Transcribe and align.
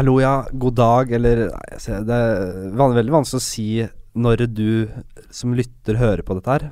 Hallo, 0.00 0.14
ja. 0.16 0.46
God 0.56 0.78
dag, 0.78 1.10
eller 1.12 1.50
ser- 1.76 2.04
Det 2.08 2.14
er 2.14 2.70
veldig 2.72 3.12
vanskelig 3.12 3.36
å 3.36 3.44
si 3.44 3.86
når 4.16 4.46
du 4.48 4.88
som 5.30 5.52
lytter 5.52 5.98
hører 6.00 6.22
på 6.24 6.32
dette 6.38 6.48
her. 6.48 6.70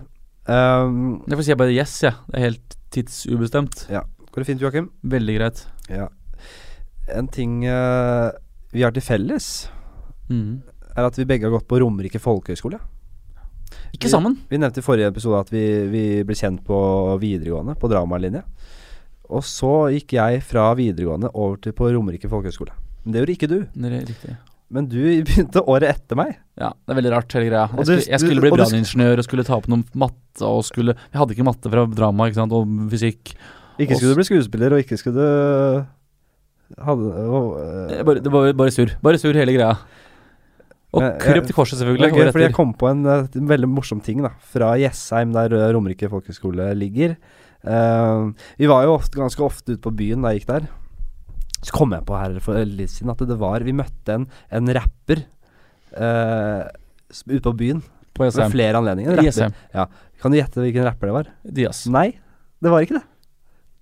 Um, 0.49 1.23
Jeg 1.29 1.37
får 1.37 1.45
si 1.45 1.55
bare 1.55 1.75
yes, 1.75 2.01
jeg. 2.01 2.15
Ja. 2.15 2.25
Det 2.25 2.39
er 2.39 2.47
helt 2.47 2.77
tidsubestemt. 2.91 3.87
går 4.33 4.41
det 4.41 4.47
fint, 4.47 4.61
Joakim? 4.63 4.89
Veldig 5.05 5.37
greit. 5.37 5.67
Ja. 5.91 6.09
En 7.13 7.29
ting 7.29 7.69
uh, 7.69 8.33
vi 8.73 8.81
har 8.81 8.93
til 8.93 9.03
felles, 9.03 9.69
mm. 10.31 10.63
er 10.97 11.05
at 11.05 11.19
vi 11.19 11.27
begge 11.27 11.45
har 11.45 11.53
gått 11.53 11.69
på 11.69 11.85
Romerike 11.85 12.19
folkehøgskole. 12.19 12.81
Ikke 13.93 14.09
sammen. 14.09 14.39
Vi 14.49 14.57
nevnte 14.57 14.81
i 14.81 14.83
forrige 14.89 15.13
episode 15.13 15.45
at 15.45 15.53
vi, 15.53 15.87
vi 15.93 16.25
ble 16.25 16.35
kjent 16.35 16.65
på 16.65 17.19
videregående, 17.21 17.77
på 17.77 17.93
dramalinje. 17.93 18.41
Og 19.29 19.45
så 19.45 19.93
gikk 19.93 20.17
jeg 20.17 20.41
fra 20.41 20.73
videregående 20.73 21.29
over 21.35 21.61
til 21.61 21.77
på 21.77 21.93
Romerike 21.93 22.33
folkehøgskole. 22.33 22.88
Men 23.09 23.15
det 23.15 23.21
gjorde 23.23 23.35
ikke 23.39 23.49
du. 23.49 23.59
Det 23.73 23.89
er 23.89 24.03
riktig. 24.05 24.33
Men 24.69 24.85
du 24.93 24.99
begynte 25.25 25.63
året 25.65 25.89
etter 25.95 26.19
meg. 26.21 26.35
Ja, 26.61 26.75
det 26.77 26.93
er 26.93 26.99
veldig 26.99 27.13
rart, 27.15 27.33
hele 27.39 27.47
greia. 27.49 27.63
Jeg 27.73 27.79
du- 27.79 27.85
skulle, 27.89 28.05
jeg 28.13 28.21
skulle 28.21 28.43
bli 28.45 28.51
branningeniør 28.53 29.23
og 29.23 29.25
skulle 29.25 29.45
ta 29.49 29.57
opp 29.57 29.69
noe 29.73 29.81
matte 29.97 30.45
og 30.45 30.61
skulle 30.69 30.93
Jeg 30.93 31.17
hadde 31.23 31.33
ikke 31.33 31.47
matte 31.49 31.73
fra 31.73 31.87
drama, 31.89 32.27
ikke 32.29 32.37
sant, 32.43 32.53
og 32.53 32.69
fysikk. 32.93 33.33
Ikke 33.81 33.97
skulle 33.97 34.13
du 34.13 34.19
bli 34.21 34.27
skuespiller, 34.29 34.75
og 34.77 34.83
ikke 34.85 34.99
skulle 35.01 35.17
du 35.17 35.87
hadde, 36.85 37.09
og, 37.33 37.47
Eh, 37.63 37.97
øh, 37.97 38.05
Bare, 38.05 38.21
det 38.21 38.33
var 38.35 38.53
bare 38.53 38.75
surr. 38.75 38.93
Bare 39.01 39.17
surr, 39.23 39.33
hele 39.41 39.57
greia. 39.57 39.73
Og 40.93 41.01
Men, 41.03 41.13
eh, 41.17 41.41
til 41.47 41.55
korset, 41.57 41.79
Det 41.79 41.87
selvfølgelig. 41.87 42.05
er 42.05 42.17
gøy, 42.17 42.33
fordi 42.33 42.45
jeg 42.49 42.55
kom 42.55 42.75
på 42.75 42.91
en, 42.91 43.07
eh, 43.07 43.27
en 43.37 43.49
veldig 43.49 43.69
morsom 43.69 44.01
ting 44.05 44.21
da 44.23 44.31
fra 44.53 44.75
Jessheim, 44.77 45.33
der 45.33 45.53
eh, 45.53 45.73
Romerike 45.73 46.09
folkehøgskole 46.13 46.75
ligger. 46.77 47.17
Uh, 47.67 48.31
vi 48.57 48.67
var 48.71 48.85
jo 48.85 48.95
ofte, 48.95 49.19
ganske 49.19 49.43
ofte 49.43 49.73
ute 49.75 49.83
på 49.83 49.91
byen 49.91 50.23
da 50.23 50.31
jeg 50.31 50.41
gikk 50.45 50.47
der. 50.47 50.69
Så 51.65 51.75
kom 51.75 51.95
jeg 51.97 52.07
på 52.07 52.17
her 52.19 52.39
for 52.45 52.59
litt 52.63 52.93
siden 52.93 53.11
at 53.11 53.23
det 53.27 53.37
var 53.41 53.65
Vi 53.67 53.75
møtte 53.75 54.15
en, 54.15 54.27
en 54.55 54.71
rapper 54.77 55.25
uh, 55.99 56.69
ute 57.27 57.43
på 57.45 57.55
byen. 57.59 57.83
På 58.15 58.27
Ved 58.27 58.35
SM. 58.37 58.53
flere 58.55 58.79
anledninger. 58.81 59.23
ISM. 59.25 59.55
Ja. 59.75 59.87
Kan 60.23 60.35
du 60.35 60.39
gjette 60.41 60.63
hvilken 60.63 60.87
rapper 60.87 61.11
det 61.11 61.17
var? 61.17 61.31
Dias. 61.59 61.85
Nei, 61.91 62.11
det 62.63 62.73
var 62.73 62.83
ikke 62.87 62.99
det. 62.99 63.05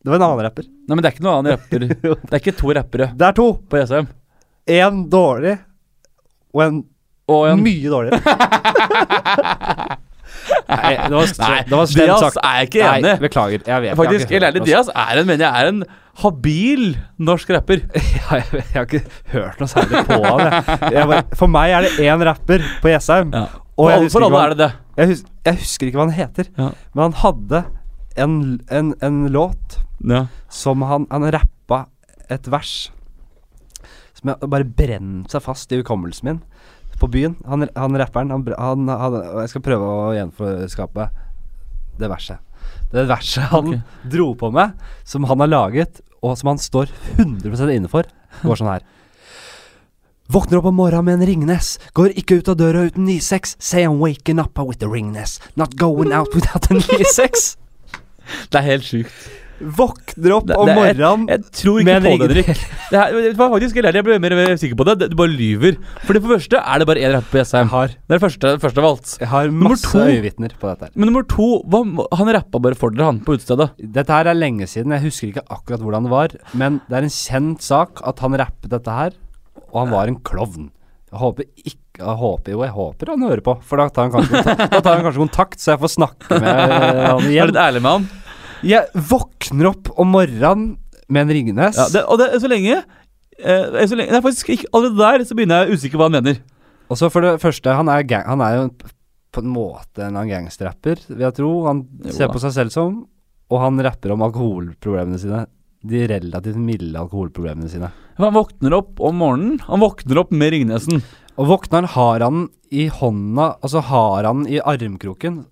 Det 0.07 0.13
var 0.13 0.21
en 0.21 0.27
annen 0.29 0.45
rapper. 0.47 0.67
Nei, 0.87 0.95
men 0.95 1.03
det 1.03 1.09
er 1.09 1.15
ikke 1.17 1.25
noen 1.27 1.39
annen 1.41 1.57
rapper. 1.57 1.87
Det 2.29 2.31
er 2.31 2.39
ikke 2.39 2.53
to 2.61 2.69
rappere 2.77 3.09
Det 3.19 3.27
er 3.27 3.35
to! 3.35 3.47
på 3.67 3.81
ESM. 3.81 4.07
Én 4.71 5.01
dårlig 5.11 5.57
og 6.55 6.63
en, 6.63 6.77
Og 7.27 7.49
en 7.51 7.63
mye 7.63 7.91
dårligere. 7.91 8.21
Nei, 10.67 10.93
det 10.95 11.11
var, 11.11 11.27
det 11.67 11.75
var 11.75 11.89
slemt 11.91 12.13
Dias 12.13 12.37
er 12.39 12.55
jeg 12.61 12.69
ikke 12.69 12.83
enig. 12.87 13.03
Nei, 13.07 13.15
beklager. 13.23 13.65
Jeg 13.67 13.83
vet 13.83 13.99
Faktisk, 13.99 14.31
jeg 14.37 14.63
Dias 14.63 14.91
er 14.93 15.21
en, 15.21 15.27
mener 15.27 15.43
jeg, 15.47 15.51
er 15.51 15.73
en 15.73 15.83
habil 16.23 16.97
norsk 17.19 17.51
rapper. 17.57 17.85
Ja, 18.17 18.41
jeg, 18.41 18.47
jeg 18.59 18.75
har 18.75 18.87
ikke 18.89 19.03
hørt 19.35 19.61
noe 19.63 19.71
særlig 19.71 20.01
på 20.09 20.17
han. 20.25 20.41
Jeg. 20.47 20.77
Jeg 20.97 21.09
bare, 21.13 21.23
for 21.39 21.53
meg 21.53 21.75
er 21.77 21.87
det 21.87 22.07
én 22.09 22.25
rapper 22.27 22.65
på 22.83 22.91
Jessheim. 22.91 23.31
Ja. 23.37 23.45
Og 23.77 23.91
For 23.91 24.03
husker, 24.07 24.15
for 24.17 24.27
alle 24.27 24.43
er 24.43 24.55
det 24.55 24.59
det. 24.63 24.71
jeg, 24.97 25.11
hus, 25.13 25.21
jeg 25.45 25.59
husker 25.61 25.91
ikke 25.91 26.01
hva 26.01 26.07
han 26.09 26.17
heter, 26.17 26.49
Ja. 26.57 26.71
men 26.97 27.03
han 27.05 27.17
hadde 27.21 27.61
en, 28.17 28.37
en, 28.73 28.95
en 29.05 29.19
låt 29.35 29.77
som 30.49 30.83
han, 30.89 31.05
han 31.13 31.27
rappa 31.37 31.83
et 32.33 32.49
vers 32.51 32.73
som 34.17 34.33
jeg, 34.33 34.49
bare 34.49 34.65
brent 34.65 35.33
seg 35.33 35.45
fast 35.45 35.73
i 35.77 35.83
hukommelsen 35.83 36.31
min 36.31 36.41
på 36.97 37.11
byen. 37.13 37.35
Han, 37.45 37.67
han 37.77 37.99
rapperen 38.01 38.33
han, 38.33 38.89
han, 38.89 39.17
Jeg 39.43 39.53
skal 39.53 39.65
prøve 39.67 39.85
å 39.93 40.15
gjenforskape 40.17 41.11
det 42.01 42.09
verset. 42.09 42.41
Det 42.93 43.05
verset 43.09 43.51
han 43.53 43.75
okay. 43.75 43.83
dro 44.09 44.31
på 44.41 44.49
med, 44.55 44.73
som 45.05 45.27
han 45.29 45.45
har 45.45 45.51
laget, 45.53 46.01
og 46.23 46.37
som 46.39 46.53
han 46.53 46.61
står 46.63 46.93
100 47.17 47.73
inne 47.75 47.91
for, 47.93 48.09
går 48.43 48.61
sånn 48.61 48.73
her. 48.75 48.87
Våkner 50.33 50.59
opp 50.59 50.71
om 50.73 50.75
morgenen 50.75 51.07
med 51.07 51.21
en 51.21 51.29
Ringnes. 51.29 51.77
Går 51.95 52.17
ikke 52.19 52.41
ut 52.41 52.49
av 52.51 52.57
døra 52.59 52.87
uten 52.89 53.07
9-6. 53.07 53.55
Say 53.63 53.87
I'm 53.87 54.01
waking 54.03 54.41
up 54.43 54.59
with 54.59 54.83
a 54.83 54.89
Ringnes. 54.91 55.39
Not 55.55 55.77
going 55.79 56.11
out 56.13 56.35
without 56.35 56.67
a 56.71 56.75
9-6. 56.75 57.55
Det 58.51 58.59
er 58.59 58.67
helt 58.67 58.89
sjukt. 58.89 59.15
Våkner 59.61 60.35
opp 60.37 60.51
om 60.53 60.69
morgenen 60.69 61.25
Jeg 61.31 61.45
tror 61.57 61.81
ikke 61.81 61.87
med 61.89 61.97
en 61.97 62.19
på 62.21 62.29
det, 62.29 62.45
her, 62.45 63.15
Det 63.17 63.33
hva, 63.39 63.49
faktisk, 63.55 63.79
jeg 63.81 64.05
ble 64.05 64.19
mer 64.21 64.35
mer 64.37 64.53
sikker 64.61 64.77
på 64.77 64.87
det. 64.89 65.09
Du 65.13 65.17
bare 65.19 65.33
lyver. 65.33 65.79
For 66.05 66.17
det 66.17 66.23
første 66.27 66.61
er 66.61 66.83
det 66.83 66.89
bare 66.91 67.05
én 67.07 67.15
rapper 67.17 67.47
på 67.47 67.63
har, 67.73 67.95
Det 67.97 68.13
er 68.13 68.19
det 68.19 68.25
første, 68.27 68.53
første 68.63 68.83
av 68.83 68.89
alt. 68.91 69.17
jeg 69.21 69.31
har 69.33 69.51
masse 69.51 69.95
øyevitner 69.97 70.53
på 70.61 70.69
dette. 70.69 70.91
her 70.91 70.93
Men 70.95 71.11
nummer 71.11 71.25
to, 71.25 71.49
hva, 71.65 71.83
han 72.21 72.33
rappa 72.37 72.61
bare 72.61 72.77
for 72.79 72.91
dere, 72.91 73.09
han 73.09 73.21
på 73.25 73.39
utestedet. 73.39 73.71
Dette 73.81 74.13
her 74.13 74.29
er 74.29 74.37
lenge 74.37 74.69
siden, 74.69 74.93
jeg 74.93 75.07
husker 75.09 75.33
ikke 75.33 75.47
akkurat 75.49 75.81
hvordan 75.81 76.05
det 76.09 76.13
var. 76.13 76.37
Men 76.53 76.81
det 76.91 76.99
er 77.01 77.09
en 77.09 77.17
kjent 77.17 77.65
sak 77.65 78.03
at 78.05 78.21
han 78.25 78.37
rappet 78.37 78.71
dette 78.73 78.99
her, 79.01 79.17
og 79.73 79.81
han 79.85 79.95
var 79.95 80.13
en 80.13 80.21
klovn. 80.21 80.71
Jeg 81.13 81.23
håper 81.23 81.45
ikke 81.65 81.83
Jeg 81.97 82.17
håper 82.21 82.53
jo, 82.53 82.61
jeg 82.61 82.75
håper 82.77 83.09
han 83.09 83.23
hører 83.25 83.41
på, 83.41 83.53
for 83.65 83.81
da 83.81 83.87
tar 83.89 84.05
han 84.05 84.13
kanskje, 84.13 84.37
kontakt, 84.37 84.75
tar 84.85 84.99
han 84.99 85.05
kanskje 85.07 85.23
kontakt, 85.23 85.63
så 85.63 85.71
jeg 85.73 85.81
får 85.81 85.93
snakke 85.95 86.41
med 86.43 86.59
han 86.61 87.07
han 87.09 87.29
Er 87.33 87.49
du 87.49 87.53
litt 87.55 87.61
ærlig 87.63 87.81
med 87.87 87.95
han. 87.95 88.09
Jeg 88.65 88.89
våkner 89.11 89.71
opp 89.73 89.91
om 90.01 90.13
morgenen 90.15 90.77
med 91.13 91.27
en 91.27 91.35
Ringnes. 91.37 91.77
Ja, 91.79 91.89
det, 91.93 92.05
og 92.09 92.21
det 92.21 92.31
så 92.43 92.51
lenge 92.51 92.79
eh, 92.81 93.87
så 93.87 93.99
lenge, 93.99 94.11
Det 94.11 94.19
er 94.19 94.25
faktisk 94.25 94.53
ikke 94.57 94.71
Allerede 94.75 95.03
der 95.03 95.27
så 95.29 95.37
begynner 95.39 95.65
jeg 95.65 95.77
usikker 95.77 96.01
hva 96.01 96.09
han 96.09 96.17
mener. 96.19 96.41
Og 96.91 96.99
så 96.99 97.11
for 97.11 97.27
det 97.27 97.37
første, 97.43 97.75
han 97.75 97.91
er, 97.91 98.07
gang, 98.07 98.25
han 98.31 98.43
er 98.45 98.57
jo 98.57 98.69
på 99.37 99.43
en 99.43 99.53
måte 99.53 100.07
en 100.07 100.17
gangsterrapper, 100.31 101.03
vil 101.11 101.27
jeg 101.27 101.37
tro. 101.37 101.51
Han 101.67 101.83
Jo 102.07 102.15
ser 102.15 102.31
på 102.33 102.41
seg 102.41 102.55
selv 102.55 102.73
som, 102.73 103.03
og 103.53 103.61
han 103.61 103.83
rapper 103.85 104.15
om 104.15 104.25
alkoholproblemene 104.25 105.21
sine. 105.21 105.43
De 105.87 106.07
relativt 106.09 106.59
milde 106.59 106.99
alkoholproblemene 106.99 107.69
sine. 107.71 107.91
Han 108.17 108.33
våkner 108.35 108.79
opp 108.79 109.03
om 109.05 109.19
morgenen. 109.21 109.59
Han 109.67 109.83
våkner 109.83 110.23
opp 110.23 110.33
med 110.33 110.55
Ringnesen. 110.55 111.03
Og 111.37 111.51
våkner 111.51 111.83
han, 111.85 111.91
har 111.93 112.25
han 112.25 112.47
i 112.73 112.87
hånda, 112.89 113.51
altså 113.61 113.83
har 113.91 114.25
han 114.27 114.47
i 114.49 114.63
armkroken 114.63 115.43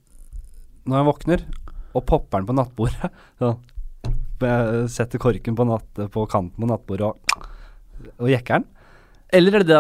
når 0.84 0.98
han 1.00 1.06
våkner, 1.09 1.44
og 1.94 2.05
popper 2.09 2.43
den 2.43 2.50
på 2.50 2.59
nattbordet. 2.59 3.10
Sånn. 3.41 3.59
Setter 4.91 5.21
korken 5.22 5.56
på, 5.56 5.65
natt, 5.69 6.05
på 6.12 6.25
kanten 6.28 6.59
på 6.60 6.69
nattbordet 6.69 7.06
og, 7.06 7.44
og 8.19 8.28
jekker 8.28 8.60
den. 8.60 8.71
Eller 9.34 9.56
er 9.56 9.65
det 9.65 9.72
det 9.72 9.78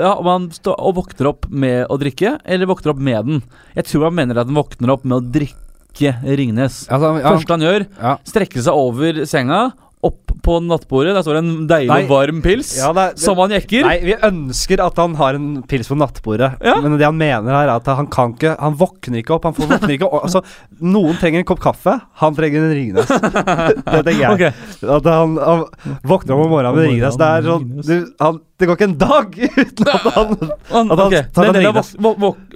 ja, 0.00 0.14
om 0.16 0.28
han 0.30 0.48
og 0.72 0.96
våkner 0.96 1.28
opp 1.30 1.46
med 1.52 1.84
å 1.92 1.98
drikke, 2.00 2.38
eller 2.42 2.70
våkner 2.70 2.94
opp 2.94 3.02
med 3.08 3.28
den? 3.28 3.42
Jeg 3.76 3.86
tror 3.90 4.08
han 4.08 4.16
mener 4.16 4.40
at 4.40 4.48
han 4.48 4.58
våkner 4.58 4.94
opp 4.94 5.04
med 5.06 5.18
å 5.18 5.26
drikke 5.36 6.14
Ringnes. 6.36 6.82
Altså, 6.92 7.12
ja, 7.20 7.30
Første 7.30 7.54
han 7.54 7.64
gjør, 7.64 7.84
ja. 8.00 8.16
strekker 8.28 8.64
seg 8.66 8.80
over 8.80 9.22
senga, 9.28 9.60
opp 10.04 10.30
på 10.44 10.58
nattbordet. 10.62 11.14
Der 11.16 11.24
står 11.24 11.38
det 11.38 11.40
en 11.42 11.66
deilig 11.70 11.88
Nei. 11.90 12.02
varm 12.06 12.40
pils 12.44 12.74
Ja, 12.78 12.90
det, 12.94 13.06
det, 13.16 13.22
som 13.24 13.38
han 13.40 13.50
jekker. 13.54 13.86
Nei, 13.88 13.96
vi 14.04 14.14
ønsker 14.28 14.82
at 14.84 14.98
han 15.00 15.14
har 15.18 15.38
en 15.38 15.62
pils 15.66 15.88
på 15.90 15.96
nattbordet, 15.98 16.52
Ja. 16.62 16.76
men 16.84 16.98
det 17.00 17.06
han 17.08 17.16
mener 17.18 17.50
her, 17.56 17.64
er 17.66 17.80
at 17.80 17.88
han 17.90 18.06
kan 18.12 18.34
ikke 18.36 18.52
Han 18.60 18.76
våkner 18.78 19.18
ikke 19.22 19.34
opp. 19.34 19.48
Han 19.48 19.56
får 19.56 19.70
våkner 19.72 19.94
ikke 19.96 20.06
opp. 20.10 20.26
Altså, 20.28 20.42
noen 20.84 21.16
trenger 21.18 21.40
en 21.42 21.48
kopp 21.48 21.62
kaffe, 21.64 21.96
han 22.22 22.36
trenger 22.36 22.66
en 22.68 22.74
Ringnes. 22.76 23.08
det 23.96 24.02
tenker 24.06 24.22
jeg. 24.22 24.32
Okay. 24.36 24.52
At 24.98 25.08
han, 25.10 25.36
han 25.42 25.64
våkner 26.06 26.36
opp 26.36 26.44
om 26.46 26.52
morgenen 26.54 26.76
med 26.78 26.88
Ringnes. 26.90 27.18
Det 27.20 27.30
er 27.32 27.48
sånn 27.48 27.68
du, 27.80 27.96
han, 28.22 28.40
Det 28.60 28.68
går 28.70 28.78
ikke 28.78 28.90
en 28.90 28.98
dag 29.00 29.38
uten 29.64 29.92
at 29.96 30.06
han 30.14 30.34
Han, 30.70 30.90
At 30.92 30.98
han 30.98 31.06
ok, 31.08 31.16
tar 31.34 31.50
en 31.50 31.58
Ringnes. 31.62 31.94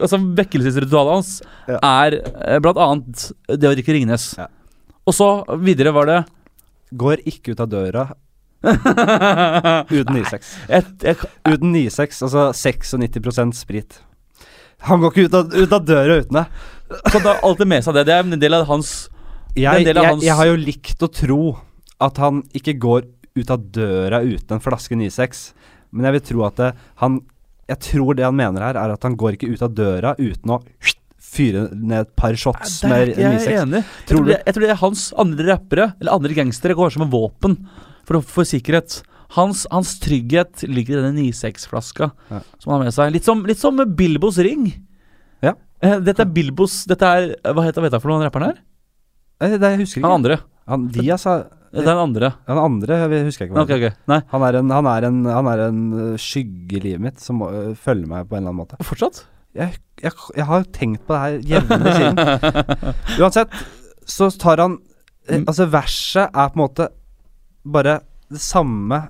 altså 0.01 0.21
vekkelsesritualet 0.43 1.17
hans 1.17 1.33
Ja. 1.71 1.79
er 2.05 2.21
eh, 2.21 2.59
blant 2.63 2.79
annet 2.79 3.31
det 3.49 3.69
å 3.69 3.75
drikke 3.75 3.97
Ringnes. 3.97 4.35
Ja. 4.39 4.47
Og 5.09 5.17
så 5.17 5.31
videre 5.65 5.93
var 5.97 6.07
det 6.07 6.21
Går 6.93 7.23
ikke 7.29 7.53
ut 7.55 7.61
av 7.63 7.69
døra 7.71 8.09
uten 9.91 10.17
9-6. 10.17 10.49
Uten 11.49 11.73
9-6, 11.75 12.23
altså 12.27 12.47
96 12.53 13.55
sprit. 13.63 14.01
Han 14.89 15.01
går 15.03 15.13
ikke 15.13 15.27
ut 15.29 15.37
av, 15.37 15.55
ut 15.55 15.73
av 15.77 15.85
døra 15.89 16.19
uten 16.23 16.39
det. 16.41 16.45
Så 17.13 17.21
da, 17.23 17.35
alt 17.37 17.45
alltid 17.47 17.71
med 17.71 17.85
seg 17.87 17.97
det. 17.99 18.07
Det 18.09 18.15
er 18.17 18.25
en 18.27 18.41
del 18.43 18.57
av 18.57 18.67
hans 18.71 18.93
Jeg, 19.55 19.81
en 19.83 19.87
del 19.87 19.99
av 20.01 20.05
jeg, 20.07 20.13
hans- 20.15 20.25
jeg 20.27 20.37
har 20.41 20.51
jo 20.51 20.59
likt 20.61 21.03
å 21.07 21.11
tro 21.13 21.41
at 22.01 22.17
han 22.23 22.43
ikke 22.57 22.77
går 22.81 23.09
ut 23.39 23.51
av 23.55 23.65
døra 23.73 24.23
uten 24.25 24.57
en 24.57 24.63
flaske 24.65 24.97
9-6, 24.99 25.43
men 25.95 26.09
jeg 26.09 26.17
vil 26.17 26.25
tro 26.33 26.45
at 26.49 26.57
det, 26.59 26.71
han 27.03 27.21
Jeg 27.71 27.79
tror 27.87 28.17
det 28.19 28.25
han 28.27 28.35
mener 28.35 28.65
her, 28.67 28.75
er 28.81 28.91
at 28.97 29.05
han 29.07 29.15
går 29.17 29.37
ikke 29.37 29.53
ut 29.53 29.61
av 29.63 29.71
døra 29.79 30.15
uten 30.19 30.51
å 30.57 30.61
fyre 31.31 31.69
ned 31.77 32.01
et 32.09 32.11
par 32.19 32.35
shots 32.39 32.81
ja, 32.83 32.89
er 32.89 32.93
med 32.93 33.13
ikke 33.13 33.23
jeg 33.23 33.39
9-6. 33.39 33.61
enig. 33.63 33.81
Jeg 33.85 34.09
Tror 34.11 34.25
det, 34.27 34.39
jeg 34.47 34.55
tror 34.57 34.65
det 34.67 34.73
er 34.75 34.81
hans 34.83 35.05
andre 35.25 35.47
rappere, 35.53 35.87
eller 36.01 36.17
andre 36.19 36.37
gangstere, 36.41 36.75
går 36.79 36.91
som 36.97 37.05
en 37.07 37.13
våpen 37.13 37.57
for, 38.09 38.21
for 38.27 38.49
sikkerhet. 38.49 39.01
Hans, 39.37 39.63
hans 39.71 39.93
trygghet 40.03 40.65
ligger 40.67 40.99
i 40.99 41.03
denne 41.05 41.23
9-6-flaska 41.31 42.09
Ja. 42.33 42.41
som 42.59 42.73
han 42.73 42.81
har 42.81 42.89
med 42.89 42.97
seg. 42.97 43.13
Litt 43.15 43.29
som, 43.29 43.45
litt 43.47 43.61
som 43.63 43.79
Bilbos 43.95 44.41
ring. 44.43 44.67
Ja. 45.47 45.53
Eh, 45.81 46.01
Dette 46.03 46.27
er 46.27 46.33
Bilbos 46.35 46.81
Dette 46.91 47.07
er 47.09 47.31
Hva 47.55 47.63
heter, 47.65 47.81
vet 47.87 47.95
jeg 47.95 48.03
for 48.03 48.11
noen 48.13 48.27
rapperen 48.27 48.51
her? 48.51 48.59
Eh, 49.41 49.55
Det 49.57 49.71
jeg 49.71 49.79
husker 49.85 50.03
Han 50.05 50.17
andre. 50.19 50.41
Han, 50.69 50.89
Diaz 50.93 51.25
er 51.31 51.47
det 51.71 51.85
er 51.85 51.93
den 51.93 52.01
andre. 52.03 52.33
Den 52.51 52.59
andre 52.59 52.97
jeg 52.99 53.25
husker 53.29 53.45
jeg 53.47 53.53
ikke. 53.53 53.63
Okay, 53.63 53.77
Ok, 53.79 53.93
ok. 53.95 53.99
Nei. 54.11 54.17
Han 54.33 54.43
er 54.49 54.57
en, 54.59 54.71
han 54.75 54.87
er 54.91 55.05
en, 55.07 55.19
han 55.31 55.47
er 55.53 55.61
en 55.69 55.81
øh, 55.95 56.17
skygge 56.19 56.81
i 56.81 56.83
livet 56.89 57.05
mitt 57.05 57.23
som 57.23 57.39
følger 57.79 58.11
meg 58.11 58.27
på 58.27 58.35
en 58.35 58.43
eller 58.43 58.51
annen 58.51 58.59
måte. 58.65 58.79
Fortsatt? 58.83 59.21
Jeg, 59.55 59.79
jeg, 60.03 60.13
jeg 60.37 60.47
har 60.47 60.67
tenkt 60.73 61.07
på 61.07 61.15
det 61.17 61.21
her 61.21 61.39
jevnlig 61.55 61.95
siden. 61.97 62.21
Uansett, 63.23 63.57
så 64.07 64.31
tar 64.31 64.63
han 64.63 64.79
eh, 64.79 64.87
Mm. 65.31 65.45
Altså, 65.47 65.67
verset 65.71 66.27
er 66.35 66.49
på 66.51 66.57
en 66.59 66.63
måte 66.65 66.89
bare 67.63 68.01
det 68.31 68.41
samme 68.43 69.05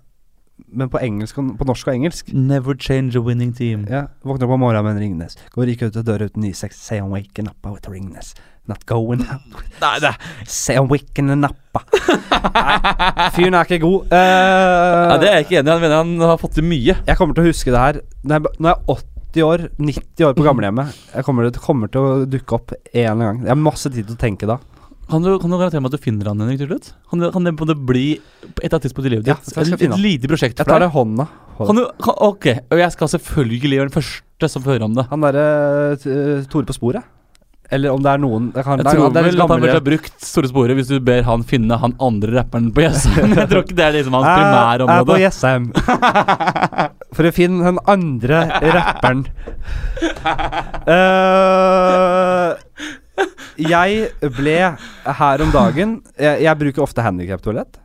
men 0.69 0.91
på, 0.91 0.99
engelsk, 1.01 1.39
på 1.59 1.67
norsk 1.67 1.89
og 1.89 1.95
engelsk. 1.95 2.33
Never 2.37 2.77
change 2.77 3.17
a 3.19 3.23
winning 3.25 3.53
team. 3.57 3.87
Ja, 3.91 4.05
Våkner 4.23 4.51
om 4.51 4.61
morgenen 4.61 4.85
med 4.85 4.99
en 4.99 5.03
Ringnes. 5.03 5.39
Går 5.55 5.73
ikke 5.73 5.89
ut 5.89 5.97
av 5.97 6.05
døra 6.07 6.29
uten 6.29 6.45
9-6. 6.45 6.77
Say 6.77 7.01
I'm 7.01 7.11
waking 7.15 7.49
up 7.49 7.57
with 7.67 7.89
a 7.89 7.93
Ringnes. 7.93 8.35
Not 8.69 8.85
going 8.87 9.25
out. 9.25 9.63
Nei, 9.83 9.95
det 10.05 10.13
Say 10.47 10.77
I'm 10.79 10.91
waking 10.91 11.33
up 11.33 11.41
nappa. 11.41 11.83
Nei, 11.91 13.31
fyren 13.35 13.57
er 13.57 13.67
ikke 13.67 13.81
god. 13.83 14.13
Uh, 14.13 14.21
ja, 14.21 15.17
Det 15.23 15.31
er 15.31 15.39
jeg 15.39 15.49
ikke 15.49 15.59
enig 15.63 15.71
i. 15.71 15.73
Han 15.73 15.83
mener 15.87 15.97
han 16.03 16.29
har 16.29 16.43
fått 16.43 16.59
til 16.61 16.69
mye. 16.69 16.99
Jeg 17.07 17.19
kommer 17.19 17.39
til 17.39 17.47
å 17.47 17.51
huske 17.51 17.75
det 17.75 17.83
her 17.87 18.03
når 18.23 18.37
jeg, 18.37 18.55
når 18.61 18.71
jeg 18.75 18.87
80 19.31 19.43
år, 19.47 19.65
90 19.79 20.27
år 20.27 20.35
på 20.37 20.45
gamlehjemmet. 20.47 20.95
Jeg 21.15 21.25
kommer, 21.27 21.47
det 21.51 21.63
kommer 21.63 21.91
til 21.93 22.01
å 22.03 22.25
dukke 22.27 22.57
opp 22.59 22.73
en 22.75 22.81
eller 22.93 23.11
annen 23.15 23.27
gang. 23.29 23.41
Jeg 23.47 23.53
har 23.55 23.61
masse 23.63 23.91
tid 23.95 24.07
til 24.11 24.17
å 24.17 24.21
tenke 24.21 24.49
da. 24.51 24.59
Kan 25.11 25.25
du, 25.27 25.31
kan 25.43 25.51
du 25.51 25.57
garantere 25.59 25.83
meg 25.83 25.91
at 25.91 25.99
du 25.99 26.03
finner 26.05 26.29
han, 26.31 26.39
Henrik, 26.39 26.61
til 26.63 26.69
slutt? 26.71 26.93
Kan 27.11 27.19
det, 27.23 27.33
kan 27.35 27.43
det 27.47 27.53
på 27.59 27.65
en 27.67 27.71
måte 27.73 27.87
bli 27.89 28.05
på 28.45 28.61
et 28.63 28.67
eller 28.69 28.77
annet 28.77 28.85
tidspunkt 28.87 29.09
i 29.09 29.15
livet 29.17 29.27
Ja, 29.27 29.35
ditt? 29.35 29.49
jeg 29.49 29.55
skal 29.57 29.63
et, 29.67 29.81
finne 29.81 29.89
et 29.91 29.99
han. 29.99 30.05
lite 30.05 30.31
prosjekt 30.31 30.55
Jeg 30.61 30.67
for 30.67 30.71
tar 30.71 30.79
deg? 30.79 30.87
det 30.87 30.93
i 30.93 30.97
hånda. 30.99 31.27
Kan 31.61 31.77
du, 31.81 31.83
kan, 32.07 32.15
ok, 32.31 32.47
og 32.71 32.79
jeg 32.85 32.95
skal 32.95 33.11
selvfølgelig 33.17 33.73
være 33.81 33.89
den 33.91 33.97
første 33.97 34.51
som 34.55 34.63
får 34.65 34.77
høre 34.77 34.87
om 34.87 34.95
det. 34.97 35.07
Han 35.11 35.27
derre 35.27 35.47
uh, 35.99 36.47
Tore 36.53 36.69
på 36.71 36.77
sporet. 36.79 37.03
Eller 37.71 37.95
om 37.95 38.03
det 38.03 38.11
er 38.11 38.19
noen 38.23 38.49
det 38.55 38.65
kan, 38.67 38.81
Jeg 38.81 38.87
det 38.87 38.93
tror 38.97 39.13
det 39.15 39.21
er 39.21 39.27
vel 39.29 39.43
at 39.45 39.53
han 39.53 39.63
burde 39.63 39.77
ha 39.77 39.83
brukt 39.87 40.25
Store 40.27 40.49
Sporet 40.51 40.79
hvis 40.79 40.89
du 40.91 40.97
ber 41.07 41.23
han 41.27 41.45
finne 41.47 41.77
han 41.79 41.95
andre 42.03 42.33
rapperen 42.41 42.71
på 42.75 42.83
Jessheim. 42.83 43.35
Jeg 43.39 43.51
tror 43.53 43.63
ikke 43.63 43.77
det 43.79 43.85
er 43.87 43.95
liksom 43.99 44.17
hans 44.19 44.27
Jeg 44.27 44.33
er 44.33 44.41
på 44.41 44.89
primærområde. 44.89 45.19
Jessheim. 45.23 45.69
For 47.17 47.27
å 47.27 47.33
finne 47.35 47.67
den 47.67 47.79
andre 47.91 48.41
rapperen. 48.75 49.23
Uh, 50.87 52.57
jeg 53.71 54.31
ble 54.39 54.57
her 55.21 55.43
om 55.45 55.51
dagen 55.53 55.99
Jeg, 56.17 56.41
jeg 56.47 56.61
bruker 56.63 56.85
ofte 56.87 57.05
handikaptoalett. 57.05 57.79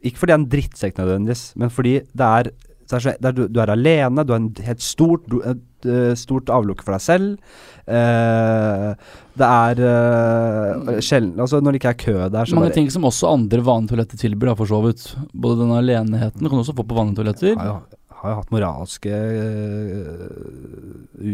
Ikke 0.00 0.22
fordi 0.22 0.32
jeg 0.32 0.38
er 0.38 0.42
en 0.42 0.50
drittsekk 0.54 0.98
nødvendigvis, 1.00 1.42
men 1.60 1.72
fordi 1.72 1.98
det 2.16 2.26
er, 2.26 2.50
det 2.90 2.98
er, 2.98 3.04
så, 3.04 3.12
det 3.22 3.30
er 3.30 3.36
du, 3.38 3.60
er 3.62 3.72
alene, 3.72 4.24
du 4.26 4.32
har 4.34 4.40
en 4.42 4.50
helt 4.66 4.82
stort, 4.82 5.28
et 5.46 5.86
eh, 5.88 6.14
stort 6.18 6.50
avlukke 6.52 6.86
for 6.86 6.96
deg 6.96 7.04
selv. 7.04 7.52
Uh, 7.90 8.92
det 9.40 9.46
er 9.46 9.80
uh, 9.82 10.98
sjelden 11.02 11.40
Altså, 11.42 11.58
når 11.58 11.74
det 11.74 11.80
ikke 11.80 11.90
er 11.90 11.96
kø 11.98 12.12
der, 12.30 12.44
så 12.46 12.54
Mange 12.54 12.68
bare 12.68 12.76
ting 12.76 12.90
som 12.92 13.06
også 13.08 13.32
andre 13.32 13.64
vanlige 13.66 13.94
toaletter 13.94 14.20
tilbyr, 14.20 14.52
da, 14.52 14.56
for 14.58 14.70
så 14.70 14.82
vidt. 14.84 15.06
Både 15.32 15.62
den 15.62 15.72
aleneheten 15.74 16.44
kan 16.44 16.54
du 16.54 16.62
også 16.62 16.76
få 16.76 16.86
på 16.86 16.98
vanlige 16.98 17.18
toaletter. 17.22 17.56
har 17.58 17.72
jo, 17.72 17.78
har 18.20 18.34
jo 18.34 18.38
hatt 18.42 18.54
moralske 18.54 19.22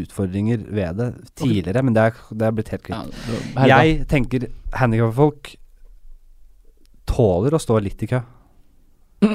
utfordringer 0.01 0.65
ved 0.79 1.03
det 1.03 1.11
tidligere, 1.43 1.85
men 1.85 1.97
det 1.97 2.09
er, 2.09 2.25
det 2.33 2.49
er 2.49 2.57
blitt 2.57 2.73
helt 2.73 2.91
Ja, 2.93 3.03
kvitt. 3.05 3.55
Ja. 3.57 3.69
Jeg 3.75 4.07
tenker 4.13 4.49
handikapfolk 4.81 5.57
tåler 7.07 7.55
å 7.57 7.63
stå 7.63 7.79
litt 7.85 8.03
i 8.03 8.11
kø. 8.11 8.23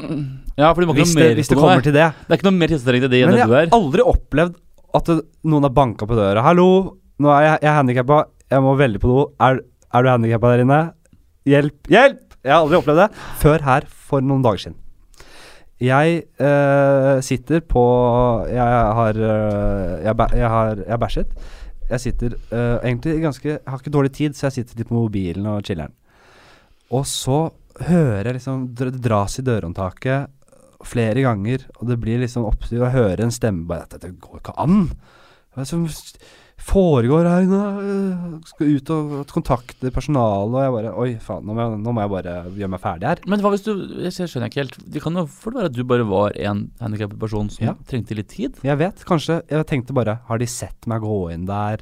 Ja, 0.59 0.73
for 0.73 0.81
du 0.83 0.87
må 0.89 0.93
ikke 0.95 1.03
Hvis 1.05 1.15
noe 1.15 1.23
det, 1.23 1.35
hvis 1.39 1.47
det 1.51 1.57
kommer 1.57 1.81
til 1.85 1.93
det. 1.95 2.07
Det 2.27 2.33
er 2.33 2.37
ikke 2.39 2.49
noe 2.49 2.57
mer 2.59 2.67
tilstrekkende 2.73 3.07
til 3.07 3.13
det 3.13 3.21
enn 3.23 3.29
Men 3.31 3.35
det 3.37 3.41
jeg 3.41 3.47
du 3.51 3.55
har 3.55 3.67
er. 3.67 3.75
aldri 3.77 4.01
opplevd 4.11 4.55
at 4.99 5.05
det, 5.07 5.15
noen 5.47 5.63
har 5.63 5.71
banka 5.71 6.05
på 6.09 6.15
døra. 6.17 6.41
'Hallo, 6.43 6.67
nå 7.23 7.29
er 7.31 7.41
jeg, 7.45 7.59
jeg 7.63 7.69
er 7.71 7.77
handikappa, 7.79 8.17
jeg 8.51 8.61
må 8.65 8.75
veldig 8.75 8.99
på 8.99 9.07
do. 9.07 9.21
Er, 9.39 9.61
er 9.93 10.03
du 10.03 10.09
handikappa 10.11 10.51
der 10.51 10.63
inne? 10.65 10.81
Hjelp! 11.47 11.87
Hjelp!' 11.87 12.27
Jeg 12.43 12.51
har 12.51 12.61
aldri 12.65 12.75
opplevd 12.81 12.99
det 13.03 13.09
før 13.39 13.61
her 13.61 13.85
for 14.09 14.19
noen 14.25 14.41
dager 14.43 14.57
siden. 14.65 14.77
Jeg 15.81 16.23
øh, 16.41 17.21
sitter 17.25 17.59
på 17.65 17.83
Jeg 18.51 18.61
har 18.97 19.17
øh, 19.17 20.03
jeg, 20.03 20.13
bæ- 20.19 20.35
jeg 20.37 20.49
har 20.49 20.75
Jeg 20.75 20.89
har 20.93 20.97
bæsjet. 21.01 21.31
Jeg 21.89 21.99
sitter 21.99 22.35
øh, 22.51 22.77
egentlig 22.83 23.21
ganske 23.21 23.49
Jeg 23.49 23.59
har 23.67 23.77
ikke 23.79 23.89
dårlig 23.93 24.11
tid, 24.13 24.33
så 24.33 24.45
jeg 24.47 24.51
sitter 24.59 24.77
litt 24.77 24.89
på 24.89 24.93
mobilen 24.99 25.45
og 25.47 25.63
chiller'n. 25.65 25.91
Og 26.91 27.05
så 27.05 27.49
hører 27.81 28.23
jeg 28.29 28.33
liksom 28.37 28.67
Det 28.75 28.91
dras 29.01 29.39
i 29.39 29.41
dørhåndtaket 29.47 30.27
flere 30.87 31.21
ganger, 31.25 31.65
og 31.79 31.87
det 31.87 31.99
blir 32.01 32.19
liksom 32.23 32.45
oppstyr, 32.49 32.81
å 32.85 32.91
høre 32.93 33.23
en 33.25 33.31
stemme 33.33 33.67
bare 33.69 33.83
at 33.87 33.95
dette 33.97 34.13
går 34.19 34.39
ikke 34.41 34.55
an. 34.61 34.87
Hva 35.51 35.61
er 35.61 35.65
det 35.65 35.67
som 35.67 35.85
foregår 36.61 37.25
her? 37.25 37.47
Øh, 37.49 38.39
Skal 38.45 38.75
ut 38.77 38.89
og 38.93 39.13
kontakte 39.33 39.91
personalet, 39.93 40.53
og 40.53 40.61
jeg 40.61 40.73
bare 40.75 40.91
Oi, 41.01 41.15
faen, 41.23 41.45
nå 41.47 41.55
må 41.57 41.63
jeg, 41.63 41.79
nå 41.81 41.93
må 41.95 42.03
jeg 42.03 42.11
bare 42.13 42.35
gjøre 42.59 42.71
meg 42.75 42.83
ferdig 42.83 43.07
her. 43.09 43.21
Men 43.27 43.41
hva 43.41 43.51
hvis 43.53 43.63
du 43.65 43.71
Jeg 44.03 44.13
skjønner 44.29 44.51
ikke 44.51 44.61
helt. 44.61 44.77
Det 44.93 45.01
kan 45.03 45.17
jo 45.17 45.25
fort 45.25 45.57
være 45.57 45.71
at 45.71 45.77
du 45.77 45.83
bare 45.83 46.05
var 46.07 46.37
en 46.37 46.67
handikappet 46.81 47.19
person 47.19 47.49
som 47.49 47.65
Ja. 47.65 47.73
trengte 47.89 48.15
litt 48.15 48.29
tid. 48.29 48.57
Jeg 48.63 48.77
vet, 48.77 49.03
kanskje 49.05 49.41
Jeg 49.49 49.65
tenkte 49.67 49.93
bare 49.93 50.19
Har 50.27 50.37
de 50.37 50.45
sett 50.45 50.85
meg 50.87 51.01
gå 51.01 51.31
inn 51.33 51.45
der, 51.45 51.81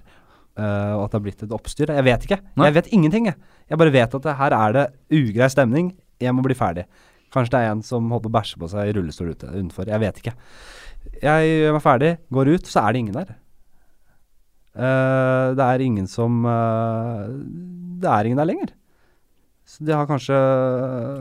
øh, 0.57 0.93
og 0.97 1.03
at 1.05 1.11
det 1.11 1.19
har 1.19 1.25
blitt 1.27 1.43
et 1.43 1.51
oppstyr? 1.51 1.87
Jeg 1.93 2.03
vet 2.03 2.23
ikke. 2.27 2.39
Nei. 2.55 2.65
Jeg 2.71 2.73
vet 2.79 2.87
ingenting, 2.93 3.25
jeg. 3.25 3.35
Jeg 3.69 3.77
bare 3.77 3.91
vet 3.91 4.15
at 4.15 4.37
her 4.37 4.53
er 4.53 4.71
det 4.73 4.87
ugrei 5.11 5.49
stemning. 5.49 5.93
Jeg 6.19 6.33
må 6.33 6.41
bli 6.43 6.55
ferdig. 6.55 6.85
Kanskje 7.33 7.55
det 7.55 7.61
er 7.61 7.73
en 7.73 7.85
som 7.85 8.09
holder 8.09 8.25
på 8.25 8.31
å 8.31 8.37
bæsje 8.39 8.61
på 8.61 8.69
seg 8.71 8.89
i 8.89 8.95
rullestol 8.97 9.31
ute 9.33 9.51
utenfor. 9.51 9.89
Jeg 9.91 10.03
vet 10.03 10.21
ikke. 10.21 10.33
Jeg 11.23 11.53
gjør 11.53 11.77
meg 11.77 11.85
ferdig, 11.85 12.11
går 12.33 12.51
ut, 12.55 12.67
så 12.69 12.83
er 12.83 12.95
det 12.95 13.03
ingen 13.03 13.19
der. 13.19 13.37
Uh, 14.79 15.55
det 15.57 15.65
er 15.65 15.81
ingen 15.81 16.05
som 16.07 16.43
uh, 16.45 17.25
Det 17.99 18.07
er 18.07 18.27
ingen 18.29 18.39
der 18.39 18.47
lenger. 18.47 18.73
Så 19.69 19.83
de 19.85 19.93
har 19.93 20.07
kanskje 20.09 20.37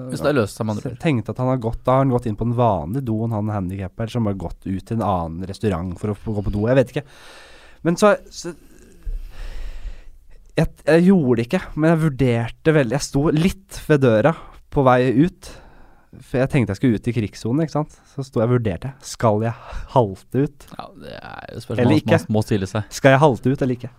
Hvis 0.09 0.23
det 0.25 0.31
er 0.31 0.37
løst 0.39 0.57
seg, 0.57 0.69
med 0.69 0.79
andre 0.79 1.01
tenkt 1.01 1.29
at 1.29 1.41
han 1.41 1.51
har 1.51 1.59
gått 1.61 1.83
Da 1.85 1.97
har 1.97 2.05
han 2.05 2.13
gått 2.13 2.29
inn 2.29 2.37
på 2.39 2.47
den 2.47 2.57
vanlige 2.57 3.05
doen, 3.09 3.35
han 3.35 3.51
handikapper, 3.53 4.09
så 4.09 4.23
har 4.25 4.39
gått 4.41 4.65
ut 4.65 4.85
til 4.89 4.97
en 4.97 5.05
annen 5.05 5.49
restaurant 5.49 5.93
for 6.01 6.15
å 6.15 6.37
gå 6.39 6.45
på 6.47 6.55
do. 6.55 6.65
Jeg 6.71 6.79
vet 6.79 6.95
ikke. 6.95 7.05
Men 7.85 7.99
så, 8.01 8.15
så 8.33 8.55
jeg, 10.59 10.71
jeg 10.89 11.05
gjorde 11.11 11.37
det 11.39 11.47
ikke, 11.49 11.63
men 11.77 11.93
jeg 11.93 12.03
vurderte 12.07 12.75
veldig 12.75 12.97
Jeg 12.97 13.07
sto 13.07 13.25
litt 13.35 13.81
ved 13.87 14.03
døra 14.07 14.33
på 14.73 14.85
vei 14.87 15.01
ut. 15.21 15.51
For 16.25 16.41
jeg 16.41 16.49
tenkte 16.53 16.73
jeg 16.73 16.81
skulle 16.81 16.99
ut 16.99 17.09
i 17.11 17.13
krigssonen, 17.13 17.63
ikke 17.67 17.75
sant. 17.75 17.97
Så 18.15 18.25
sto 18.25 18.41
jeg 18.41 18.49
og 18.49 18.55
vurderte. 18.57 18.95
Skal 19.05 19.43
jeg 19.45 19.53
halte 19.93 20.45
ut? 20.47 20.67
Ja, 20.73 20.87
det 21.03 21.15
er 21.19 21.43
jo 21.53 21.59
Eller 21.59 21.65
spørsmål 21.67 21.97
ikke. 21.99 22.19
som 22.25 22.37
må 22.39 22.43
stille 22.47 22.69
seg. 22.71 22.87
Skal 22.97 23.15
jeg 23.15 23.21
halte 23.25 23.53
ut 23.53 23.65
eller 23.65 23.77
ikke? 23.77 23.91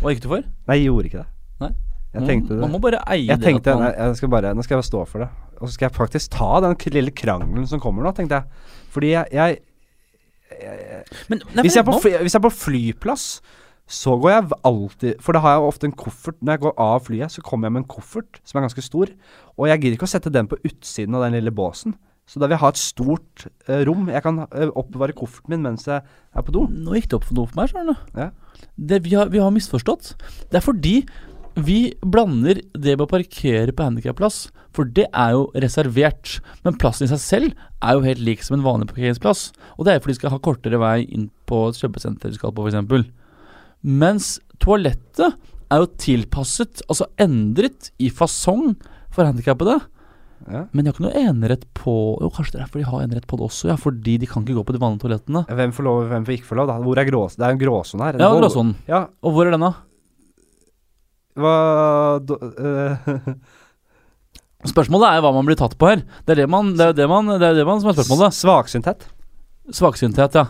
Hva 0.00 0.12
gikk 0.14 0.24
du 0.24 0.28
for? 0.32 0.48
Nei, 0.68 0.78
jeg 0.80 0.88
gjorde 0.90 1.10
ikke 1.10 1.22
det. 1.22 1.28
Nei. 1.62 1.70
Jeg 2.14 2.26
tenkte 2.28 2.56
Man 2.62 2.70
må 2.70 2.78
bare 2.78 3.00
eie 3.10 3.24
Jeg 3.26 3.40
det. 3.40 3.46
tenkte 3.46 3.72
man, 3.74 3.88
jeg 3.90 4.18
skal 4.20 4.30
bare, 4.30 4.52
Nå 4.54 4.62
skal 4.62 4.78
jeg 4.78 4.86
stå 4.86 5.00
for 5.10 5.24
det. 5.24 5.28
Og 5.58 5.68
så 5.68 5.74
skal 5.74 5.88
jeg 5.88 5.96
faktisk 5.96 6.30
ta 6.34 6.50
den 6.62 6.76
lille 6.94 7.10
krangelen 7.14 7.66
som 7.70 7.80
kommer 7.82 8.06
nå, 8.06 8.12
tenkte 8.14 8.42
jeg. 8.42 8.66
Fordi 8.94 9.10
jeg, 9.14 9.26
jeg, 9.34 9.58
men, 11.30 11.40
nei, 11.54 11.64
hvis, 11.66 11.76
jeg 11.78 11.86
på 11.86 11.96
hvis 12.02 12.34
jeg 12.34 12.38
er 12.38 12.44
på 12.44 12.52
flyplass, 12.54 13.26
så 13.84 14.14
går 14.16 14.30
jeg 14.32 14.56
alltid 14.64 15.18
For 15.20 15.36
da 15.36 15.42
har 15.44 15.56
jeg 15.56 15.68
ofte 15.68 15.88
en 15.90 15.98
koffert. 15.98 16.38
Når 16.40 16.56
jeg 16.56 16.62
går 16.62 16.74
av 16.80 17.04
flyet, 17.04 17.34
så 17.34 17.44
kommer 17.44 17.68
jeg 17.68 17.74
med 17.76 17.82
en 17.82 17.92
koffert 17.96 18.40
som 18.40 18.58
er 18.58 18.64
ganske 18.64 18.84
stor. 18.84 19.12
Og 19.58 19.68
jeg 19.68 19.82
gidder 19.82 19.98
ikke 19.98 20.08
å 20.08 20.14
sette 20.14 20.32
den 20.32 20.48
på 20.48 20.58
utsiden 20.64 21.16
av 21.18 21.26
den 21.26 21.36
lille 21.36 21.52
båsen. 21.54 21.96
Så 22.24 22.40
da 22.40 22.48
vil 22.48 22.56
jeg 22.56 22.62
ha 22.62 22.70
et 22.72 22.80
stort 22.80 23.44
eh, 23.68 23.82
rom. 23.84 24.08
Jeg 24.08 24.24
kan 24.24 24.40
eh, 24.46 24.72
oppbevare 24.72 25.16
kofferten 25.16 25.52
min 25.52 25.66
mens 25.66 25.84
jeg 25.90 26.00
er 26.00 26.46
på 26.46 26.54
do. 26.56 26.64
Nå 26.72 26.96
gikk 26.96 27.10
det 27.12 27.18
opp 27.18 27.28
for 27.28 27.36
noe 27.36 27.50
for 27.50 27.60
meg, 27.60 27.70
skjønner 27.70 27.92
du. 27.92 28.18
Ja. 28.22 28.30
Det, 28.74 29.02
vi, 29.04 29.12
har, 29.18 29.28
vi 29.32 29.42
har 29.44 29.52
misforstått. 29.52 30.14
Det 30.48 30.60
er 30.60 30.64
fordi 30.64 30.96
vi 31.54 31.78
blander 32.02 32.58
det 32.72 32.96
med 32.96 33.04
å 33.04 33.10
parkere 33.12 33.74
på 33.76 33.84
handikapplass, 33.86 34.48
for 34.74 34.88
det 34.90 35.04
er 35.12 35.36
jo 35.36 35.44
reservert. 35.62 36.38
Men 36.64 36.80
plassen 36.80 37.06
i 37.06 37.12
seg 37.12 37.20
selv 37.22 37.66
er 37.84 37.98
jo 37.98 38.06
helt 38.08 38.24
lik 38.24 38.42
som 38.42 38.56
en 38.56 38.64
vanlig 38.64 38.88
parkeringsplass. 38.90 39.50
Og 39.76 39.86
det 39.86 39.92
er 39.92 40.00
fordi 40.02 40.16
de 40.16 40.22
skal 40.22 40.34
ha 40.34 40.40
kortere 40.42 40.80
vei 40.80 41.04
inn 41.04 41.28
på 41.46 41.66
et 41.68 41.78
kjøpesenter 41.78 42.32
de 42.32 42.40
skal 42.40 42.56
på, 42.56 42.64
f.eks. 42.64 43.12
Mens 43.84 44.38
toalettet 44.62 45.34
er 45.72 45.82
jo 45.82 45.88
tilpasset, 46.00 46.84
altså 46.88 47.08
endret 47.20 47.90
i 48.00 48.10
fasong 48.12 48.74
for 49.12 49.26
handikappede. 49.28 49.78
Ja. 50.44 50.66
Men 50.72 50.84
de 50.84 50.90
har 50.90 50.96
ikke 50.96 51.06
noe 51.06 51.16
enerett 51.16 51.62
på 51.72 51.92
Jo, 52.20 52.28
kanskje 52.28 52.52
det 52.52 52.58
er 52.58 52.64
derfor 52.66 52.82
de 52.82 52.88
har 52.90 53.04
enerett 53.06 53.26
på 53.30 53.38
det 53.40 53.46
også, 53.46 53.70
ja. 53.70 53.76
Fordi 53.80 54.18
de 54.20 54.28
kan 54.28 54.44
ikke 54.44 54.58
gå 54.58 54.64
på 54.68 54.74
de 54.76 54.80
vanlige 54.82 55.04
toalettene. 55.06 55.44
Hvem 55.48 55.72
får 55.72 55.86
lov, 55.86 56.04
hvem 56.10 56.26
får 56.26 56.36
ikke 56.36 56.50
få 56.50 56.58
lov? 56.60 56.68
Da? 56.68 56.76
Hvor 56.84 57.00
er 57.00 57.08
grås... 57.08 57.36
Det 57.40 57.46
er 57.46 57.56
en 57.56 57.60
gråsone 57.62 58.08
her. 58.08 58.20
Ja, 58.20 58.30
gråsonen. 58.36 58.74
Ja, 58.90 59.06
Og 59.24 59.36
hvor 59.36 59.48
er 59.48 59.56
den, 59.56 59.64
da? 59.64 59.74
hva 61.34 61.54
do, 62.22 62.36
uh, 62.38 63.32
Spørsmålet 64.70 65.16
er 65.16 65.24
hva 65.24 65.32
man 65.34 65.48
blir 65.48 65.58
tatt 65.60 65.74
på 65.76 65.90
her. 65.90 66.04
Det 66.24 66.36
er 66.36 66.44
det 66.44 66.50
man, 66.52 66.70
det 66.78 66.92
er 66.92 66.94
det 66.96 67.08
man, 67.10 67.26
det 67.34 67.48
er 67.50 67.58
det 67.58 67.66
man 67.68 67.82
som 67.82 67.90
er 67.90 67.96
spørsmålet. 67.98 68.36
Svaksynthet. 68.38 69.08
Svaksynthet, 69.76 70.38
ja. 70.38 70.46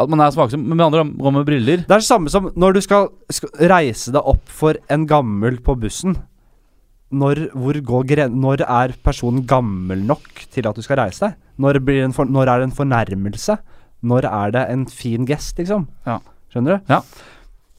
At 0.00 0.08
man 0.08 0.22
er 0.24 0.32
svaksynt, 0.32 0.64
men 0.64 0.78
med 0.78 0.86
andre 0.86 1.04
går 1.20 1.34
med 1.36 1.46
briller. 1.48 1.82
Det 1.84 1.92
er 1.92 2.00
det 2.00 2.08
samme 2.08 2.30
som 2.32 2.48
når 2.56 2.76
du 2.78 2.80
skal, 2.84 3.10
skal 3.32 3.50
reise 3.72 4.12
deg 4.14 4.28
opp 4.32 4.48
for 4.48 4.78
en 4.92 5.04
gammel 5.08 5.58
på 5.64 5.76
bussen. 5.80 6.16
Når, 7.12 7.50
hvor 7.52 7.76
går 7.84 8.06
gren 8.08 8.38
når 8.40 8.62
er 8.64 8.94
personen 9.04 9.44
gammel 9.44 10.00
nok 10.08 10.46
til 10.54 10.68
at 10.68 10.78
du 10.78 10.84
skal 10.84 11.02
reise 11.02 11.26
deg? 11.26 11.36
Når, 11.60 11.82
blir 11.84 12.06
en 12.06 12.16
for, 12.16 12.24
når 12.24 12.48
er 12.48 12.62
det 12.62 12.70
en 12.70 12.78
fornærmelse? 12.78 13.58
Når 14.08 14.26
er 14.30 14.54
det 14.56 14.62
en 14.72 14.86
fin 14.88 15.28
gest, 15.28 15.60
liksom? 15.60 15.84
Ja. 16.08 16.16
Skjønner 16.52 16.78
du? 16.78 16.94
Ja. 16.94 17.02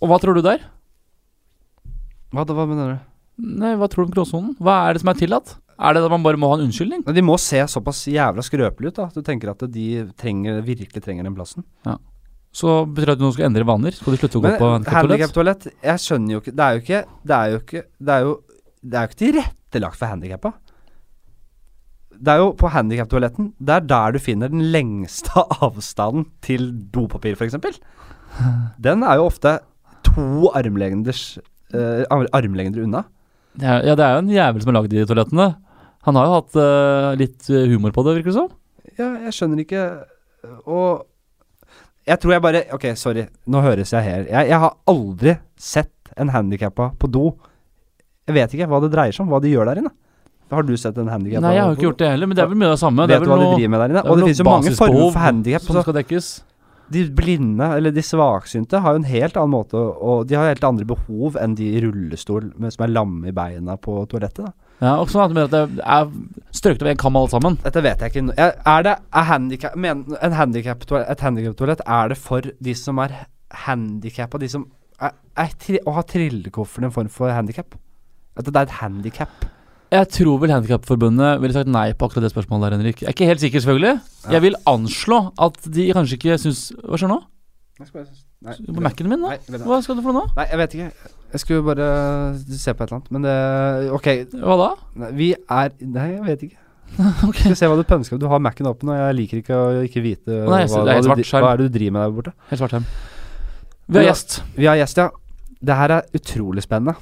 Og 0.03 0.12
hva 0.12 0.22
tror 0.22 0.38
du 0.38 0.43
der? 0.46 0.62
Hva, 2.34 2.46
hva 2.46 2.67
mener 2.70 2.93
du? 2.93 3.01
Nei, 3.41 3.74
Hva 3.79 3.89
tror 3.89 4.05
du 4.05 4.12
om 4.12 4.13
gråsonen? 4.13 4.53
Hva 4.62 4.84
er 4.86 4.93
det 4.93 5.01
som 5.01 5.10
er 5.10 5.17
tillatt? 5.17 5.55
Er 5.80 5.96
det 5.96 6.03
at 6.06 6.12
man 6.13 6.24
bare 6.25 6.38
må 6.39 6.50
ha 6.51 6.58
en 6.60 6.68
unnskyldning? 6.68 7.03
De 7.06 7.24
må 7.25 7.38
se 7.42 7.62
såpass 7.72 8.03
jævla 8.12 8.44
skrøpelige 8.46 8.94
ut 8.94 9.00
da 9.00 9.06
at 9.10 9.18
du 9.18 9.24
tenker 9.25 9.51
at 9.53 9.63
de 9.74 9.86
trenger, 10.20 10.62
virkelig 10.65 11.01
trenger 11.03 11.25
den 11.27 11.36
plassen. 11.38 11.65
Så 12.53 12.84
betyr 12.86 13.10
det 13.10 13.15
at 13.15 13.22
du 13.22 13.25
nå 13.25 13.32
skal 13.34 13.48
endre 13.50 13.65
vaner? 13.65 13.96
Skal 13.98 14.13
du 14.13 14.20
slutte 14.22 14.38
å 14.38 14.44
gå 14.44 14.51
Men 14.51 14.60
på 14.62 14.68
handikaptoalett? 14.70 15.10
handikaptoalett, 15.10 15.63
jeg 15.82 16.01
skjønner 16.03 16.36
jo 16.36 16.42
ikke 16.44 16.51
Det 16.53 16.65
er 16.65 16.75
jo 16.75 16.82
ikke 16.84 17.00
Det 17.25 17.34
er 17.38 17.48
jo 17.50 17.62
ikke 17.63 17.82
Det 17.98 18.13
er 18.13 18.27
jo, 18.27 18.36
det 18.84 19.00
er 19.00 19.01
jo 19.08 19.10
ikke 19.10 19.22
tilrettelagt 19.24 19.98
for 19.98 20.12
handikappa. 20.13 20.51
Det 22.13 22.36
er 22.36 22.44
jo 22.44 22.51
på 22.62 22.70
handikaptoaletten 22.75 23.48
Det 23.58 23.74
er 23.74 23.88
der 23.89 24.13
du 24.13 24.20
finner 24.22 24.53
den 24.53 24.62
lengste 24.75 25.34
avstanden 25.65 26.27
til 26.46 26.70
dopapir, 26.94 27.34
f.eks. 27.34 27.58
Den 28.86 29.01
er 29.01 29.18
jo 29.18 29.25
ofte 29.32 29.58
to 30.06 30.51
armlengders 30.53 31.39
uh, 31.74 32.06
armlengder 32.38 32.86
unna. 32.86 33.03
Det 33.53 33.69
er, 33.69 33.86
ja, 33.86 33.95
det 33.95 34.05
er 34.05 34.15
jo 34.15 34.24
en 34.24 34.33
jævel 34.33 34.63
som 34.63 34.72
har 34.72 34.79
lagd 34.79 34.93
de 34.93 35.05
toalettene. 35.10 35.48
Han 36.07 36.19
har 36.19 36.27
jo 36.27 36.36
hatt 36.36 36.60
uh, 36.60 37.10
litt 37.19 37.50
eh, 37.53 37.67
humor 37.72 37.93
på 37.95 38.03
det, 38.05 38.17
virker 38.17 38.33
det 38.33 38.38
som. 38.41 38.51
Ja, 38.98 39.07
jeg 39.25 39.33
skjønner 39.33 39.62
ikke 39.63 39.83
Og 40.69 41.05
jeg 42.05 42.19
tror 42.22 42.33
jeg 42.36 42.43
bare 42.43 42.60
Ok, 42.75 42.83
sorry, 43.00 43.24
nå 43.50 43.62
høres 43.63 43.93
jeg 43.95 44.05
her. 44.05 44.25
Jeg, 44.27 44.50
jeg 44.51 44.60
har 44.65 44.75
aldri 44.91 45.38
sett 45.57 46.13
en 46.19 46.29
handikappa 46.33 46.91
på 47.00 47.10
do. 47.10 47.31
Jeg 48.27 48.36
vet 48.38 48.53
ikke 48.55 48.67
hva 48.69 48.81
det 48.83 48.91
dreier 48.93 49.15
seg 49.15 49.25
om, 49.25 49.31
hva 49.33 49.39
de 49.41 49.53
gjør 49.53 49.72
der 49.72 49.81
inne. 49.81 49.93
Har 50.53 50.65
du 50.67 50.75
sett 50.77 50.98
en 51.01 51.10
handikappa? 51.10 51.41
Nei, 51.48 51.55
jeg 51.55 51.63
har 51.63 51.74
ikke 51.74 51.88
gjort 51.88 52.01
det 52.03 52.10
heller, 52.12 52.29
men 52.29 52.38
det 52.38 52.43
er 52.43 52.50
vel 52.51 52.60
mye 52.60 52.69
av 52.69 52.75
det 52.75 52.81
samme. 52.83 53.07
det 53.07 53.15
Vet 53.15 53.24
vel 53.24 53.29
du 53.29 53.31
hva 53.31 53.38
hva 53.39 53.45
de 53.48 53.55
driver 53.55 53.72
med 53.74 53.81
der 53.81 53.93
inne? 53.93 54.03
er 54.03 54.12
Og 54.12 54.19
det 54.19 54.27
finnes 54.27 54.41
jo 54.43 54.48
mange 54.50 54.74
former 54.77 55.05
for 55.15 55.24
handikap. 55.24 55.65
som 55.65 55.79
skal 55.81 55.98
dekkes. 55.98 56.27
De 56.93 57.03
blinde, 57.15 57.67
eller 57.77 57.93
de 57.93 58.03
svaksynte, 58.05 58.81
har 58.83 58.95
jo 58.95 59.01
en 59.01 59.09
helt 59.09 59.38
annen 59.39 59.53
måte 59.53 59.77
Og 59.77 60.27
de 60.29 60.38
har 60.38 60.51
helt 60.51 60.67
andre 60.67 60.85
behov 60.88 61.38
enn 61.41 61.55
de 61.57 61.71
i 61.73 61.81
rullestol 61.83 62.51
med, 62.55 62.73
som 62.75 62.85
er 62.85 62.93
lamme 62.93 63.31
i 63.31 63.35
beina 63.35 63.75
på 63.81 63.97
toalettet. 64.12 64.45
Da. 64.45 64.53
Ja, 64.83 64.93
og 65.00 65.12
sånn 65.12 65.23
at 65.23 65.31
det 65.31 65.38
mener 65.38 65.50
at 65.50 65.73
det 65.77 65.85
er 65.95 66.55
strøket 66.55 66.83
over 66.83 66.91
en 66.91 67.01
kam 67.01 67.17
alle 67.19 67.31
sammen. 67.31 67.57
Dette 67.63 67.83
vet 67.85 68.03
jeg 68.03 68.13
ikke. 68.13 68.50
Er 68.75 68.85
det 68.88 68.95
er 69.00 69.27
handicap, 69.29 69.77
men, 69.79 70.05
en 70.19 70.38
handicap 70.38 70.83
et 71.00 71.23
handikaptoalett 71.23 71.83
Er 71.88 72.12
det 72.12 72.19
for 72.19 72.43
de 72.43 72.75
som 72.77 73.00
er 73.03 73.15
handikappa, 73.67 74.41
de 74.41 74.50
som 74.51 74.67
er, 75.00 75.13
er 75.39 75.57
tri, 75.59 75.79
å 75.85 75.95
har 75.97 76.07
trillekoffer 76.09 76.83
en 76.83 76.95
form 76.95 77.12
for 77.13 77.31
handikap? 77.31 77.77
At 78.38 78.50
det 78.50 78.55
er 78.55 78.67
et 78.67 78.79
handikap? 78.81 79.45
Jeg 79.93 80.09
tror 80.09 80.39
vel 80.41 80.50
Handikapforbundet 80.53 81.41
ville 81.43 81.53
sagt 81.53 81.69
nei 81.69 81.91
på 81.93 82.07
akkurat 82.07 82.25
det 82.25 82.31
spørsmålet 82.33 82.65
der, 82.71 82.77
Henrik. 82.79 83.01
Jeg 83.03 83.12
er 83.12 83.13
ikke 83.15 83.27
helt 83.29 83.43
sikker, 83.43 83.62
selvfølgelig. 83.62 83.91
Ja. 84.25 84.31
Jeg 84.35 84.41
vil 84.47 84.55
anslå 84.71 85.19
at 85.45 85.59
de 85.75 85.85
kanskje 85.93 86.17
ikke 86.17 86.38
syns 86.41 86.63
Hva 86.81 86.97
skjer 86.97 87.12
nå? 87.12 87.19
Nei, 88.43 88.55
På 88.73 88.81
Mac-en 88.83 89.07
min, 89.09 89.21
da? 89.23 89.35
Nei. 89.35 89.59
Hva 89.63 89.77
skal 89.85 89.97
du 89.97 90.01
for 90.05 90.15
noe 90.15 90.25
nå? 90.25 90.33
Nei, 90.38 90.45
jeg 90.50 90.59
vet 90.63 90.75
ikke. 90.77 91.12
Jeg 91.33 91.41
skulle 91.41 91.63
bare 91.65 91.85
se 92.41 92.73
på 92.73 92.83
et 92.83 92.91
eller 92.91 93.00
annet. 93.00 93.13
Men 93.15 93.25
det 93.25 93.38
Ok, 93.95 94.09
Hva 94.43 94.57
da? 94.59 94.67
nei, 95.03 95.12
vi 95.17 95.29
er 95.33 95.71
Nei, 95.81 96.09
jeg 96.17 96.25
vet 96.27 96.43
ikke. 96.50 96.59
okay. 97.27 97.47
Skal 97.47 97.57
se 97.57 97.69
hva 97.71 97.77
du 97.79 97.85
pønsker. 97.89 98.19
Du 98.21 98.27
har 98.29 98.41
Mac-en 98.43 98.69
åpen, 98.69 98.91
og 98.93 99.00
jeg 99.00 99.17
liker 99.21 99.41
ikke 99.41 99.57
å 99.57 99.81
ikke 99.88 100.03
vite 100.05 100.43
Nei, 100.45 100.59
jeg 100.65 100.73
ser- 100.73 100.85
det 100.85 100.93
er 100.97 101.07
hva, 101.07 101.17
du, 101.17 101.23
hva 101.25 101.53
er 101.53 101.62
det 101.63 101.69
du 101.71 101.77
driver 101.79 101.95
med 101.95 102.05
der 102.05 102.15
borte. 102.19 102.35
Helt 102.51 102.62
svart 102.62 102.75
skjerm. 102.75 102.85
Vi 103.89 104.00
har 104.00 104.07
gjest. 104.12 104.38
Vi 104.57 104.69
har 104.69 104.77
gjest, 104.81 105.01
ja. 105.01 105.09
Det 105.63 105.75
her 105.79 105.95
er 105.97 106.19
utrolig 106.19 106.63
spennende. 106.65 106.97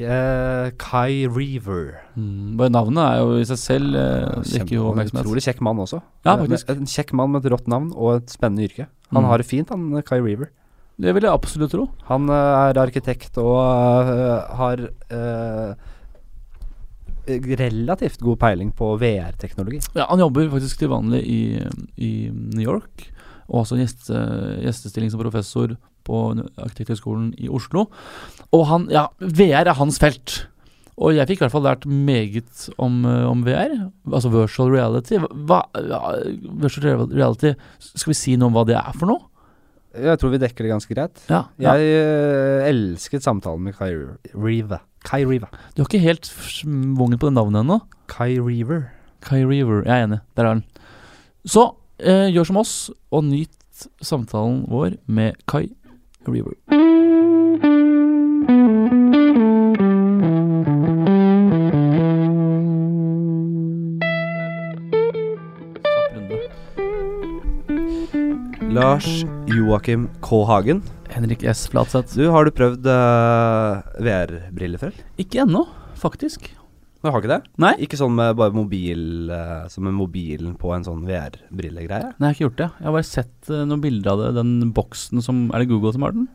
Eh, 0.00 0.70
Kai 0.80 1.26
Reaver. 1.28 1.98
Mm, 2.16 2.56
bare 2.56 2.72
navnet 2.72 3.02
er 3.04 3.18
jo 3.20 3.34
i 3.42 3.44
seg 3.44 3.58
selv 3.60 3.94
uh, 3.98 4.40
ikke 4.42 4.78
jo 4.78 4.86
en 4.94 5.10
utrolig 5.12 5.42
kjekk 5.44 5.60
mann 5.60 5.76
også. 5.84 6.00
Ja, 6.24 6.38
Eh, 6.38 6.46
med- 6.48 6.64
En 6.70 6.86
kjekk 6.86 7.12
mann 7.12 7.30
med 7.32 7.44
et 7.44 7.52
rått 7.52 7.68
navn 7.68 7.92
og 7.94 8.16
et 8.22 8.26
spennende 8.32 8.64
yrke. 8.64 8.86
Han 9.12 9.22
Mm. 9.24 9.28
har 9.28 9.38
det 9.38 9.46
fint, 9.46 9.68
han 9.68 10.02
Kai 10.02 10.20
Reaver. 10.20 10.48
Det 10.98 11.12
vil 11.14 11.22
jeg 11.22 11.32
absolutt 11.32 11.70
tro. 11.72 11.88
Han 12.08 12.28
uh, 12.30 12.70
er 12.70 12.74
arkitekt 12.80 13.36
og 13.36 13.56
har 14.56 14.76
relativt 17.26 18.18
god 18.20 18.38
peiling 18.38 18.72
på 18.74 18.96
VR-teknologi. 18.98 19.80
Ja, 19.94 20.06
han 20.08 20.18
jobber 20.18 20.48
faktisk 20.50 20.78
til 20.78 20.88
vanlig 20.90 21.22
i, 21.22 21.40
i 21.98 22.30
New 22.32 22.64
York. 22.64 23.08
Og 23.48 23.62
også 23.64 23.76
en 23.76 23.84
gjeste, 23.84 24.16
gjestestilling 24.64 25.10
som 25.12 25.20
professor 25.20 25.76
på 26.06 26.22
Arkitekthøgskolen 26.56 27.32
i 27.38 27.50
Oslo. 27.52 27.86
Og 28.52 28.66
han, 28.70 28.88
ja, 28.92 29.08
VR 29.20 29.66
er 29.66 29.78
hans 29.78 30.00
felt. 30.02 30.42
Og 31.00 31.14
jeg 31.16 31.26
fikk 31.28 31.40
i 31.40 31.44
hvert 31.46 31.54
fall 31.54 31.64
lært 31.64 31.86
meget 31.88 32.68
om, 32.76 33.02
eh, 33.08 33.24
om 33.26 33.42
VR. 33.46 33.74
Altså 34.12 34.30
virtual 34.32 34.72
reality. 34.74 35.18
Hva, 35.18 35.62
ja, 35.74 36.00
virtual 36.62 37.06
reality, 37.10 37.54
skal 37.80 38.12
vi 38.12 38.18
si 38.18 38.36
noe 38.36 38.52
om 38.52 38.58
hva 38.58 38.66
det 38.68 38.76
er 38.78 38.98
for 38.98 39.08
noe? 39.08 39.28
Jeg 39.92 40.20
tror 40.20 40.32
vi 40.32 40.40
dekker 40.40 40.64
det 40.64 40.72
ganske 40.72 40.94
greit. 40.94 41.20
Ja, 41.28 41.42
ja. 41.60 41.74
Jeg 41.76 41.96
eh, 42.00 42.68
elsket 42.70 43.24
samtalen 43.24 43.64
med 43.66 43.76
Kai 43.76 43.92
Reaver. 44.32 44.80
Kai 45.04 45.24
Reaver. 45.24 45.50
Du 45.74 45.82
har 45.82 45.90
ikke 45.90 46.04
helt 46.04 46.28
svungen 46.28 47.18
på 47.20 47.28
det 47.28 47.36
navnet 47.36 47.64
ennå. 47.64 47.80
Kai 48.08 48.38
Reaver. 48.38 48.86
Kai 49.24 49.42
Reaver. 49.44 49.82
Jeg 49.84 49.92
er 49.92 50.08
enig. 50.08 50.20
Der 50.36 50.48
er 50.48 50.54
den. 50.54 50.64
Så 51.44 51.66
eh, 51.98 52.28
gjør 52.32 52.48
som 52.48 52.62
oss, 52.62 52.74
og 53.12 53.26
nyt 53.28 53.88
samtalen 54.04 54.64
vår 54.70 54.96
med 55.10 55.40
Kai 55.48 55.66
Reaver. 55.66 55.81
Kjapp. 56.24 56.62
Lars 68.72 69.24
Joakim 69.46 70.08
K. 70.22 70.44
Hagen. 70.44 70.82
Henrik 71.08 71.42
S. 71.42 71.68
Flatseth. 71.68 72.16
Du, 72.16 72.30
har 72.30 72.44
du 72.44 72.50
prøvd 72.54 72.86
uh, 72.86 73.82
VR-briller 74.00 74.80
før? 74.80 74.96
Ikke 75.20 75.42
ennå, 75.42 75.66
faktisk. 75.98 76.61
Du 77.02 77.08
har 77.10 77.18
ikke 77.18 77.32
det? 77.32 77.40
Nei. 77.58 77.72
Ikke 77.82 77.98
sånn 77.98 78.14
med 78.14 78.36
bare 78.38 78.54
mobil 78.54 79.26
eh, 79.34 79.64
Som 79.72 79.88
med 79.88 79.96
mobilen 79.98 80.54
på 80.60 80.70
en 80.76 80.84
sånn 80.86 81.02
VR-brillegreie? 81.08 82.12
Nei, 82.14 82.28
jeg 82.28 82.28
har 82.28 82.36
ikke 82.38 82.46
gjort 82.46 82.60
det. 82.62 82.70
Jeg 82.78 82.86
har 82.88 82.94
bare 82.98 83.08
sett 83.10 83.50
eh, 83.50 83.64
noen 83.66 83.82
bilder 83.82 84.12
av 84.14 84.22
det. 84.22 84.30
Den 84.38 84.72
boksen 84.76 85.22
som 85.24 85.44
Er 85.50 85.64
det 85.64 85.70
Google 85.72 85.92
som 85.96 86.06
har 86.06 86.14
den? 86.14 86.28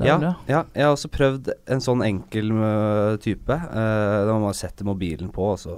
Det 0.00 0.06
er 0.06 0.08
Ja, 0.08 0.14
vel 0.16 0.22
det. 0.30 0.36
ja, 0.48 0.60
jeg 0.78 0.86
har 0.86 0.94
også 0.94 1.10
prøvd 1.12 1.50
en 1.74 1.82
sånn 1.84 2.00
enkel 2.06 2.52
øh, 2.56 3.18
type. 3.20 3.52
Uh, 3.52 4.22
da 4.30 4.36
man 4.40 4.54
setter 4.56 4.86
mobilen 4.88 5.28
på, 5.34 5.50
og 5.52 5.58
så, 5.60 5.74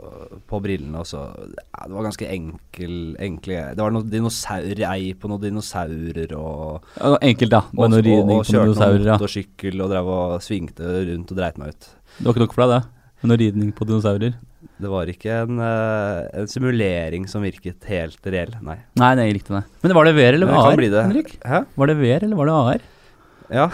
på 0.46 0.60
brillene, 0.62 1.00
og 1.02 1.08
så 1.10 1.24
ja, 1.48 1.80
Det 1.88 1.96
var 1.96 2.06
ganske 2.06 2.28
enkel 2.30 2.94
enkle 3.18 3.56
Det 3.74 3.82
var 3.82 3.90
noe 3.96 4.06
dinosaur 4.06 4.84
ei 4.92 5.10
på 5.18 5.26
noen 5.32 5.42
dinosaurer 5.48 6.36
og 6.38 6.86
Ja, 7.00 7.16
enkelt, 7.18 7.50
da. 7.56 7.64
Bare 7.74 7.90
noe 7.96 7.98
og, 7.98 8.06
ridning 8.06 8.36
og 8.36 8.44
på 8.44 8.52
kjørte 8.52 8.60
noen 8.68 8.76
dinosaurer. 8.76 9.06
Ja. 9.10 9.16
motorsykkel 9.18 9.82
og 9.82 9.90
drev 9.96 10.12
og 10.20 10.36
svingte 10.46 10.94
rundt 11.10 11.32
og 11.34 11.40
dreit 11.42 11.58
meg 11.58 11.74
ut. 11.74 11.90
Det 12.20 12.28
var 12.28 12.36
ikke 12.36 12.44
nok 12.46 12.54
for 12.60 12.62
deg, 12.68 12.76
det? 12.76 12.98
Noe 13.22 13.38
ridning 13.38 13.70
på 13.76 13.86
dinosaurer? 13.86 14.34
Det 14.82 14.90
var 14.90 15.10
ikke 15.10 15.42
en, 15.44 15.60
øh, 15.62 16.22
en 16.40 16.48
simulering 16.50 17.28
som 17.30 17.44
virket 17.46 17.86
helt 17.90 18.26
reell, 18.26 18.56
nei. 18.66 18.80
Nei, 18.98 19.12
nei, 19.18 19.28
riktig, 19.36 19.54
nei. 19.54 19.62
Men 19.84 19.94
var 19.98 20.08
det 20.08 20.16
VR 20.16 20.38
eller 20.38 20.50
var 20.50 20.74
det 20.74 20.90
AR? 20.90 21.06
Henrik? 21.06 21.36
Hæ? 21.46 21.62
Var 21.78 21.90
det 21.92 21.96
VR 22.00 22.26
eller 22.26 22.40
var 22.40 22.50
det 22.50 22.58
AR? 22.58 22.90
Ja, 23.52 23.66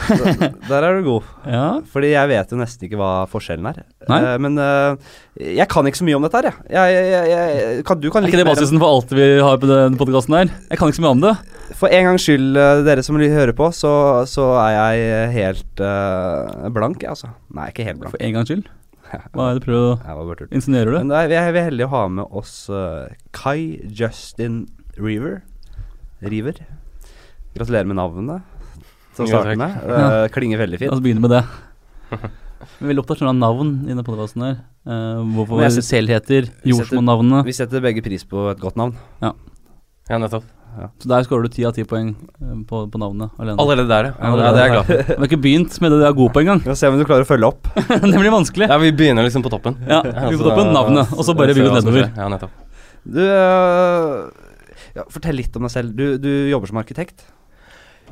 der 0.67 0.83
er 0.83 0.97
du 0.99 1.05
god. 1.07 1.27
Ja. 1.55 1.67
Fordi 1.93 2.11
jeg 2.11 2.29
vet 2.33 2.51
jo 2.53 2.59
nesten 2.59 2.89
ikke 2.89 2.99
hva 2.99 3.11
forskjellen 3.31 3.69
er. 3.71 3.79
Nei. 4.11 4.19
Eh, 4.19 4.39
men 4.43 4.59
eh, 4.61 5.13
jeg 5.55 5.69
kan 5.71 5.87
ikke 5.87 6.01
så 6.01 6.09
mye 6.09 6.19
om 6.19 6.27
dette 6.27 6.41
her, 6.41 6.59
jeg. 6.67 6.97
jeg, 6.99 7.29
jeg, 7.31 7.85
kan, 7.87 8.01
du 8.03 8.09
kan 8.13 8.25
Er 8.25 8.33
ikke 8.33 8.43
det 8.43 8.49
basisen 8.49 8.81
for 8.83 8.99
alt 8.99 9.15
vi 9.15 9.29
har 9.45 9.61
på 9.63 9.71
denne 9.71 10.01
podkasten 10.01 10.37
her? 10.37 10.51
Jeg 10.67 10.81
kan 10.81 10.91
ikke 10.91 10.99
så 10.99 11.07
mye 11.07 11.15
om 11.15 11.23
det. 11.25 11.35
For 11.79 11.95
en 11.95 12.11
gangs 12.11 12.27
skyld, 12.27 12.59
eh, 12.59 12.83
dere 12.89 13.07
som 13.07 13.21
hører 13.23 13.55
på, 13.57 13.71
så, 13.77 13.93
så 14.29 14.51
er 14.65 14.75
jeg 14.75 15.31
helt 15.39 15.85
uh, 15.85 16.67
blank, 16.75 17.05
jeg, 17.05 17.15
altså. 17.15 17.33
Nei, 17.55 17.71
ikke 17.73 17.87
helt 17.89 18.03
blank. 18.03 18.17
For 18.17 18.25
en 18.25 18.37
gangs 18.37 18.51
skyld. 18.51 18.67
Hva 19.35 19.47
er 19.51 19.55
det 19.57 19.63
du 19.63 19.67
prøver 19.67 19.89
å. 19.95 20.49
Insinuerer 20.53 20.97
du? 20.99 20.99
Nei, 21.09 21.23
vi 21.31 21.37
er 21.39 21.53
vi 21.55 21.61
er 21.63 21.69
heldige 21.71 21.89
å 21.89 21.95
ha 21.95 22.03
med 22.13 22.27
oss 22.41 22.55
eh, 22.71 23.15
Kai 23.37 23.81
Justin 23.89 24.67
Reaver. 24.99 25.41
River. 26.23 26.59
Gratulerer 27.55 27.87
med 27.89 27.97
navnet. 28.01 28.43
Til 29.17 29.25
å 29.25 29.29
Jo, 29.29 29.31
starte 29.33 29.55
takk. 29.55 29.61
med. 29.63 29.79
Eh, 29.99 30.29
klinger 30.35 30.59
veldig 30.65 30.79
La 30.79 30.83
fint. 30.85 30.93
oss 30.97 31.03
begynne 31.05 31.23
med 31.25 31.31
det. 31.37 31.45
Vi 32.11 32.85
er 32.85 32.91
veldig 32.91 33.03
opptatt 33.05 33.23
av 33.23 33.35
navn 33.39 33.73
i 33.87 33.93
denne 33.93 34.03
podkasten 34.07 34.43
her. 34.45 34.57
Uh, 34.89 35.21
hvorfor 35.37 35.59
Men 35.61 35.67
jeg 35.69 35.77
vi 35.79 35.83
selv 35.85 36.09
heter 36.11 36.41
vi 36.43 36.49
setter- 36.49 36.71
jordsmonnavnene. 36.73 37.43
Vi 37.47 37.53
setter 37.55 37.83
begge 37.85 38.03
pris 38.03 38.25
på 38.27 38.47
et 38.51 38.59
godt 38.63 38.79
navn. 38.81 38.95
Ja, 39.23 39.33
nettopp. 40.19 40.47
Så 41.03 41.11
der 41.11 41.25
skårer 41.27 41.49
du 41.49 41.53
ti 41.53 41.65
av 41.67 41.73
ti 41.75 41.83
poeng 41.89 42.11
eh, 42.15 42.57
på, 42.69 42.83
på 42.93 43.01
navnet 43.01 43.35
alene. 43.41 43.57
Allerede 43.59 43.89
der, 43.91 44.11
ja. 44.11 44.13
ja. 44.19 44.35
Det 44.37 44.49
er 44.49 44.59
jeg 44.61 44.75
glad 44.75 44.89
for. 44.89 45.01
Vi 45.09 45.17
har 45.19 45.29
ikke 45.31 45.41
begynt 45.47 45.79
med 45.83 45.95
det 45.95 46.01
du 46.01 46.05
er 46.09 46.19
god 46.19 46.35
på 46.35 46.43
engang. 46.45 46.61
Vi 46.63 46.71
får 46.71 46.79
se 46.81 46.91
om 46.93 46.99
du 47.01 47.07
klarer 47.09 47.27
å 47.27 47.29
følge 47.29 47.51
opp. 47.51 47.71
det 48.05 48.13
blir 48.13 48.35
vanskelig. 48.35 48.69
Ja, 48.71 48.79
vi 48.83 48.93
begynner 48.97 49.27
liksom 49.27 49.45
på 49.47 49.53
toppen. 49.53 49.79
Ja, 49.89 50.03
vi 50.05 50.37
på 50.37 50.45
toppen, 50.47 50.71
navnet, 50.77 51.15
og 51.17 51.27
så 51.27 51.35
bare 51.39 51.57
bygger 51.57 51.73
bygge 51.73 51.81
nedover. 51.81 52.13
Ja, 52.15 52.29
nettopp. 52.33 52.85
Du 53.09 53.23
øh, 53.25 54.29
ja, 54.99 55.05
Fortell 55.11 55.39
litt 55.41 55.57
om 55.59 55.67
deg 55.67 55.75
selv. 55.75 55.97
Du, 55.99 56.07
du 56.21 56.31
jobber 56.53 56.71
som 56.71 56.81
arkitekt. 56.83 57.27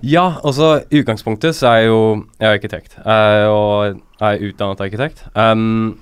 Ja, 0.04 0.26
altså 0.44 0.82
i 0.92 1.00
utgangspunktet 1.00 1.56
så 1.56 1.70
er 1.70 1.78
jeg 1.80 1.90
jo 1.90 2.00
jeg 2.36 2.48
er 2.48 2.58
arkitekt. 2.58 2.96
Jeg, 3.00 3.46
og 3.48 4.00
jeg 4.20 4.26
er 4.26 4.48
utdannet 4.50 4.82
arkitekt. 4.84 5.22
Um, 5.32 5.96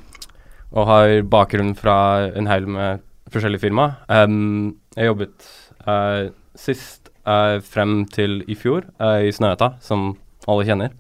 og 0.75 0.89
har 0.91 1.21
bakgrunn 1.31 1.75
fra 1.79 1.97
en 2.35 2.49
haug 2.51 2.67
med 2.75 3.05
forskjellige 3.31 3.63
firma. 3.69 3.93
Um, 4.09 4.75
jeg 4.97 5.11
jobbet 5.11 5.47
eh, 5.87 6.33
sist 6.59 7.11
eh, 7.27 7.59
frem 7.65 8.05
til 8.13 8.43
i 8.51 8.57
fjor 8.59 8.87
eh, 9.01 9.29
i 9.29 9.35
Snøhetta, 9.35 9.75
som 9.85 10.13
alle 10.49 10.67
kjenner. 10.69 10.95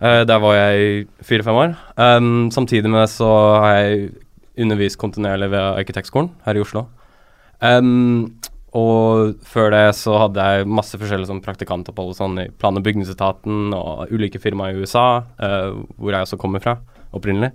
Eh, 0.00 0.22
der 0.28 0.42
var 0.42 0.56
jeg 0.58 1.06
fire-fem 1.24 1.60
år. 1.60 1.76
Um, 1.96 2.50
samtidig 2.50 2.90
med 2.90 3.04
det 3.04 3.10
så 3.14 3.30
har 3.62 3.76
jeg 3.78 4.10
undervist 4.60 4.98
kontinuerlig 4.98 5.50
ved 5.50 5.60
Arkitektskolen 5.82 6.32
her 6.44 6.58
i 6.58 6.62
Oslo. 6.62 6.86
Um, 7.62 8.34
og 8.74 9.38
før 9.46 9.70
det 9.70 9.84
så 9.94 10.16
hadde 10.18 10.42
jeg 10.42 10.66
masse 10.66 10.98
forskjellige 10.98 11.30
sånn 11.30 11.44
praktikantopphold 11.44 12.16
sånn 12.18 12.40
i 12.42 12.48
plan- 12.50 12.74
og 12.74 12.82
bygningsetaten 12.82 13.70
og 13.76 14.10
ulike 14.10 14.40
firmaer 14.42 14.74
i 14.74 14.82
USA, 14.82 15.22
eh, 15.38 15.70
hvor 15.94 16.10
jeg 16.10 16.26
også 16.26 16.40
kommer 16.42 16.62
fra 16.62 16.80
opprinnelig. 17.14 17.52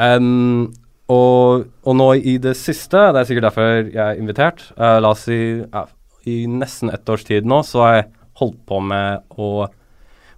Um, 0.00 0.72
og, 1.12 1.68
og 1.84 1.96
nå 1.96 2.08
i 2.16 2.38
det 2.42 2.56
siste, 2.58 2.98
det 3.12 3.20
er 3.20 3.28
sikkert 3.28 3.50
derfor 3.50 3.68
jeg 3.68 4.00
er 4.00 4.16
invitert, 4.16 4.64
uh, 4.80 4.96
la 5.04 5.12
oss 5.12 5.26
si 5.28 5.38
ja, 5.60 5.84
i 6.26 6.44
nesten 6.50 6.90
ett 6.90 7.08
års 7.08 7.24
tid 7.26 7.46
nå, 7.48 7.62
så 7.66 7.82
har 7.84 7.94
jeg 7.94 8.08
holdt 8.40 8.62
på 8.68 8.80
med 8.84 9.24
å 9.40 9.68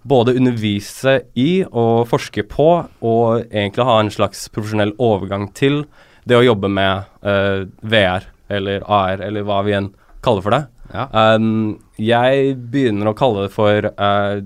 både 0.09 0.35
undervise 0.39 1.17
i 1.37 1.63
og 1.67 2.07
forske 2.09 2.45
på, 2.47 2.69
og 3.03 3.49
egentlig 3.49 3.87
ha 3.89 3.97
en 3.99 4.11
slags 4.13 4.45
profesjonell 4.53 4.93
overgang 4.95 5.49
til 5.57 5.83
det 6.29 6.37
å 6.37 6.45
jobbe 6.45 6.69
med 6.71 7.09
uh, 7.25 7.65
VR 7.81 8.29
eller 8.49 8.85
AR, 8.87 9.21
eller 9.25 9.45
hva 9.45 9.59
vi 9.65 9.75
enn 9.77 9.91
kaller 10.25 10.45
for 10.45 10.55
det. 10.55 10.63
Ja. 10.93 11.05
Um, 11.35 11.77
jeg 12.01 12.55
begynner 12.71 13.11
å 13.11 13.17
kalle 13.17 13.45
det 13.45 13.53
for 13.53 13.91
uh, 13.91 14.39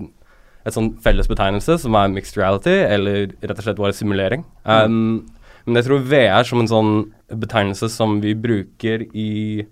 et 0.64 0.76
sånn 0.76 0.94
felles 1.04 1.28
betegnelse 1.30 1.78
som 1.80 1.96
er 1.96 2.12
mixed 2.12 2.36
reality, 2.40 2.74
eller 2.84 3.32
rett 3.40 3.56
og 3.56 3.64
slett 3.64 3.80
bare 3.80 3.96
simulering. 3.96 4.44
Um, 4.64 5.24
Men 5.64 5.78
jeg 5.78 5.86
tror 5.86 6.02
VR 6.10 6.44
som 6.44 6.60
en 6.60 6.68
sånn 6.68 6.92
betegnelse 7.32 7.88
som 7.92 8.18
vi 8.20 8.34
bruker 8.36 9.06
i 9.16 9.64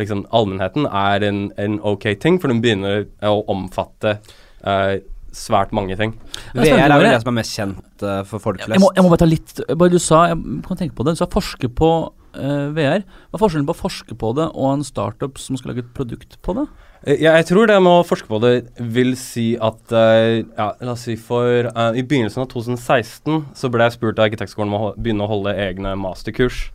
liksom 0.00 0.24
allmennheten, 0.34 0.86
er 0.86 1.26
en, 1.28 1.42
en 1.60 1.78
ok 1.80 2.12
ting, 2.20 2.40
for 2.40 2.52
den 2.52 2.62
begynner 2.64 3.06
å 3.28 3.42
omfatte 3.52 4.16
uh, 4.64 4.96
svært 5.32 5.72
mange 5.76 5.96
ting. 6.00 6.14
VR 6.54 6.86
er 6.86 6.96
vel 6.96 7.08
det. 7.08 7.20
som 7.24 7.32
er 7.32 7.38
mest 7.40 7.56
kjent 7.56 8.04
uh, 8.04 8.22
for 8.28 8.42
folk 8.42 8.60
flest. 8.62 8.76
Jeg 8.76 8.84
må, 8.84 8.92
jeg 8.96 9.04
må 9.04 9.12
bare 9.12 9.22
ta 9.24 9.28
litt 9.28 9.62
Bare 9.68 9.92
du 9.92 10.00
sa 10.02 10.26
Jeg 10.32 10.40
kan 10.66 10.80
tenke 10.80 10.96
på 10.98 11.06
det. 11.06 11.16
Du 11.16 11.22
sa 11.22 11.28
forske 11.32 11.70
på 11.72 11.90
uh, 12.36 12.68
VR. 12.76 13.04
Hva 13.04 13.38
er 13.38 13.44
forskjellen 13.44 13.68
på 13.68 13.76
å 13.76 13.82
forske 13.82 14.16
på 14.18 14.32
det 14.38 14.48
og 14.52 14.72
en 14.76 14.86
startup 14.86 15.40
som 15.40 15.58
skal 15.60 15.72
lage 15.72 15.86
et 15.86 15.94
produkt 15.96 16.38
på 16.44 16.56
det? 16.60 16.66
Eh, 17.02 17.18
Ja, 17.22 17.34
jeg 17.36 17.48
tror 17.50 17.66
det 17.66 17.78
med 17.82 17.92
å 17.92 18.06
forske 18.06 18.30
på 18.30 18.38
det 18.42 18.54
vil 18.78 19.16
si 19.18 19.52
at 19.58 19.94
uh, 19.94 20.42
Ja, 20.42 20.72
la 20.80 20.94
oss 20.94 21.06
si 21.08 21.16
for 21.18 21.66
eh, 21.72 21.98
I 21.98 22.04
begynnelsen 22.06 22.44
av 22.44 22.50
2016 22.52 23.48
så 23.58 23.72
ble 23.72 23.88
jeg 23.88 23.96
spurt 23.96 24.20
av 24.20 24.28
Arkitektskolen 24.28 24.70
om 24.70 24.78
å 24.78 24.92
begynne 24.96 25.26
å 25.26 25.32
holde 25.32 25.56
egne 25.58 25.96
masterkurs. 25.98 26.68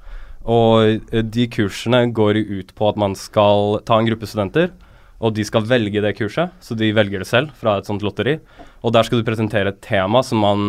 Og 0.48 1.12
eh, 1.12 1.24
de 1.24 1.48
kursene 1.52 2.06
går 2.16 2.42
ut 2.48 2.74
på 2.76 2.90
at 2.90 3.00
man 3.00 3.16
skal 3.20 3.82
ta 3.88 4.00
en 4.00 4.08
gruppe 4.08 4.30
studenter, 4.30 4.72
og 5.18 5.34
de 5.34 5.44
skal 5.48 5.66
velge 5.66 6.02
det 6.04 6.16
kurset. 6.20 6.54
Så 6.64 6.78
de 6.78 6.94
velger 6.96 7.24
det 7.24 7.30
selv 7.30 7.54
fra 7.58 7.78
et 7.78 7.90
sånt 7.90 8.06
lotteri. 8.06 8.38
Og 8.86 8.94
der 8.94 9.08
skal 9.08 9.22
du 9.22 9.28
presentere 9.28 9.74
et 9.74 9.82
tema 9.86 10.22
som 10.24 10.44
man 10.46 10.68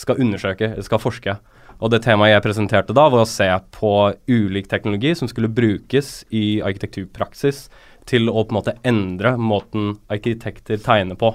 skal 0.00 0.18
undersøke, 0.20 0.72
skal 0.82 1.02
forske. 1.02 1.36
Og 1.82 1.90
det 1.90 2.02
temaet 2.04 2.34
jeg 2.34 2.44
presenterte 2.44 2.94
da, 2.96 3.06
var 3.10 3.24
å 3.24 3.28
se 3.28 3.48
på 3.74 3.92
ulik 4.30 4.68
teknologi 4.70 5.14
som 5.18 5.30
skulle 5.30 5.50
brukes 5.52 6.22
i 6.34 6.60
arkitekturpraksis 6.64 7.66
til 8.08 8.30
å 8.30 8.44
på 8.44 8.52
en 8.52 8.58
måte 8.58 8.76
endre 8.86 9.34
måten 9.40 9.94
arkitekter 10.12 10.82
tegner 10.82 11.18
på. 11.18 11.34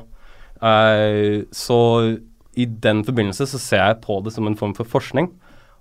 Uh, 0.59 1.47
så 1.55 1.79
i 2.59 2.65
den 2.67 3.03
forbindelse 3.07 3.47
så 3.47 3.61
ser 3.61 3.85
jeg 3.85 4.01
på 4.03 4.19
det 4.25 4.33
som 4.35 4.47
en 4.49 4.57
form 4.59 4.75
for 4.77 4.87
forskning. 4.87 5.31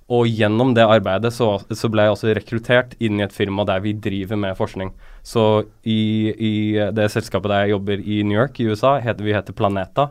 Og 0.09 0.25
gjennom 0.33 0.71
det 0.73 0.87
arbeidet 0.89 1.35
så, 1.37 1.51
så 1.69 1.91
ble 1.93 2.07
jeg 2.07 2.15
også 2.15 2.33
rekruttert 2.39 2.95
inn 3.05 3.21
i 3.21 3.27
et 3.27 3.35
firma 3.35 3.67
der 3.69 3.83
vi 3.85 3.93
driver 3.93 4.41
med 4.41 4.57
forskning. 4.57 4.95
Så 5.21 5.43
i, 5.85 6.33
i 6.33 6.53
det 6.97 7.11
selskapet 7.13 7.53
der 7.53 7.67
jeg 7.67 7.75
jobber 7.75 8.01
i 8.01 8.23
New 8.25 8.39
York 8.39 8.57
i 8.61 8.71
USA, 8.71 8.97
heter 9.05 9.27
vi 9.27 9.37
heter 9.37 9.57
Planeta. 9.57 10.09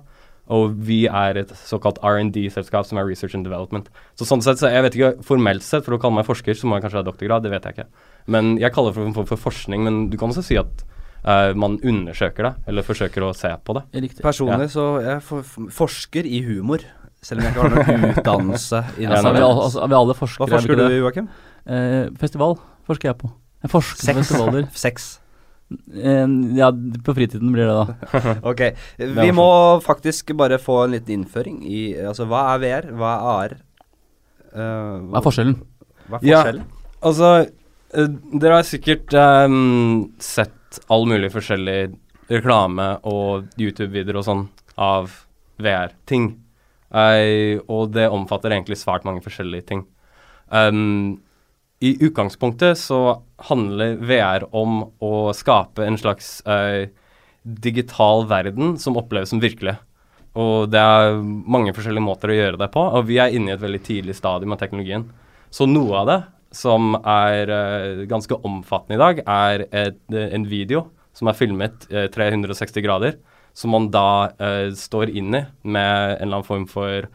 Og 0.54 0.76
vi 0.88 1.02
er 1.10 1.42
et 1.42 1.50
såkalt 1.60 1.98
R&D-selskap 2.06 2.86
som 2.88 3.00
er 3.02 3.08
Research 3.10 3.36
and 3.36 3.44
Development. 3.48 3.90
Så 4.16 4.28
sånn 4.30 4.44
sett, 4.46 4.62
så 4.62 4.70
jeg 4.72 4.86
vet 4.86 4.96
ikke 4.96 5.26
formelt 5.28 5.66
sett, 5.66 5.84
for 5.84 5.98
å 5.98 6.00
kalle 6.00 6.22
meg 6.22 6.30
forsker, 6.30 6.56
så 6.56 6.70
må 6.70 6.78
jeg 6.78 6.86
kanskje 6.86 7.02
ha 7.02 7.08
doktorgrad, 7.08 7.44
det 7.44 7.52
vet 7.52 7.68
jeg 7.68 7.76
ikke. 7.76 8.06
Men 8.32 8.54
jeg 8.62 8.72
kaller 8.76 8.94
det 8.94 9.00
for 9.02 9.18
for, 9.18 9.32
for 9.34 9.50
forskning, 9.50 9.84
men 9.84 10.06
du 10.14 10.16
kan 10.20 10.32
også 10.32 10.46
si 10.48 10.60
at 10.62 10.86
uh, 11.26 11.52
man 11.58 11.76
undersøker 11.84 12.48
det, 12.48 12.54
eller 12.72 12.88
forsøker 12.88 13.28
å 13.28 13.34
se 13.36 13.52
på 13.60 13.76
det. 13.76 13.84
Riktig. 14.08 14.24
Personlig 14.24 14.70
så 14.72 14.88
jeg 15.04 15.26
for, 15.28 15.52
forsker 15.82 16.30
i 16.30 16.42
humor, 16.48 16.86
selv 17.26 17.42
om 17.42 17.48
jeg 17.48 17.54
ikke 17.54 17.64
har 17.64 17.76
noen 17.76 18.10
utdannelse 18.14 18.82
i 18.98 19.06
det. 19.06 19.12
Altså, 19.12 19.34
vi, 19.34 19.44
altså, 19.44 19.86
vi 19.88 19.98
alle 20.00 20.16
forskere, 20.18 20.42
Hva 20.42 20.48
er 20.48 20.50
vi 20.50 20.58
forsker 20.58 20.74
ikke 20.74 20.90
du, 20.90 20.96
i, 20.96 21.00
Joakim? 21.02 21.30
Eh, 21.68 22.02
festival 22.22 22.58
forsker 22.88 23.10
jeg 23.10 23.20
på. 23.22 23.32
Jeg 23.66 23.74
forsker 23.74 24.12
på 24.12 24.22
festivaler. 24.22 24.68
Sex. 24.86 25.08
Eh, 25.68 26.34
ja, 26.56 26.72
på 27.04 27.16
fritiden 27.18 27.52
blir 27.56 27.68
det 27.68 27.76
da. 27.76 28.36
Ok. 28.52 28.64
Vi 28.98 29.30
må 29.36 29.50
faktisk 29.84 30.32
bare 30.40 30.62
få 30.62 30.84
en 30.86 30.96
liten 30.96 31.20
innføring 31.20 31.62
i 31.68 31.82
Altså, 32.00 32.28
hva 32.30 32.48
er 32.54 32.64
VR? 32.64 32.92
Hva 32.96 33.14
er 33.14 33.32
AR? 33.34 33.58
Uh, 34.48 35.12
Hva 35.12 35.20
er 35.20 35.26
forskjellen? 35.26 35.58
Hva 36.08 36.22
er 36.22 36.28
Ja. 36.30 36.44
Altså, 37.06 37.32
uh, 37.98 38.10
dere 38.40 38.62
har 38.62 38.68
sikkert 38.68 39.14
um, 39.14 40.14
sett 40.24 40.80
all 40.92 41.06
mulig 41.10 41.30
forskjellig 41.34 41.82
reklame 42.32 42.90
og 43.08 43.48
YouTube-videoer 43.60 44.20
og 44.22 44.28
sånn 44.28 44.44
av 44.78 45.12
VR-ting. 45.64 46.32
Eh, 46.94 47.60
og 47.68 47.92
det 47.96 48.08
omfatter 48.14 48.54
egentlig 48.54 48.80
svært 48.80 49.08
mange 49.08 49.24
forskjellige 49.26 49.68
ting. 49.72 49.84
Um, 50.48 51.20
I 51.84 51.98
utgangspunktet 52.08 52.80
så 52.80 53.20
handler 53.50 53.98
VR 54.00 54.48
om 54.56 54.86
å 55.04 55.34
skape 55.36 55.84
en 55.84 56.00
slags 56.00 56.40
uh, 56.48 56.88
digital 57.44 58.24
verden 58.30 58.78
som 58.80 58.98
oppleves 59.00 59.34
som 59.34 59.44
virkelig. 59.44 59.76
Og 60.38 60.70
det 60.72 60.80
er 60.80 61.18
mange 61.20 61.74
forskjellige 61.74 62.06
måter 62.06 62.32
å 62.32 62.38
gjøre 62.38 62.62
det 62.62 62.70
på, 62.74 62.82
og 62.82 63.08
vi 63.10 63.18
er 63.22 63.34
inne 63.34 63.52
i 63.52 63.56
et 63.56 63.64
veldig 63.64 63.84
tidlig 63.86 64.16
stadium 64.18 64.54
av 64.54 64.62
teknologien. 64.62 65.08
Så 65.50 65.66
noe 65.70 66.04
av 66.04 66.10
det 66.10 66.20
som 66.56 66.94
er 67.02 67.52
uh, 67.52 68.04
ganske 68.10 68.38
omfattende 68.48 68.98
i 68.98 69.02
dag, 69.02 69.24
er 69.26 69.66
et, 69.68 70.00
eh, 70.14 70.30
en 70.36 70.46
video 70.48 70.88
som 71.18 71.28
er 71.28 71.36
filmet 71.38 71.88
eh, 71.90 72.06
360 72.14 72.84
grader, 72.86 73.18
som 73.58 73.74
man 73.74 73.90
da 73.94 74.34
eh, 74.38 74.70
står 74.78 75.12
inn 75.18 75.34
i 75.34 75.44
med 75.66 76.18
en 76.18 76.28
eller 76.28 76.38
annen 76.38 76.48
form 76.48 76.68
for 76.70 77.08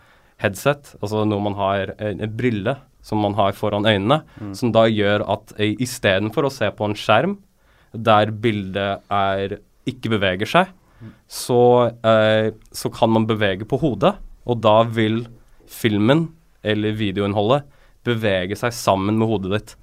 headset, 0.42 0.96
altså 0.98 1.22
noe 1.28 1.44
man 1.44 1.54
har 1.58 1.94
en, 1.98 2.22
en 2.24 2.34
brille 2.34 2.74
som 3.02 3.22
man 3.22 3.34
har 3.38 3.54
foran 3.58 3.86
øynene, 3.86 4.20
som 4.58 4.70
da 4.74 4.86
gjør 4.90 5.24
at 5.30 5.54
eh, 5.58 5.74
istedenfor 5.82 6.46
å 6.46 6.54
se 6.54 6.70
på 6.74 6.86
en 6.86 6.98
skjerm 6.98 7.36
der 7.92 8.30
bildet 8.42 9.02
er 9.12 9.58
ikke 9.88 10.14
beveger 10.14 10.48
seg, 10.48 10.70
så, 11.30 11.90
eh, 12.06 12.52
så 12.70 12.90
kan 12.94 13.10
man 13.10 13.26
bevege 13.26 13.66
på 13.68 13.78
hodet, 13.82 14.14
og 14.46 14.62
da 14.62 14.82
vil 14.86 15.24
filmen 15.70 16.28
eller 16.62 16.94
videoinnholdet 16.98 17.66
bevege 18.06 18.58
seg 18.58 18.74
sammen 18.74 19.18
med 19.18 19.30
hodet 19.30 19.52
ditt. 19.54 19.74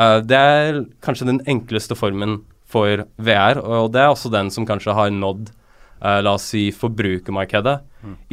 Uh, 0.00 0.18
det 0.24 0.38
er 0.38 0.80
kanskje 1.04 1.28
den 1.28 1.40
enkleste 1.50 1.96
formen 1.98 2.40
for 2.70 3.04
VR, 3.18 3.58
og 3.60 3.90
det 3.94 4.02
er 4.02 4.12
også 4.12 4.30
den 4.32 4.50
som 4.54 4.66
kanskje 4.66 4.94
har 4.96 5.10
nådd 5.14 5.50
eh, 6.00 6.20
la 6.24 6.34
oss 6.36 6.50
si 6.52 6.68
forbrukermarkedet 6.74 7.78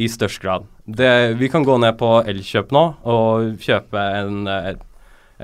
i 0.00 0.08
størst 0.08 0.40
grad. 0.42 0.66
Det, 0.84 1.34
vi 1.38 1.48
kan 1.52 1.64
gå 1.66 1.76
ned 1.80 1.98
på 2.00 2.10
Elkjøp 2.28 2.72
nå 2.72 2.84
og 3.12 3.58
kjøpe 3.62 4.04
en, 4.20 4.46
eh, 4.48 4.70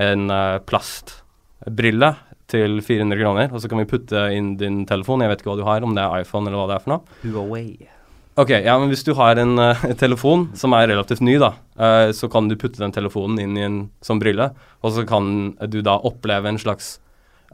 en 0.00 0.30
eh, 0.32 0.60
plastbrille 0.64 2.14
til 2.50 2.78
400 2.84 3.20
kroner, 3.20 3.50
og 3.52 3.60
så 3.60 3.70
kan 3.70 3.80
vi 3.80 3.88
putte 3.88 4.28
inn 4.36 4.54
din 4.60 4.84
telefon. 4.88 5.24
Jeg 5.24 5.32
vet 5.32 5.42
ikke 5.42 5.52
hva 5.52 5.58
du 5.60 5.66
har, 5.66 5.84
om 5.84 5.96
det 5.96 6.04
er 6.04 6.24
iPhone 6.24 6.48
eller 6.48 6.60
hva 6.60 6.70
det 6.70 6.78
er 6.78 6.84
for 6.84 6.94
noe. 6.94 7.20
Huawei. 7.24 7.94
Ok, 8.34 8.50
ja, 8.50 8.74
men 8.80 8.90
hvis 8.90 9.04
du 9.06 9.12
har 9.14 9.38
en 9.38 9.54
uh, 9.60 9.84
telefon 10.02 10.48
som 10.58 10.74
er 10.74 10.88
relativt 10.90 11.22
ny, 11.22 11.36
da, 11.38 11.52
uh, 11.78 12.10
så 12.10 12.28
kan 12.30 12.48
du 12.50 12.56
putte 12.58 12.82
den 12.82 12.94
telefonen 12.94 13.38
inn 13.40 13.58
i 13.58 13.62
en 13.62 13.76
sånn 14.04 14.20
brille, 14.22 14.50
og 14.82 14.94
så 14.96 15.04
kan 15.08 15.54
du 15.70 15.78
da 15.86 16.00
oppleve 16.02 16.50
en 16.50 16.58
slags 16.60 16.96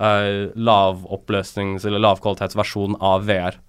uh, 0.00 0.48
lavoppløsnings- 0.56 1.84
eller 1.86 2.02
lavkvalitetsversjon 2.06 2.96
av 2.96 3.28
VR. 3.28 3.60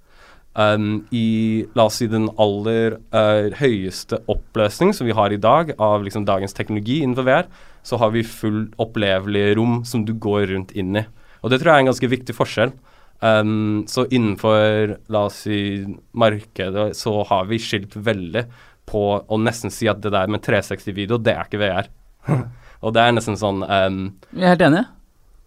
Um, 0.54 1.06
I 1.16 1.66
la 1.80 1.86
oss 1.88 2.02
si 2.02 2.10
den 2.12 2.28
aller 2.42 2.98
uh, 3.16 3.48
høyeste 3.56 4.20
oppløsning 4.32 4.92
som 4.96 5.08
vi 5.08 5.16
har 5.16 5.32
i 5.32 5.40
dag 5.40 5.72
av 5.80 6.04
liksom 6.04 6.26
dagens 6.28 6.56
teknologi 6.58 7.00
innenfor 7.06 7.28
VR, 7.28 7.48
så 7.88 7.98
har 8.02 8.12
vi 8.12 8.26
full 8.28 8.66
opplevelige 8.82 9.56
rom 9.58 9.82
som 9.88 10.04
du 10.06 10.12
går 10.14 10.50
rundt 10.52 10.74
inn 10.76 11.00
i. 11.00 11.06
Og 11.42 11.54
det 11.54 11.62
tror 11.62 11.72
jeg 11.72 11.80
er 11.80 11.86
en 11.86 11.92
ganske 11.94 12.12
viktig 12.12 12.36
forskjell. 12.36 12.76
Um, 13.22 13.86
så 13.88 14.06
innenfor, 14.10 14.98
la 15.14 15.24
oss 15.30 15.44
si, 15.46 15.86
markedet 16.12 16.92
så 16.98 17.16
har 17.30 17.48
vi 17.50 17.62
skilt 17.62 17.96
veldig 17.96 18.44
på 18.92 19.06
å 19.22 19.40
nesten 19.40 19.72
si 19.72 19.88
at 19.88 20.02
det 20.04 20.12
der 20.12 20.30
med 20.32 20.44
360-video, 20.44 21.22
det 21.22 21.38
er 21.38 21.48
ikke 21.48 21.62
VR. 21.62 21.92
og 22.84 22.98
det 22.98 23.06
er 23.06 23.16
nesten 23.16 23.40
sånn 23.40 23.64
um, 23.64 24.04
Jeg 24.36 24.44
er 24.44 24.56
helt 24.58 24.68
enig. 24.68 24.86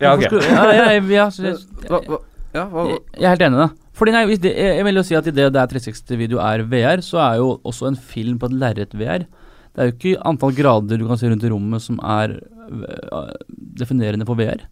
Ja, 0.01 0.17
ok. 0.17 0.27
Ja, 0.33 0.65
jeg, 0.73 1.05
jeg, 1.13 1.31
jeg, 1.45 1.57
jeg, 1.91 2.21
jeg 2.55 3.27
er 3.29 3.35
helt 3.35 3.51
enig 3.51 3.67
det. 3.67 3.73
Fordi 3.95 4.11
nei, 4.15 4.25
hvis 4.27 4.41
det, 4.43 4.51
jeg, 4.59 4.77
jeg 4.81 4.85
vil 4.89 4.99
jo 4.99 5.05
si 5.07 5.15
at 5.19 5.29
idet 5.31 5.53
det 5.55 5.61
er 5.61 5.71
360-video 5.71 6.41
er 6.43 6.65
VR, 6.67 7.03
så 7.05 7.21
er 7.23 7.37
jo 7.39 7.53
også 7.63 7.87
en 7.93 7.97
film 7.99 8.41
på 8.43 8.49
et 8.51 8.57
lerret 8.59 8.97
VR. 8.99 9.27
Det 9.75 9.83
er 9.83 9.91
jo 9.91 9.95
ikke 9.95 10.17
antall 10.27 10.55
grader 10.57 10.99
du 10.99 11.07
kan 11.07 11.19
se 11.21 11.31
rundt 11.31 11.47
i 11.47 11.51
rommet 11.53 11.83
som 11.83 12.01
er 12.03 12.35
øh, 12.39 13.31
definerende 13.79 14.27
for 14.27 14.39
VR. 14.39 14.65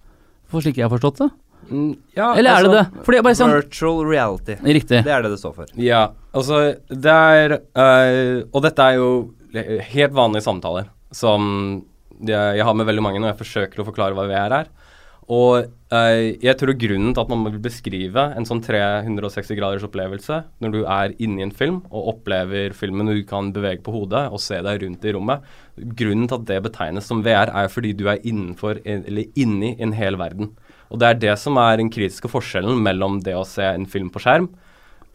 For 0.51 0.63
slik 0.65 0.79
jeg 0.81 0.87
har 0.89 0.93
forstått 0.93 1.23
det. 1.23 1.31
mm, 1.71 1.93
ja, 2.19 2.33
Eller 2.35 2.51
er 2.51 2.63
det 2.67 2.71
altså- 2.71 2.75
det? 2.97 3.05
Fordi 3.07 3.17
jeg 3.21 3.25
bare 3.29 3.39
sånn 3.39 3.55
Virtual 3.55 4.03
reality. 4.11 4.57
Riktig. 4.63 5.05
Det 5.07 5.15
er 5.15 5.23
det 5.23 5.31
det 5.37 5.39
står 5.41 5.55
for. 5.55 5.67
Ja, 5.79 6.03
altså 6.35 6.59
det 6.91 7.15
er 7.15 7.57
øh, 7.59 8.43
Og 8.53 8.63
dette 8.63 8.83
er 8.83 8.99
jo 8.99 9.09
helt 9.93 10.13
vanlige 10.17 10.43
samtaler 10.47 10.87
som 11.13 11.85
jeg, 12.23 12.57
jeg 12.57 12.65
har 12.65 12.75
med 12.75 12.87
veldig 12.87 13.03
mange 13.05 13.21
når 13.21 13.33
jeg 13.35 13.43
forsøker 13.43 13.83
å 13.83 13.87
forklare 13.91 14.15
hva 14.17 14.27
VR 14.31 14.55
er. 14.63 14.71
Og 15.33 15.63
eh, 15.95 16.35
jeg 16.43 16.57
tror 16.61 16.75
grunnen 16.77 17.15
til 17.15 17.23
at 17.23 17.31
man 17.31 17.47
vil 17.47 17.63
beskrive 17.63 18.25
en 18.37 18.47
sånn 18.49 18.61
360 18.65 19.57
graders 19.57 19.87
opplevelse 19.87 20.43
når 20.61 20.75
du 20.75 20.81
er 20.83 21.15
inne 21.23 21.41
i 21.41 21.47
en 21.47 21.55
film 21.57 21.79
og 21.89 22.11
opplever 22.17 22.75
filmen 22.77 23.09
og 23.09 23.17
du 23.17 23.23
kan 23.29 23.49
bevege 23.55 23.81
på 23.87 23.95
hodet 23.95 24.27
og 24.29 24.43
se 24.43 24.59
deg 24.65 24.83
rundt 24.83 25.07
i 25.07 25.15
rommet 25.17 25.47
Grunnen 25.97 26.29
til 26.29 26.37
at 26.37 26.49
det 26.51 26.59
betegnes 26.67 27.09
som 27.09 27.23
VR, 27.25 27.49
er 27.49 27.71
fordi 27.73 27.95
du 27.97 28.05
er 28.13 28.21
innenfor 28.29 28.83
eller 28.85 29.41
inni 29.41 29.73
en 29.81 29.95
hel 29.97 30.19
verden. 30.21 30.51
Og 30.93 31.01
det 31.01 31.09
er 31.09 31.23
det 31.23 31.37
som 31.41 31.57
er 31.57 31.79
den 31.81 31.89
kritiske 31.89 32.29
forskjellen 32.29 32.83
mellom 32.85 33.23
det 33.25 33.33
å 33.39 33.47
se 33.49 33.65
en 33.65 33.89
film 33.89 34.11
på 34.13 34.21
skjerm 34.21 34.51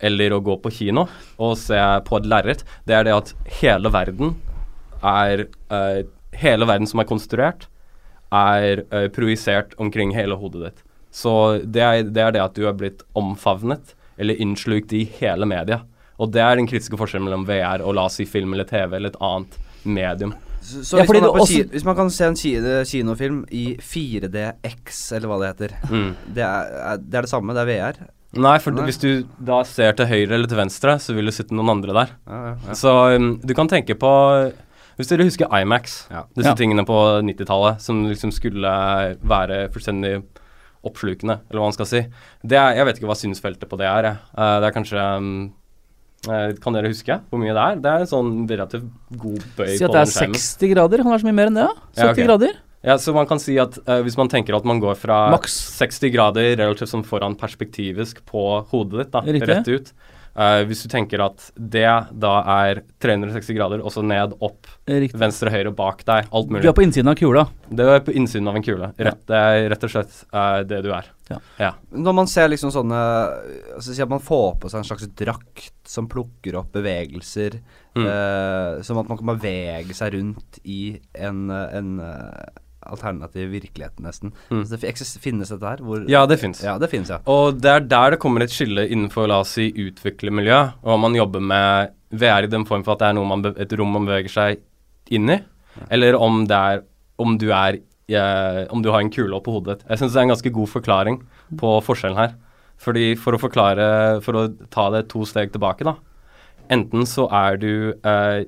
eller 0.01 0.33
å 0.33 0.41
gå 0.45 0.57
på 0.61 0.71
kino 0.73 1.05
og 1.37 1.53
se 1.61 1.77
på 2.07 2.17
et 2.17 2.29
lerret. 2.29 2.65
Det 2.89 2.97
er 2.97 3.05
det 3.05 3.13
at 3.13 3.33
hele 3.61 3.93
verden 3.93 4.37
er 5.05 5.47
eh, 5.47 6.05
Hele 6.37 6.67
verden 6.69 6.85
som 6.85 6.99
er 7.01 7.07
konstruert, 7.09 7.63
er 8.33 8.83
uh, 8.91 9.07
projisert 9.13 9.73
omkring 9.77 10.11
hele 10.15 10.35
hodet 10.35 10.63
ditt. 10.69 10.83
Så 11.11 11.31
det 11.63 11.81
er, 11.81 12.03
det 12.03 12.21
er 12.23 12.31
det 12.35 12.41
at 12.43 12.53
du 12.57 12.65
er 12.67 12.73
blitt 12.77 13.03
omfavnet 13.17 13.93
eller 14.17 14.35
innslukt 14.41 14.91
i 14.93 15.03
hele 15.19 15.45
media. 15.49 15.81
Og 16.19 16.31
det 16.33 16.41
er 16.41 16.55
den 16.57 16.67
kritiske 16.67 16.97
forskjellen 16.97 17.25
mellom 17.29 17.45
VR 17.47 17.83
og 17.85 17.93
la 17.95 18.07
oss 18.09 18.17
si 18.19 18.25
film 18.25 18.53
eller 18.53 18.65
TV 18.69 18.95
eller 18.97 19.13
et 19.13 19.21
annet 19.21 19.57
medium. 19.85 20.33
Så, 20.61 20.81
så 20.83 20.97
Ja, 20.99 21.05
hvis, 21.05 21.21
man 21.21 21.29
også- 21.29 21.53
kino, 21.53 21.69
hvis 21.71 21.85
man 21.85 21.95
kan 21.95 22.09
se 22.11 22.25
en 22.25 22.35
kinofilm 22.89 23.45
i 23.55 23.77
4DX, 23.79 25.11
eller 25.15 25.27
hva 25.31 25.37
det 25.39 25.49
heter, 25.53 25.75
Mm. 25.89 26.15
det, 26.35 26.43
er, 26.43 26.71
er, 26.91 26.97
det 26.97 27.15
er 27.15 27.21
det 27.27 27.29
samme? 27.31 27.53
Det 27.55 27.63
er 27.63 27.71
VR? 27.71 28.07
Nei, 28.37 28.57
for 28.59 28.71
Nei. 28.75 28.83
hvis 28.89 28.99
du 28.99 29.23
da 29.39 29.61
ser 29.63 29.93
til 29.97 30.05
høyre 30.09 30.33
eller 30.35 30.47
til 30.51 30.57
venstre, 30.59 30.97
så 30.99 31.15
vil 31.15 31.25
det 31.29 31.33
sitte 31.37 31.55
noen 31.55 31.69
andre 31.77 31.93
der. 31.95 32.09
Ja, 32.27 32.41
ja, 32.49 32.55
ja. 32.67 32.73
Så 32.75 32.91
um, 33.15 33.29
du 33.39 33.53
kan 33.55 33.69
tenke 33.71 33.95
på 33.97 34.11
Hvis 34.97 35.11
dere 35.11 35.25
husker 35.27 35.51
Imax, 35.53 36.07
Ja. 36.09 36.23
disse 36.35 36.49
Ja. 36.49 36.55
tingene 36.57 36.83
på 36.85 36.97
90-tallet 37.21 37.79
som 37.81 38.03
liksom 38.09 38.31
skulle 38.33 38.71
være 39.21 39.69
fullstendig 39.71 40.23
oppslukende, 40.83 41.39
eller 41.49 41.59
hva 41.61 41.67
man 41.69 41.75
skal 41.75 41.85
si. 41.89 42.01
Det 42.45 42.57
er, 42.57 42.75
jeg 42.79 42.85
vet 42.87 42.99
ikke 42.99 43.09
hva 43.09 43.17
synsfeltet 43.17 43.67
på 43.69 43.77
det 43.77 43.87
er. 43.89 44.05
Eh, 44.37 44.59
det 44.61 44.67
er 44.69 44.75
kanskje 44.75 45.03
um, 45.17 45.53
eh, 46.29 46.53
Kan 46.63 46.73
dere 46.73 46.87
huske 46.89 47.19
hvor 47.29 47.39
mye 47.41 47.53
det 47.53 47.63
er? 47.65 47.75
Det 47.83 47.91
er 47.91 48.05
en 48.05 48.11
sånn 48.13 48.31
relativt 48.49 48.87
god 49.17 49.43
bøy 49.57 49.73
Si 49.77 49.83
at 49.83 49.89
på 49.91 49.93
det 49.97 50.01
er 50.01 50.31
60 50.33 50.71
grader. 50.73 50.97
Kan 51.03 51.11
være 51.11 51.21
så 51.25 51.29
mye 51.29 51.37
mer 51.41 51.47
enn 51.51 51.59
det, 51.59 51.67
ja. 51.67 51.73
70 51.93 52.03
Ja, 52.05 52.11
okay. 52.11 52.25
grader. 52.29 52.53
Ja, 52.87 52.95
så 53.01 53.13
man 53.13 53.25
kan 53.27 53.39
si 53.41 53.57
at 53.59 53.77
uh, 53.87 54.01
hvis 54.05 54.15
man 54.17 54.29
tenker 54.29 54.55
at 54.55 54.63
man 54.65 54.79
går 54.79 54.95
fra 54.95 55.29
Max. 55.33 55.57
60 55.77 56.11
grader 56.13 56.55
relativt 56.55 56.89
som 56.89 57.03
foran 57.03 57.35
perspektivisk 57.35 58.23
på 58.25 58.63
hodet 58.69 59.05
ditt, 59.05 59.11
da, 59.11 59.21
Riktig. 59.21 59.49
rett 59.49 59.67
ut 59.67 59.93
eh, 60.37 60.61
Hvis 60.69 60.83
du 60.85 60.89
tenker 60.93 61.23
at 61.25 61.51
det 61.57 61.85
da 62.21 62.33
er 62.61 62.83
360 63.03 63.55
grader, 63.57 63.81
også 63.83 64.03
ned, 64.05 64.33
opp, 64.39 64.67
Riktig. 64.87 65.17
venstre, 65.19 65.51
høyre, 65.53 65.73
bak 65.75 66.03
deg, 66.07 66.27
alt 66.31 66.49
mulig. 66.53 66.63
Du 66.63 66.69
er 66.69 66.77
på 66.77 66.85
innsiden 66.85 67.09
av 67.11 67.17
kula. 67.19 67.47
Det 67.69 67.87
er 67.97 67.99
på 68.07 68.13
innsiden 68.15 68.47
av 68.47 68.55
en 68.55 68.63
kule. 68.65 68.91
Rett, 68.97 69.25
Det 69.27 69.35
er 69.41 69.69
rett 69.73 69.83
og 69.83 69.93
slett 69.93 70.21
uh, 70.33 70.61
det 70.63 70.83
du 70.85 70.91
er. 70.95 71.09
Ja. 71.29 71.39
Ja. 71.59 71.71
Når 71.91 72.13
man 72.21 72.27
ser 72.31 72.47
liksom 72.47 72.71
sånne 72.71 72.99
altså 73.75 73.91
Si 73.93 74.01
at 74.01 74.07
man 74.13 74.21
får 74.23 74.53
på 74.61 74.69
seg 74.71 74.79
en 74.79 74.87
slags 74.87 75.09
drakt 75.19 75.73
som 75.87 76.07
plukker 76.07 76.55
opp 76.61 76.71
bevegelser, 76.77 77.59
Mm. 77.97 78.05
uh, 78.05 78.81
som 78.85 78.99
at 79.01 79.07
man 79.09 79.17
kan 79.17 79.25
bevege 79.31 79.95
seg 79.97 80.13
rundt 80.13 80.59
i 80.69 80.99
en, 81.17 81.49
eh, 81.49 81.77
en 81.79 81.87
eh, 81.99 82.59
alternativ 82.87 83.51
virkelighet, 83.53 83.97
nesten. 84.03 84.33
Mm. 84.49 84.63
Så 84.65 84.77
det 84.77 84.95
finnes 85.23 85.51
dette 85.53 85.73
her? 85.73 85.83
Hvor, 85.83 86.05
ja, 86.09 86.25
det 86.29 86.39
fins. 86.41 86.63
Ja, 86.65 86.77
det 86.81 86.89
finnes, 86.91 87.11
ja. 87.13 87.19
Og 87.31 87.59
det 87.61 87.73
er 87.73 87.85
der 87.85 88.15
det 88.15 88.21
kommer 88.23 88.45
et 88.45 88.53
skille 88.53 88.87
innenfor 88.87 89.29
la 89.29 89.41
oss 89.43 89.55
si 89.57 89.69
utviklermiljø, 89.71 90.61
og 90.83 90.95
om 90.97 91.05
man 91.07 91.17
jobber 91.17 91.43
med 91.43 91.93
VR 92.17 92.47
i 92.47 92.51
den 92.51 92.65
form 92.67 92.85
for 92.87 92.95
at 92.95 93.03
det 93.03 93.11
er 93.11 93.27
man 93.33 93.45
et 93.53 93.77
rom 93.79 93.93
man 93.97 94.07
beveger 94.07 94.33
seg 94.33 94.63
inn 95.13 95.29
i, 95.31 95.41
eller 95.93 96.17
om 96.19 96.45
det 96.49 96.57
er 96.57 96.83
om 97.17 97.37
du 97.41 97.47
er 97.51 97.79
eh, 98.09 98.63
om 98.69 98.81
du 98.83 98.91
har 98.93 99.01
en 99.01 99.13
kule 99.13 99.35
oppå 99.35 99.57
hodet 99.57 99.79
ditt. 99.79 99.87
Jeg 99.89 100.01
syns 100.01 100.13
det 100.13 100.19
er 100.21 100.27
en 100.27 100.33
ganske 100.35 100.53
god 100.53 100.69
forklaring 100.71 101.21
på 101.59 101.77
forskjellen 101.85 102.19
her. 102.19 102.35
Fordi 102.77 103.15
For 103.17 103.33
å 103.33 103.41
forklare, 103.41 104.21
for 104.21 104.37
å 104.37 104.43
ta 104.69 104.89
det 104.93 105.07
to 105.09 105.23
steg 105.25 105.49
tilbake, 105.49 105.87
da. 105.87 105.95
Enten 106.69 107.07
så 107.09 107.25
er 107.33 107.57
du 107.57 107.71
eh, 108.05 108.45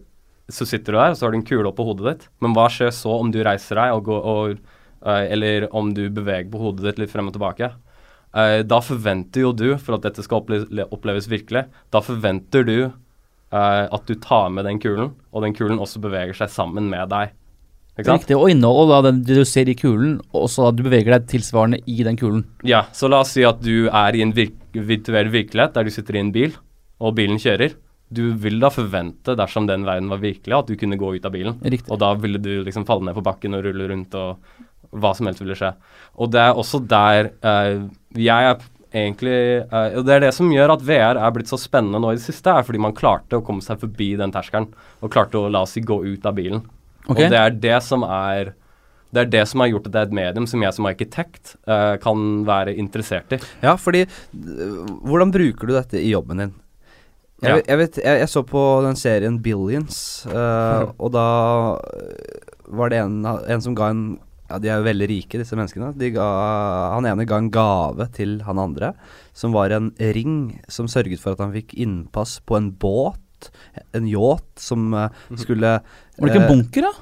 Så 0.50 0.66
sitter 0.66 0.94
du 0.94 0.98
der, 0.98 1.12
og 1.14 1.18
så 1.20 1.26
har 1.28 1.32
du 1.32 1.38
en 1.40 1.46
kule 1.46 1.70
oppå 1.70 1.86
hodet 1.86 2.06
ditt. 2.10 2.28
Men 2.42 2.56
hva 2.58 2.68
skjer 2.74 2.92
så 2.96 3.20
om 3.20 3.30
du 3.32 3.40
reiser 3.46 3.78
deg 3.78 3.94
og 3.94 4.04
går 4.10 4.26
og 4.34 4.56
eh, 5.06 5.26
Eller 5.32 5.68
om 5.76 5.94
du 5.94 6.08
beveger 6.10 6.50
på 6.52 6.60
hodet 6.64 6.88
ditt 6.90 7.00
litt 7.04 7.12
frem 7.14 7.30
og 7.30 7.36
tilbake? 7.38 7.72
Eh, 8.36 8.62
da 8.64 8.80
forventer 8.86 9.42
jo 9.46 9.52
du, 9.54 9.68
for 9.78 9.96
at 9.98 10.04
dette 10.06 10.24
skal 10.26 10.42
opple 10.44 10.86
oppleves 10.94 11.30
virkelig, 11.32 11.66
da 11.94 12.02
forventer 12.06 12.66
du 12.68 12.76
eh, 12.86 13.86
at 13.90 14.06
du 14.10 14.16
tar 14.22 14.50
med 14.54 14.66
den 14.70 14.80
kulen, 14.82 15.14
og 15.34 15.46
den 15.46 15.56
kulen 15.58 15.80
også 15.82 16.02
beveger 16.04 16.38
seg 16.38 16.52
sammen 16.54 16.90
med 16.92 17.10
deg. 17.10 17.32
Riktig. 18.00 18.38
Og 18.38 18.48
innholdet 18.54 18.96
av 18.96 19.04
den- 19.10 19.24
det 19.28 19.36
du 19.36 19.44
ser 19.46 19.68
i 19.68 19.74
kulen, 19.76 20.22
og 20.32 20.46
at 20.48 20.76
du 20.78 20.84
beveger 20.84 21.18
deg 21.18 21.26
tilsvarende 21.28 21.82
i 21.86 22.04
den 22.04 22.16
kulen. 22.16 22.46
Ja, 22.64 22.84
så 22.94 23.10
la 23.10 23.20
oss 23.22 23.32
si 23.36 23.44
at 23.44 23.62
du 23.62 23.90
er 23.90 24.16
i 24.16 24.22
en 24.22 24.32
virk 24.32 24.54
virtuell 24.74 25.28
virkelighet 25.34 25.74
der 25.74 25.84
du 25.84 25.90
sitter 25.90 26.16
i 26.16 26.20
en 26.20 26.32
bil, 26.32 26.54
og 27.02 27.16
bilen 27.16 27.38
kjører. 27.38 27.74
Du 28.10 28.24
vil 28.42 28.58
da 28.62 28.72
forvente, 28.74 29.36
dersom 29.38 29.68
den 29.70 29.86
verden 29.86 30.10
var 30.10 30.22
virkelig, 30.24 30.56
at 30.56 30.70
du 30.70 30.78
kunne 30.80 30.98
gå 30.98 31.14
ut 31.16 31.28
av 31.28 31.34
bilen. 31.36 31.60
Riktig. 31.62 31.92
Og 31.94 32.02
da 32.02 32.16
ville 32.18 32.42
du 32.42 32.52
liksom 32.66 32.88
falle 32.88 33.06
ned 33.06 33.18
på 33.18 33.26
bakken 33.26 33.58
og 33.58 33.64
rulle 33.68 33.90
rundt, 33.92 34.18
og 34.18 34.98
hva 34.98 35.14
som 35.14 35.30
helst 35.30 35.44
ville 35.44 35.58
skje. 35.58 35.72
Og 36.18 36.32
det 36.34 36.42
er 36.42 36.58
også 36.58 36.82
der 36.90 37.32
uh, 37.46 37.86
jeg 38.18 38.48
er 38.50 38.64
egentlig 38.90 39.36
uh, 39.70 40.00
Og 40.00 40.06
det 40.08 40.16
er 40.16 40.24
det 40.24 40.32
som 40.34 40.50
gjør 40.50 40.74
at 40.74 40.86
VR 40.86 41.20
er 41.22 41.36
blitt 41.36 41.52
så 41.52 41.60
spennende 41.62 42.02
nå 42.02 42.14
i 42.14 42.18
det 42.18 42.26
siste, 42.26 42.50
er 42.50 42.66
fordi 42.66 42.82
man 42.82 42.96
klarte 42.98 43.38
å 43.38 43.46
komme 43.46 43.62
seg 43.62 43.82
forbi 43.84 44.16
den 44.18 44.34
terskelen, 44.34 44.72
og 45.04 45.14
klarte 45.14 45.38
å 45.38 45.52
la 45.52 45.62
oss 45.68 45.78
si 45.78 45.86
gå 45.86 46.02
ut 46.08 46.26
av 46.26 46.40
bilen. 46.40 46.66
Ok. 47.06 47.14
Og 47.14 47.22
det 47.22 47.38
er 47.38 47.62
det 47.68 47.78
som 47.86 48.06
er 48.08 48.56
det 49.10 49.24
er 49.24 49.30
det 49.34 49.46
som 49.50 49.64
har 49.64 49.72
gjort 49.72 49.88
at 49.90 49.94
det 49.94 50.02
er 50.02 50.10
et 50.10 50.18
medium 50.20 50.46
som 50.50 50.62
jeg 50.62 50.76
som 50.76 50.86
arkitekt 50.86 51.56
uh, 51.70 51.96
kan 52.02 52.44
være 52.46 52.76
interessert 52.78 53.34
i. 53.34 53.40
Ja, 53.66 53.74
fordi 53.82 54.04
Hvordan 54.34 55.34
bruker 55.34 55.70
du 55.70 55.74
dette 55.74 55.98
i 56.02 56.12
jobben 56.12 56.44
din? 56.44 56.52
Jeg, 57.40 57.50
Ja. 57.50 57.60
jeg, 57.64 57.78
vet, 57.80 58.00
jeg, 58.04 58.20
jeg 58.24 58.30
så 58.30 58.44
på 58.44 58.62
den 58.84 58.98
serien 59.00 59.38
Billions, 59.44 60.26
uh, 60.28 60.92
og 61.04 61.14
da 61.16 61.28
øh, 61.80 62.74
var 62.80 62.92
det 62.92 63.00
en, 63.00 63.22
en 63.26 63.64
som 63.64 63.78
ga 63.78 63.94
en 63.94 64.04
Ja, 64.50 64.58
de 64.58 64.66
er 64.66 64.80
jo 64.82 64.86
veldig 64.88 65.06
rike, 65.12 65.38
disse 65.38 65.54
menneskene. 65.54 65.92
De 65.94 66.08
ga, 66.10 66.26
han 66.96 67.06
ene 67.06 67.28
ga 67.30 67.38
en 67.38 67.52
gave 67.54 68.08
til 68.18 68.40
han 68.48 68.58
andre, 68.58 68.96
som 69.38 69.54
var 69.54 69.70
en 69.70 69.92
ring 70.02 70.56
som 70.66 70.88
sørget 70.90 71.22
for 71.22 71.38
at 71.38 71.44
han 71.44 71.54
fikk 71.54 71.76
innpass 71.78 72.40
på 72.42 72.58
en 72.58 72.72
båt, 72.74 73.52
en 73.94 74.10
yacht, 74.10 74.50
som 74.58 74.90
uh, 74.98 75.06
skulle 75.38 75.76
Var 75.78 76.26
det 76.26 76.34
ikke 76.34 76.48
en 76.48 76.50
bunker, 76.50 76.90
da? 76.90 76.96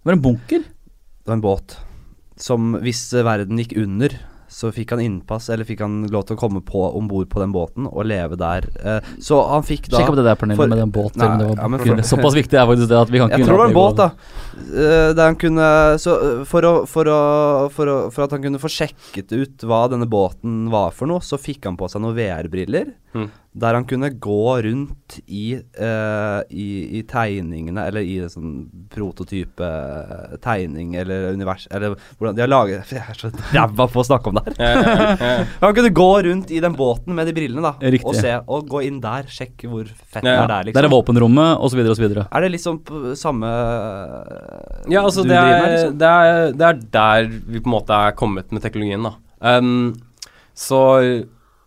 Det 0.00 0.08
var 0.08 0.16
en 0.16 0.24
bunker. 0.24 0.64
det 0.64 1.28
var 1.28 1.36
en 1.36 1.44
båt 1.44 1.76
som 2.40 2.74
hvis 2.82 3.06
eh, 3.14 3.24
verden 3.26 3.60
gikk 3.60 3.76
under, 3.80 4.14
så 4.54 4.70
fikk 4.74 4.92
han 4.94 5.00
innpass, 5.02 5.48
eller 5.50 5.66
fikk 5.66 5.80
han 5.82 6.04
lov 6.14 6.28
til 6.28 6.36
å 6.36 6.38
komme 6.38 6.60
på 6.62 6.84
om 6.94 7.08
bord 7.10 7.26
på 7.32 7.40
den 7.42 7.50
båten 7.54 7.88
og 7.90 8.06
leve 8.06 8.38
der. 8.38 8.68
Eh, 8.78 9.08
så 9.22 9.40
han 9.50 9.66
fikk 9.66 9.88
da 9.90 9.98
Sjekk 9.98 10.12
opp 10.12 10.18
det 10.20 10.26
der, 10.28 10.38
Pernille, 10.38 10.60
for- 10.60 10.70
med 10.70 10.78
den 10.78 10.92
båten. 10.94 11.18
Nei, 11.18 11.30
det 11.40 11.48
var 11.50 11.58
ja, 11.58 11.80
for- 11.82 12.02
Såpass 12.14 12.36
viktig 12.38 12.60
er 12.60 12.68
faktisk 12.70 12.92
det 12.92 13.00
at 13.00 13.10
vi 13.10 13.18
kan 13.22 13.32
ikke 13.32 13.40
Jeg 13.42 13.48
tror 13.48 13.58
det 13.58 13.64
var 13.64 13.72
en 13.72 13.78
båt, 13.80 13.96
da. 13.98 14.08
Uh, 14.54 15.10
der 15.18 15.24
han 15.26 15.38
kunne 15.40 15.66
Så 15.98 16.14
eh, 16.14 16.44
for, 16.46 16.68
å, 16.68 16.74
for, 16.86 17.10
å, 17.10 17.20
for, 17.74 17.90
å, 17.90 17.96
for 18.14 18.26
at 18.28 18.36
han 18.36 18.44
kunne 18.46 18.62
få 18.62 18.70
sjekket 18.70 19.34
ut 19.34 19.66
hva 19.66 19.84
denne 19.90 20.06
båten 20.06 20.68
var 20.70 20.94
for 20.94 21.10
noe, 21.10 21.24
så 21.24 21.40
fikk 21.40 21.66
han 21.66 21.78
på 21.80 21.90
seg 21.90 22.04
noen 22.04 22.14
VR-briller. 22.14 22.94
Mm. 23.18 23.26
Der 23.54 23.76
han 23.76 23.84
kunne 23.86 24.08
gå 24.10 24.62
rundt 24.66 25.20
i, 25.30 25.54
uh, 25.78 26.40
i, 26.50 26.98
i 26.98 27.02
tegningene, 27.06 27.84
eller 27.86 28.02
i 28.02 28.16
en 28.24 28.32
sånn 28.32 28.54
prototype 28.90 29.62
eh, 29.62 30.32
tegning 30.42 30.96
eller 30.98 31.28
univers 31.36 31.68
Eller 31.70 31.94
hvordan 32.18 32.34
de 32.34 32.42
har 32.42 32.50
laget 32.50 32.90
Jeg 32.96 33.04
er 33.12 33.18
så 33.18 33.30
ræva 33.54 33.86
på 33.90 34.02
å 34.02 34.06
snakke 34.06 34.32
om 34.32 34.40
det 34.40 34.56
her. 34.58 35.44
Han 35.62 35.76
kunne 35.76 35.92
gå 35.94 36.08
rundt 36.26 36.50
i 36.50 36.58
den 36.64 36.74
båten 36.78 37.14
med 37.14 37.30
de 37.30 37.34
brillene, 37.36 37.62
da. 37.62 37.74
Riktig. 37.94 38.08
Og 38.10 38.18
se, 38.18 38.32
og 38.42 38.66
gå 38.70 38.82
inn 38.88 38.98
der, 39.04 39.28
sjekke 39.30 39.70
hvor 39.70 39.86
fett 39.86 40.24
Ja. 40.26 40.34
det 40.34 40.34
er 40.40 40.50
der, 40.50 40.68
liksom. 40.70 40.88
er 40.88 40.94
våpenrommet, 40.96 41.52
osv., 41.68 41.84
osv. 41.94 42.06
Er 42.24 42.46
det 42.46 42.50
liksom 42.56 42.80
på 42.86 43.14
samme 43.18 43.52
Ja, 44.90 45.04
altså 45.04 45.22
du 45.22 45.30
det 45.30 45.38
er, 45.38 45.52
med, 45.52 45.76
liksom? 45.76 45.94
det, 46.02 46.10
er, 46.10 46.58
det 46.58 46.68
er 46.72 46.82
der 46.98 47.30
vi 47.30 47.62
på 47.62 47.70
en 47.70 47.76
måte 47.76 48.02
er 48.08 48.18
kommet 48.18 48.50
med 48.50 48.66
teknologien, 48.66 49.06
da. 49.06 49.14
Um, 49.44 49.94
så 50.54 50.80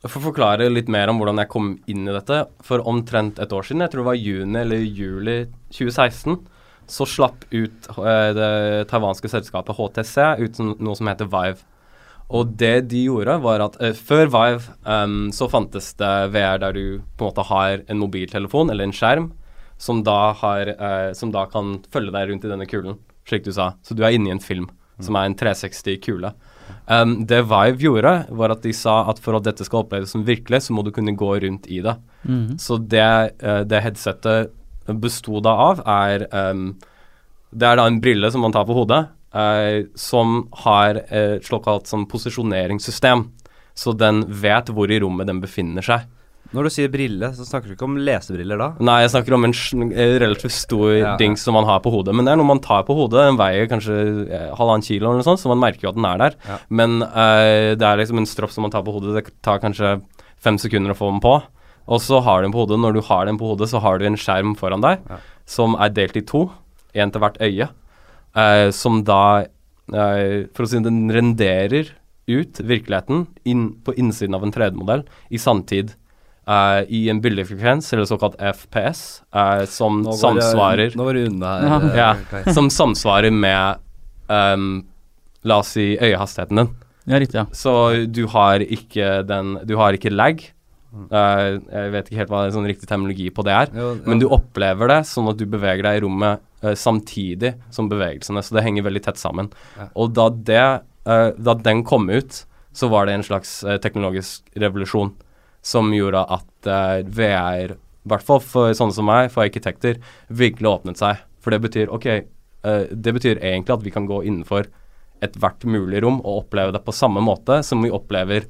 for 0.10 0.22
å 0.22 0.30
forklare 0.30 0.70
litt 0.72 0.90
mer 0.92 1.12
om 1.12 1.22
hvordan 1.22 1.42
jeg 1.44 1.52
kom 1.52 1.72
inn 1.90 2.08
i 2.08 2.16
dette 2.16 2.44
For 2.66 2.84
omtrent 2.90 3.40
et 3.44 3.54
år 3.54 3.66
siden, 3.68 3.84
jeg 3.86 3.94
tror 3.94 4.04
det 4.04 4.10
var 4.10 4.20
juni 4.20 4.60
eller 4.62 4.84
juli 4.84 5.38
2016, 5.76 6.38
så 6.88 7.08
slapp 7.08 7.48
ut 7.52 7.90
eh, 8.00 8.30
det 8.38 8.52
taiwanske 8.92 9.32
selskapet 9.32 9.76
HTC 9.76 10.16
ut 10.44 10.62
noe 10.80 10.96
som 10.98 11.10
heter 11.12 11.28
Vive. 11.32 11.66
Og 12.28 12.54
det 12.60 12.90
de 12.92 13.06
gjorde, 13.08 13.38
var 13.44 13.64
at 13.64 13.78
eh, 13.84 13.96
før 13.96 14.28
Vive 14.32 14.76
um, 14.84 15.28
så 15.36 15.48
fantes 15.52 15.94
det 16.00 16.14
VR 16.36 16.60
der 16.64 16.76
du 16.76 16.86
på 17.16 17.24
en 17.24 17.30
måte 17.30 17.48
har 17.52 17.84
en 17.88 18.02
mobiltelefon 18.02 18.72
eller 18.72 18.88
en 18.88 18.96
skjerm 18.96 19.30
som 19.78 20.02
da, 20.04 20.34
har, 20.40 20.74
eh, 20.74 21.12
som 21.14 21.32
da 21.32 21.46
kan 21.52 21.78
følge 21.94 22.12
deg 22.16 22.32
rundt 22.32 22.48
i 22.48 22.52
denne 22.52 22.68
kulen, 22.68 22.98
slik 23.30 23.46
du 23.46 23.54
sa. 23.56 23.74
Så 23.86 23.96
du 23.96 24.04
er 24.04 24.16
inne 24.18 24.32
i 24.32 24.36
en 24.36 24.44
film, 24.44 24.68
som 25.00 25.16
er 25.16 25.30
en 25.30 25.38
360-kule. 25.38 26.34
Um, 26.88 27.26
det 27.28 27.42
Vive 27.50 27.82
gjorde, 27.84 28.14
var 28.30 28.54
at 28.54 28.64
de 28.64 28.74
sa 28.76 29.02
at 29.12 29.20
for 29.24 29.38
at 29.38 29.46
dette 29.48 29.66
skal 29.68 29.84
oppleves 29.84 30.14
som 30.16 30.26
virkelig, 30.28 30.64
så 30.66 30.76
må 30.76 30.86
du 30.86 30.94
kunne 30.96 31.16
gå 31.18 31.34
rundt 31.44 31.68
i 31.68 31.82
det. 31.84 31.98
Mhm. 32.24 32.58
Så 32.60 32.80
det, 32.80 33.08
uh, 33.44 33.64
det 33.68 33.84
headsetet 33.84 34.54
besto 34.88 35.42
da 35.44 35.56
av, 35.72 35.84
er 35.84 36.28
um, 36.32 36.78
Det 37.52 37.64
er 37.64 37.78
da 37.80 37.86
en 37.88 38.02
brille 38.04 38.28
som 38.32 38.42
man 38.44 38.52
tar 38.52 38.66
på 38.68 38.76
hodet, 38.76 39.08
uh, 39.36 39.88
som 39.96 40.50
har 40.66 41.00
et 41.08 41.46
såkalt 41.48 41.88
sånn 41.88 42.08
posisjoneringssystem. 42.12 43.24
Så 43.78 43.94
den 43.96 44.26
vet 44.28 44.68
hvor 44.74 44.92
i 44.92 45.00
rommet 45.00 45.28
den 45.30 45.40
befinner 45.40 45.86
seg. 45.86 46.08
Når 46.56 46.68
du 46.68 46.72
sier 46.72 46.92
brille, 46.92 47.30
så 47.36 47.46
snakker 47.48 47.68
du 47.72 47.76
ikke 47.76 47.88
om 47.88 47.98
lesebriller 48.00 48.60
da? 48.62 48.68
Nei, 48.84 49.02
jeg 49.04 49.12
snakker 49.16 49.36
om 49.36 49.48
en 49.48 49.56
relativt 50.24 50.56
stor 50.56 50.94
Ja, 50.96 51.16
dings 51.20 51.44
som 51.44 51.58
man 51.58 51.68
har 51.68 51.82
på 51.84 51.92
hodet. 51.92 52.16
Men 52.16 52.28
det 52.28 52.34
er 52.34 52.40
noe 52.40 52.48
man 52.48 52.62
tar 52.64 52.86
på 52.88 52.96
hodet. 52.96 53.26
Den 53.28 53.40
veier 53.40 53.68
kanskje 53.72 53.98
halvannen 54.56 54.86
kilo 54.86 55.10
eller 55.10 55.20
noe 55.22 55.28
sånt, 55.28 55.42
så 55.44 55.52
man 55.52 55.60
merker 55.64 55.88
jo 55.88 55.92
at 55.92 56.00
den 56.00 56.08
er 56.08 56.22
der. 56.24 56.38
Ja. 56.48 56.60
Men 56.70 57.02
uh, 57.04 57.74
det 57.76 57.84
er 57.84 58.00
liksom 58.00 58.22
en 58.22 58.30
stropp 58.30 58.54
som 58.56 58.64
man 58.68 58.74
tar 58.74 58.86
på 58.88 58.96
hodet. 58.96 59.18
Det 59.18 59.36
tar 59.46 59.60
kanskje 59.64 59.98
fem 60.44 60.60
sekunder 60.62 60.94
å 60.94 60.98
få 60.98 61.12
den 61.12 61.22
på. 61.24 61.36
Og 61.88 62.02
så 62.04 62.20
har 62.24 62.40
du 62.42 62.48
den 62.48 62.56
på 62.56 62.64
hodet. 62.64 62.80
Når 62.84 62.98
du 62.98 63.04
har 63.10 63.28
den 63.28 63.40
på 63.40 63.52
hodet, 63.52 63.70
så 63.72 63.82
har 63.84 64.00
du 64.00 64.08
en 64.08 64.20
skjerm 64.20 64.56
foran 64.60 64.84
deg 64.84 65.04
Ja. 65.10 65.20
som 65.48 65.76
er 65.80 65.90
delt 65.96 66.18
i 66.20 66.26
to. 66.28 66.48
Én 66.96 67.12
til 67.12 67.24
hvert 67.24 67.40
øye. 67.44 67.70
Uh, 68.38 68.70
som 68.76 69.04
da 69.08 69.46
uh, 69.92 70.46
For 70.54 70.64
å 70.66 70.70
si 70.70 70.80
den 70.84 71.08
renderer 71.12 71.94
ut 72.28 72.60
virkeligheten 72.60 73.26
inn, 73.48 73.70
på 73.84 73.94
innsiden 73.96 74.36
av 74.36 74.44
en 74.44 74.52
3D-modell 74.52 75.06
i 75.32 75.40
sanntid. 75.40 75.94
Eh, 76.48 76.86
I 76.90 77.10
en 77.12 77.22
bildefrekvens, 77.22 77.92
eller 77.94 78.06
såkalt 78.10 78.38
FPS, 78.40 79.22
uh, 79.36 79.66
som 79.66 80.02
Nå 80.04 80.14
var 80.16 80.34
det- 80.36 80.44
samsvarer 80.44 80.96
Nå 80.96 81.04
var 81.08 81.14
du 81.14 81.26
unna 81.28 81.54
her. 81.62 81.88
Ja. 81.98 82.10
eh, 82.40 82.52
Som 82.58 82.70
samsvarer 82.70 83.32
med 83.32 83.78
um, 84.30 84.86
La 85.44 85.60
oss 85.62 85.76
si 85.78 85.98
øyehastigheten 86.02 86.56
din. 86.64 86.70
Ja, 87.08 87.20
riktig. 87.20 87.36
ja 87.40 87.46
Så 87.56 88.06
du 88.12 88.26
har 88.28 88.60
ikke 88.60 89.22
den 89.28 89.60
Du 89.68 89.76
har 89.78 89.94
ikke 89.94 90.12
lag. 90.12 90.42
Eh, 91.12 91.60
jeg 91.70 91.92
vet 91.94 92.08
ikke 92.10 92.18
helt 92.22 92.32
hva 92.32 92.46
en 92.48 92.54
sånn 92.56 92.66
riktig 92.68 92.88
terminologi 92.90 93.30
på 93.36 93.44
det 93.46 93.54
er. 93.54 93.72
Jo, 93.76 93.90
ja. 93.96 94.02
Men 94.08 94.20
du 94.20 94.28
opplever 94.34 94.90
det 94.90 95.02
sånn 95.06 95.30
at 95.30 95.38
du 95.38 95.46
beveger 95.46 95.84
deg 95.86 96.00
i 96.00 96.04
rommet 96.06 96.42
eh, 96.64 96.74
samtidig 96.80 97.54
som 97.76 97.90
bevegelsene. 97.92 98.42
Så 98.44 98.56
det 98.58 98.64
henger 98.66 98.88
veldig 98.88 99.04
tett 99.06 99.20
sammen. 99.22 99.52
Ja. 99.78 99.90
Og 99.96 100.16
da, 100.18 100.30
det, 100.32 100.64
eh, 101.06 101.30
da 101.38 101.54
den 101.54 101.84
kom 101.88 102.10
ut, 102.10 102.46
så 102.74 102.90
var 102.90 103.06
det 103.06 103.14
en 103.18 103.24
slags 103.28 103.60
eh, 103.64 103.78
teknologisk 103.84 104.48
revolusjon 104.58 105.14
som 105.68 105.92
gjorde 105.96 106.24
at 106.38 106.70
eh, 106.72 107.04
VR, 107.04 107.76
i 107.76 108.12
hvert 108.12 108.26
fall 108.26 108.42
for 108.44 108.76
sånne 108.78 108.96
som 108.96 109.08
meg, 109.10 109.32
for 109.34 109.44
arkitekter, 109.44 110.00
virkelig 110.28 110.72
åpnet 110.72 111.02
seg. 111.02 111.24
For 111.44 111.54
det 111.54 111.64
betyr 111.66 111.92
ok, 111.94 112.08
eh, 112.08 112.84
det 112.92 113.16
betyr 113.18 113.42
egentlig 113.42 113.76
at 113.76 113.84
vi 113.86 113.94
kan 113.94 114.08
gå 114.10 114.22
innenfor 114.24 114.70
ethvert 115.24 115.66
mulig 115.66 116.04
rom 116.06 116.22
og 116.22 116.44
oppleve 116.44 116.76
det 116.76 116.84
på 116.86 116.94
samme 116.94 117.24
måte 117.26 117.64
som 117.66 117.82
vi 117.84 117.92
opplever 117.94 118.46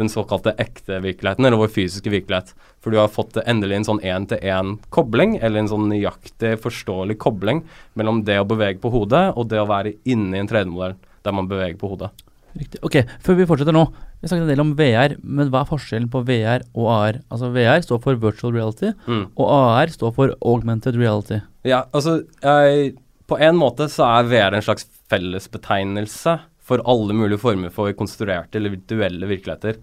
den 0.00 0.08
såkalte 0.08 0.54
ekte 0.60 1.02
virkeligheten, 1.04 1.44
eller 1.44 1.60
vår 1.60 1.68
fysiske 1.72 2.10
virkelighet. 2.10 2.54
For 2.80 2.92
du 2.92 2.96
har 2.96 3.10
fått 3.12 3.36
endelig 3.44 3.76
en 3.76 3.88
sånn 3.90 4.00
én-til-én-kobling, 4.00 5.36
eller 5.44 5.60
en 5.60 5.68
sånn 5.68 5.90
nøyaktig, 5.90 6.54
forståelig 6.62 7.18
kobling 7.20 7.60
mellom 7.98 8.22
det 8.24 8.38
å 8.40 8.48
bevege 8.48 8.80
på 8.80 8.92
hodet 8.94 9.26
og 9.36 9.50
det 9.52 9.60
å 9.60 9.68
være 9.68 9.98
inne 10.08 10.38
i 10.38 10.40
en 10.40 10.48
3D-modell 10.48 10.96
der 11.22 11.36
man 11.36 11.50
beveger 11.50 11.76
på 11.80 11.92
hodet. 11.92 12.08
Riktig. 12.56 12.80
Ok, 12.84 13.02
før 13.24 13.38
vi 13.38 13.48
fortsetter 13.48 13.76
nå. 13.76 13.84
Vi 14.22 14.28
snakket 14.30 14.44
en 14.46 14.50
del 14.52 14.60
om 14.62 14.74
VR, 14.78 15.16
men 15.26 15.48
hva 15.50 15.64
er 15.64 15.68
forskjellen 15.72 16.08
på 16.12 16.20
VR 16.28 16.62
og 16.78 16.86
AR? 16.94 17.16
Altså 17.34 17.48
VR 17.50 17.80
står 17.82 17.98
for 18.04 18.14
virtual 18.22 18.52
reality, 18.54 18.92
Mm. 19.08 19.24
og 19.36 19.48
AR 19.50 19.90
står 19.90 20.12
for 20.14 20.34
augmented 20.40 20.94
reality. 20.96 21.40
Ja, 21.66 21.84
altså 21.92 22.22
jeg, 22.42 22.94
På 23.26 23.38
en 23.40 23.56
måte 23.56 23.88
så 23.88 24.04
er 24.04 24.28
VR 24.28 24.54
en 24.58 24.62
slags 24.62 24.86
fellesbetegnelse 25.08 26.38
for 26.62 26.82
alle 26.86 27.14
mulige 27.16 27.40
former 27.40 27.70
for 27.74 27.92
konstruerte 27.96 28.58
eller 28.58 28.74
virtuelle 28.76 29.26
virkeligheter. 29.30 29.78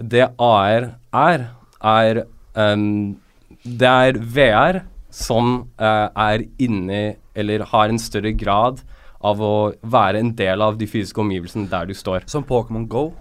Det 0.00 0.26
AR 0.38 0.90
er, 1.14 1.46
er 1.82 2.22
um, 2.56 3.16
Det 3.62 3.88
er 3.88 4.18
VR 4.18 4.80
som 5.10 5.68
uh, 5.80 6.08
er 6.16 6.44
inni 6.58 7.16
eller 7.36 7.64
har 7.70 7.88
en 7.88 7.98
større 8.00 8.32
grad 8.36 8.80
av 9.24 9.40
å 9.40 9.72
være 9.82 10.20
en 10.20 10.32
del 10.36 10.62
av 10.62 10.76
de 10.78 10.86
fysiske 10.86 11.20
omgivelsene 11.22 11.68
der 11.70 11.86
du 11.86 11.94
står. 11.96 12.26
Som 12.30 12.44
Pokémon 12.44 12.86
Go. 12.88 13.12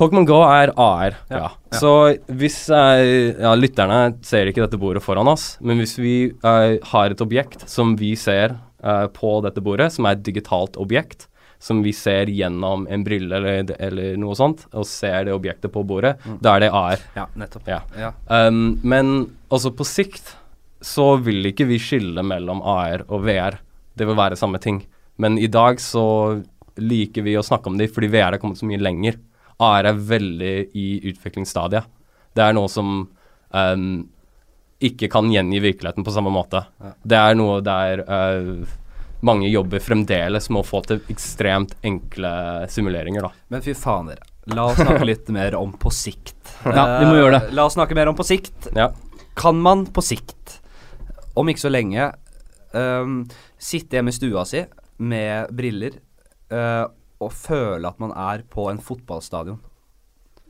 Pokémon 0.00 0.24
Go 0.24 0.38
er 0.46 0.72
AR, 0.80 1.16
ja. 1.28 1.40
Ja. 1.44 1.76
Så 1.76 1.92
hvis 2.40 2.62
eh, 2.72 3.36
ja, 3.36 3.52
lytterne 3.52 4.14
ser 4.24 4.48
ikke 4.48 4.64
dette 4.64 4.80
bordet 4.80 5.02
foran 5.04 5.28
oss, 5.28 5.58
men 5.60 5.82
hvis 5.82 5.98
vi 6.00 6.14
eh, 6.32 6.78
har 6.92 7.12
et 7.12 7.20
objekt 7.20 7.66
som 7.68 7.92
vi 8.00 8.14
ser 8.16 8.56
eh, 8.80 9.06
på 9.12 9.34
dette 9.44 9.60
bordet, 9.60 9.90
som 9.92 10.08
er 10.08 10.16
et 10.16 10.24
digitalt 10.24 10.80
objekt, 10.80 11.26
som 11.60 11.82
vi 11.84 11.92
ser 11.92 12.32
gjennom 12.32 12.86
en 12.88 13.04
brille 13.04 13.36
eller, 13.36 13.74
eller 13.76 14.16
noe 14.16 14.32
sånt, 14.38 14.64
og 14.72 14.88
ser 14.88 15.28
det 15.28 15.36
objektet 15.36 15.72
på 15.74 15.84
bordet, 15.84 16.14
da 16.40 16.56
er 16.56 16.64
det 16.64 16.70
AR. 16.72 17.04
Ja, 17.18 17.26
nettopp. 17.36 17.68
Ja. 17.68 17.82
Ja. 18.00 18.14
Um, 18.32 18.78
men 18.80 19.26
også 19.52 19.74
på 19.76 19.84
sikt 19.84 20.32
så 20.80 21.12
vil 21.20 21.44
ikke 21.50 21.68
vi 21.68 21.76
skille 21.76 22.24
mellom 22.24 22.64
AR 22.64 23.04
og 23.12 23.26
VR. 23.28 23.60
Det 23.92 24.08
vil 24.08 24.16
være 24.16 24.40
samme 24.40 24.56
ting. 24.64 24.80
Men 25.20 25.36
i 25.36 25.50
dag 25.52 25.82
så 25.84 26.40
liker 26.80 27.28
vi 27.28 27.36
å 27.36 27.44
snakke 27.44 27.68
om 27.68 27.76
det 27.76 27.90
fordi 27.92 28.08
VR 28.08 28.38
er 28.38 28.40
kommet 28.40 28.62
så 28.62 28.64
mye 28.64 28.80
lenger. 28.80 29.20
AR 29.60 29.88
er 29.90 29.98
veldig 30.10 30.54
i 30.78 30.86
utviklingsstadiet. 31.10 31.88
Det 32.36 32.44
er 32.44 32.54
noe 32.56 32.70
som 32.70 33.02
um, 33.04 33.86
ikke 34.80 35.10
kan 35.12 35.28
gjengi 35.32 35.60
virkeligheten 35.60 36.06
på 36.06 36.14
samme 36.14 36.32
måte. 36.32 36.62
Ja. 36.80 36.92
Det 37.02 37.18
er 37.20 37.36
noe 37.36 37.58
der 37.64 38.04
uh, 38.08 38.78
mange 39.26 39.50
jobber 39.50 39.82
fremdeles 39.84 40.48
med 40.48 40.62
å 40.62 40.66
få 40.66 40.80
til 40.88 41.02
ekstremt 41.12 41.74
enkle 41.84 42.32
simuleringer, 42.72 43.26
da. 43.28 43.32
Men 43.52 43.64
fy 43.64 43.74
faen, 43.76 44.08
dere. 44.12 44.24
La 44.56 44.64
oss 44.70 44.80
snakke 44.80 45.04
litt 45.04 45.28
mer 45.36 45.58
om 45.58 45.74
på 45.76 45.92
sikt. 45.92 46.38
Ja, 46.64 46.86
vi 47.02 47.10
må 47.10 47.14
Eh, 47.14 47.20
gjøre 47.20 47.34
det. 47.36 47.52
La 47.56 47.66
oss 47.68 47.76
snakke 47.76 47.98
mer 47.98 48.08
om 48.10 48.16
på 48.16 48.24
sikt. 48.26 48.70
Ja. 48.76 48.88
Kan 49.38 49.60
man 49.62 49.84
på 49.92 50.02
sikt, 50.04 50.56
om 51.38 51.48
ikke 51.52 51.66
så 51.66 51.70
lenge, 51.72 52.08
um, 52.72 53.20
sitte 53.60 53.98
hjemme 53.98 54.12
i 54.12 54.16
stua 54.16 54.46
si 54.48 54.64
med 55.00 55.52
briller 55.56 55.94
eh, 56.52 56.86
og 57.20 57.34
føle 57.36 57.88
at 57.88 58.00
man 58.00 58.14
er 58.16 58.44
på 58.48 58.70
en 58.70 58.80
fotballstadion? 58.82 59.60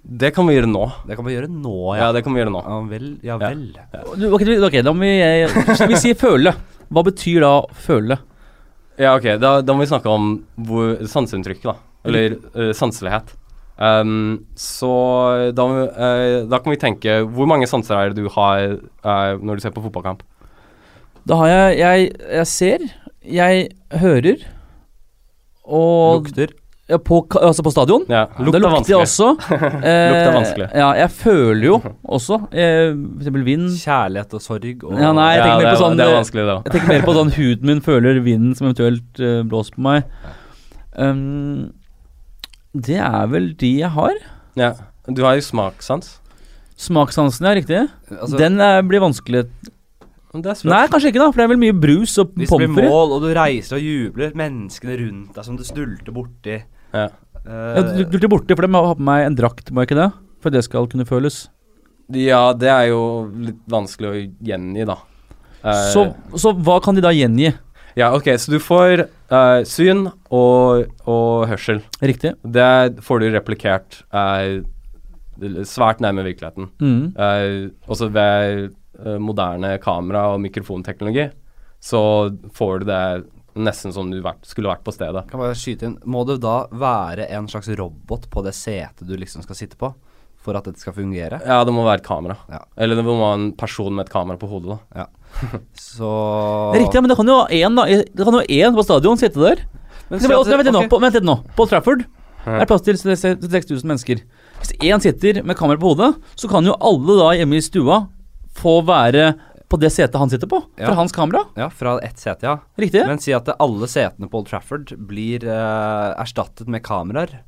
Det 0.00 0.30
kan 0.32 0.46
vi 0.48 0.54
gjøre 0.56 0.70
nå. 0.70 0.84
Det 1.08 1.16
kan 1.18 1.26
vi 1.26 1.34
gjøre 1.34 1.50
nå, 1.52 1.74
Ja, 1.98 2.06
ja. 2.06 2.12
det 2.16 2.22
kan 2.24 2.32
vi 2.32 2.40
gjøre 2.40 2.54
nå. 2.54 2.62
Ja 2.64 2.78
vel. 2.88 3.08
Ja 3.26 3.36
vel. 3.40 3.66
Ja. 3.76 4.04
Ok, 4.32 4.78
da 4.80 4.94
må 4.96 5.04
vi 5.04 5.16
eh, 5.20 5.58
Vi 5.90 5.98
sier 6.00 6.16
føle. 6.16 6.54
Hva 6.90 7.04
betyr 7.06 7.44
da 7.44 7.52
føle? 7.84 8.16
Ja, 9.00 9.12
ok, 9.16 9.34
da, 9.40 9.58
da 9.64 9.76
må 9.76 9.84
vi 9.84 9.90
snakke 9.90 10.12
om 10.12 10.32
hvor, 10.68 10.96
sanseinntrykk, 11.08 11.62
da. 11.68 11.76
Eller 12.08 12.38
uh, 12.56 12.70
sanselighet. 12.76 13.34
Um, 13.80 14.46
så 14.60 14.90
da, 15.56 15.64
uh, 15.64 16.48
da 16.48 16.58
kan 16.60 16.72
vi 16.74 16.76
tenke 16.80 17.14
Hvor 17.32 17.48
mange 17.48 17.64
sanser 17.68 17.96
er 17.96 18.10
det 18.12 18.20
du 18.20 18.28
har 18.34 18.74
uh, 18.76 19.40
når 19.40 19.56
du 19.56 19.62
ser 19.64 19.72
på 19.72 19.80
fotballkamp? 19.86 20.20
Da 21.24 21.38
har 21.40 21.48
jeg 21.48 21.78
Jeg, 21.78 22.10
jeg 22.40 22.50
ser, 22.50 22.84
jeg 23.24 23.70
hører 24.02 24.44
og 25.64 26.26
Lukter. 26.26 26.52
Ja, 26.90 26.98
på, 26.98 27.20
altså 27.38 27.62
på 27.64 27.72
stadion. 27.72 28.04
Ja, 28.10 28.24
lukt 28.40 28.56
det 28.56 28.60
er 28.60 28.64
lukter 28.64 28.76
vanskelig. 28.76 29.00
også. 29.04 29.28
Eh, 29.90 30.10
Lukt 30.10 30.20
er 30.20 30.34
vanskelig. 30.34 30.66
Ja, 30.76 30.88
jeg 30.98 31.10
føler 31.14 31.64
jo 31.64 31.76
også 32.16 32.38
eh, 32.50 32.90
eksempel 33.20 33.44
vind. 33.46 33.66
Kjærlighet 33.80 34.36
og 34.36 34.42
sorg 34.44 34.84
og 34.84 34.94
Ja, 34.98 35.12
nei, 35.16 35.28
jeg 35.36 35.40
ja, 35.40 35.46
tenker 35.46 35.56
mer 35.56 35.64
det, 35.64 35.70
på 35.70 35.76
er, 35.76 35.82
sånn 35.84 36.00
det 36.00 36.08
eh. 36.10 36.62
Jeg 36.66 36.74
tenker 36.74 36.92
mer 36.92 37.04
på 37.06 37.16
sånn 37.16 37.34
huden 37.36 37.70
min 37.70 37.82
føler 37.84 38.22
vinden 38.24 38.56
som 38.58 38.68
eventuelt 38.68 39.22
eh, 39.22 39.40
blåser 39.46 39.76
på 39.76 39.84
meg. 39.86 40.08
Um, 40.98 41.70
det 42.74 42.98
er 43.02 43.30
vel 43.30 43.52
de 43.58 43.70
jeg 43.80 43.92
har. 43.96 44.16
Ja. 44.58 44.74
Du 45.10 45.22
har 45.26 45.38
jo 45.38 45.44
smakssans. 45.46 46.16
Smakssansen, 46.80 47.46
ja, 47.46 47.54
riktig. 47.58 47.84
Altså, 48.16 48.38
Den 48.40 48.60
er, 48.62 48.82
blir 48.86 49.02
vanskelig 49.02 49.44
Det 50.32 50.46
er. 50.46 50.60
Nei, 50.70 50.84
kanskje 50.90 51.10
ikke, 51.10 51.22
da, 51.22 51.30
for 51.30 51.40
det 51.40 51.46
er 51.46 51.52
vel 51.54 51.60
mye 51.60 51.76
brus 51.76 52.16
og 52.22 52.36
Hvis 52.38 52.52
det 52.52 52.68
blir 52.70 52.90
mål, 52.90 53.16
og 53.16 53.24
du 53.24 53.32
reiser 53.36 53.78
og 53.78 53.82
jubler, 53.84 54.36
menneskene 54.38 54.98
rundt 55.00 55.34
deg 55.36 55.46
som 55.48 55.58
du 55.58 55.64
stulter 55.66 56.14
borti 56.14 56.60
Ja. 56.94 57.08
Uh, 57.40 57.76
Ja, 57.76 57.82
du, 57.86 58.02
du 58.04 58.18
blir 58.18 58.28
borte, 58.32 58.56
for 58.56 58.66
de 58.66 58.74
har 58.74 58.94
på 58.98 59.06
meg 59.06 59.24
en 59.26 59.36
drakt, 59.38 59.70
må 59.72 59.82
jeg 59.82 59.90
ikke 59.90 60.00
det? 60.02 60.10
For 60.44 60.52
det 60.54 60.62
skal 60.66 60.88
kunne 60.90 61.06
føles. 61.08 61.48
ja, 62.10 62.52
det 62.52 62.68
er 62.68 62.88
jo 62.90 63.00
litt 63.38 63.60
vanskelig 63.70 64.08
å 64.10 64.20
gjengi, 64.50 64.84
da. 64.88 64.96
Uh, 65.64 65.72
Så, 65.92 66.04
så 66.40 66.52
hva 66.56 66.80
kan 66.82 66.96
de 66.96 67.04
da 67.04 67.12
gjengi? 67.14 67.52
Ja, 67.98 68.12
ok, 68.14 68.28
så 68.38 68.52
du 68.54 68.58
får 68.62 69.04
uh, 69.32 69.60
syn 69.66 70.06
og, 70.30 70.86
og 71.10 71.46
hørsel. 71.50 71.80
Riktig? 72.00 72.34
Det 72.44 73.02
får 73.02 73.20
du 73.20 73.26
replikert 73.34 74.02
eh, 74.14 74.60
svært 75.66 76.00
nærme 76.00 76.22
virkeligheten. 76.24 76.68
Mm. 76.80 77.02
Eh, 77.18 77.70
også 77.90 78.08
ved 78.14 78.70
moderne 79.18 79.74
kamera- 79.82 80.28
og 80.34 80.40
mikrofonteknologi 80.44 81.30
så 81.80 82.00
får 82.52 82.82
du 82.82 82.84
det 82.90 83.04
nesten 83.54 83.92
som 83.94 84.10
du 84.10 84.20
vært, 84.22 84.44
skulle 84.46 84.70
vært 84.70 84.84
på 84.86 84.92
stedet. 84.94 85.24
Kan 85.30 85.40
bare 85.42 85.56
skyte 85.58 85.86
inn 85.88 85.98
Må 86.04 86.24
det 86.28 86.38
da 86.44 86.66
være 86.70 87.26
en 87.34 87.48
slags 87.50 87.68
robot 87.78 88.28
på 88.30 88.44
det 88.46 88.52
setet 88.54 89.06
du 89.08 89.16
liksom 89.16 89.42
skal 89.42 89.58
sitte 89.58 89.76
på, 89.80 89.90
for 90.40 90.56
at 90.56 90.64
dette 90.68 90.80
skal 90.80 90.94
fungere? 90.96 91.40
Ja, 91.44 91.58
det 91.64 91.72
må 91.76 91.82
være 91.84 92.00
et 92.00 92.06
kamera. 92.06 92.36
Ja. 92.48 92.62
Eller 92.80 92.96
det 92.96 93.04
må 93.04 93.16
være 93.18 93.38
en 93.40 93.50
person 93.58 93.92
med 93.94 94.06
et 94.06 94.12
kamera 94.12 94.38
på 94.40 94.48
hodet. 94.48 94.78
da. 94.94 95.02
Ja. 95.04 95.06
Så 95.78 96.08
Riktig, 96.74 96.94
ja, 96.96 97.02
men 97.04 97.10
det 97.12 97.18
kan 97.20 97.28
jo 97.30 97.36
én 97.54 97.76
da 97.78 97.84
Det 97.86 98.24
kan 98.26 98.34
jo 98.38 98.46
én 98.46 98.74
på 98.74 98.82
stadion 98.86 99.20
sitte 99.20 99.40
der. 99.42 99.60
Men 100.10 100.18
Vent, 100.18 100.24
si 100.26 100.30
vent, 100.32 100.48
litt 100.50 100.66
litt 100.66 100.74
nå, 100.74 100.86
på, 100.90 100.98
vent 101.02 101.14
litt 101.18 101.26
nå. 101.28 101.36
På 101.58 101.66
Trafford 101.70 102.06
Ja. 102.46 102.54
er 102.56 102.62
det 102.64 102.68
plass 102.70 102.82
til 102.86 102.96
6000 102.96 103.84
mennesker. 103.84 104.22
Hvis 104.62 104.72
én 104.80 105.00
sitter 105.04 105.42
med 105.44 105.56
kamera 105.58 105.78
på 105.78 105.92
hodet, 105.92 106.14
så 106.40 106.48
kan 106.48 106.64
jo 106.64 106.72
alle 106.80 107.18
da 107.20 107.34
hjemme 107.36 107.58
i 107.58 107.62
stua 107.62 108.06
få 108.56 108.80
være 108.88 109.34
på 109.70 109.78
det 109.80 109.92
setet 109.94 110.18
han 110.18 110.30
sitter 110.32 110.50
på, 110.50 110.58
Ja. 110.76 110.88
fra 110.90 110.96
hans 110.98 111.12
kamera. 111.14 111.44
Ja, 111.56 111.68
fra 111.70 111.98
ett 112.02 112.18
sete, 112.18 112.42
ja. 112.48 112.56
Riktig? 112.76 113.04
Men 113.06 113.20
si 113.22 113.32
at 113.36 113.48
alle 113.58 113.86
setene 113.90 114.26
på 114.30 114.40
Old 114.42 114.48
Trafford 114.50 114.90
blir 114.98 115.44
eh, 115.46 116.10
erstattet 116.20 116.66
med 116.68 116.82
kameraer. 116.82 117.40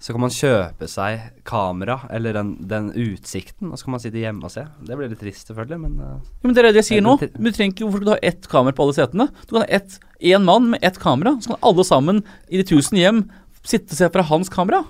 Så 0.00 0.14
kan 0.14 0.22
man 0.22 0.30
kjøpe 0.32 0.86
seg 0.88 1.20
kamera, 1.44 1.98
eller 2.10 2.32
den, 2.32 2.54
den 2.68 2.86
utsikten, 2.96 3.68
og 3.68 3.76
så 3.76 3.84
kan 3.84 3.92
man 3.98 4.00
sitte 4.00 4.16
hjemme 4.22 4.46
og 4.48 4.52
se. 4.54 4.62
Det 4.88 4.96
blir 4.96 5.10
litt 5.12 5.20
trist, 5.20 5.50
selvfølgelig, 5.50 5.80
men 5.82 5.98
eh, 6.00 6.14
Ja, 6.40 6.46
men 6.48 6.54
det 6.56 6.62
er 6.62 6.68
det 6.70 6.80
jeg 6.80 6.88
sier 6.88 7.04
nå. 7.04 7.16
Men 7.36 7.48
Du 7.50 7.56
trenger 7.56 7.74
ikke, 7.74 7.84
Hvorfor 7.84 8.00
skal 8.00 8.08
du 8.08 8.14
ha 8.14 8.20
ett 8.30 8.48
kamera 8.48 8.76
på 8.78 8.86
alle 8.86 8.96
setene? 8.96 9.26
Du 9.44 9.52
kan 9.56 9.64
ha 9.64 9.68
ett, 9.80 9.98
én 10.20 10.44
mann 10.48 10.70
med 10.72 10.80
ett 10.88 10.96
kamera, 11.02 11.34
så 11.44 11.52
kan 11.52 11.60
alle 11.68 11.84
sammen 11.84 12.22
i 12.48 12.56
de 12.62 12.64
tusen 12.64 12.96
hjem 13.00 13.26
sitte 13.60 13.92
og 13.92 14.00
se 14.00 14.08
fra 14.14 14.22
hans 14.30 14.48
kamera. 14.52 14.84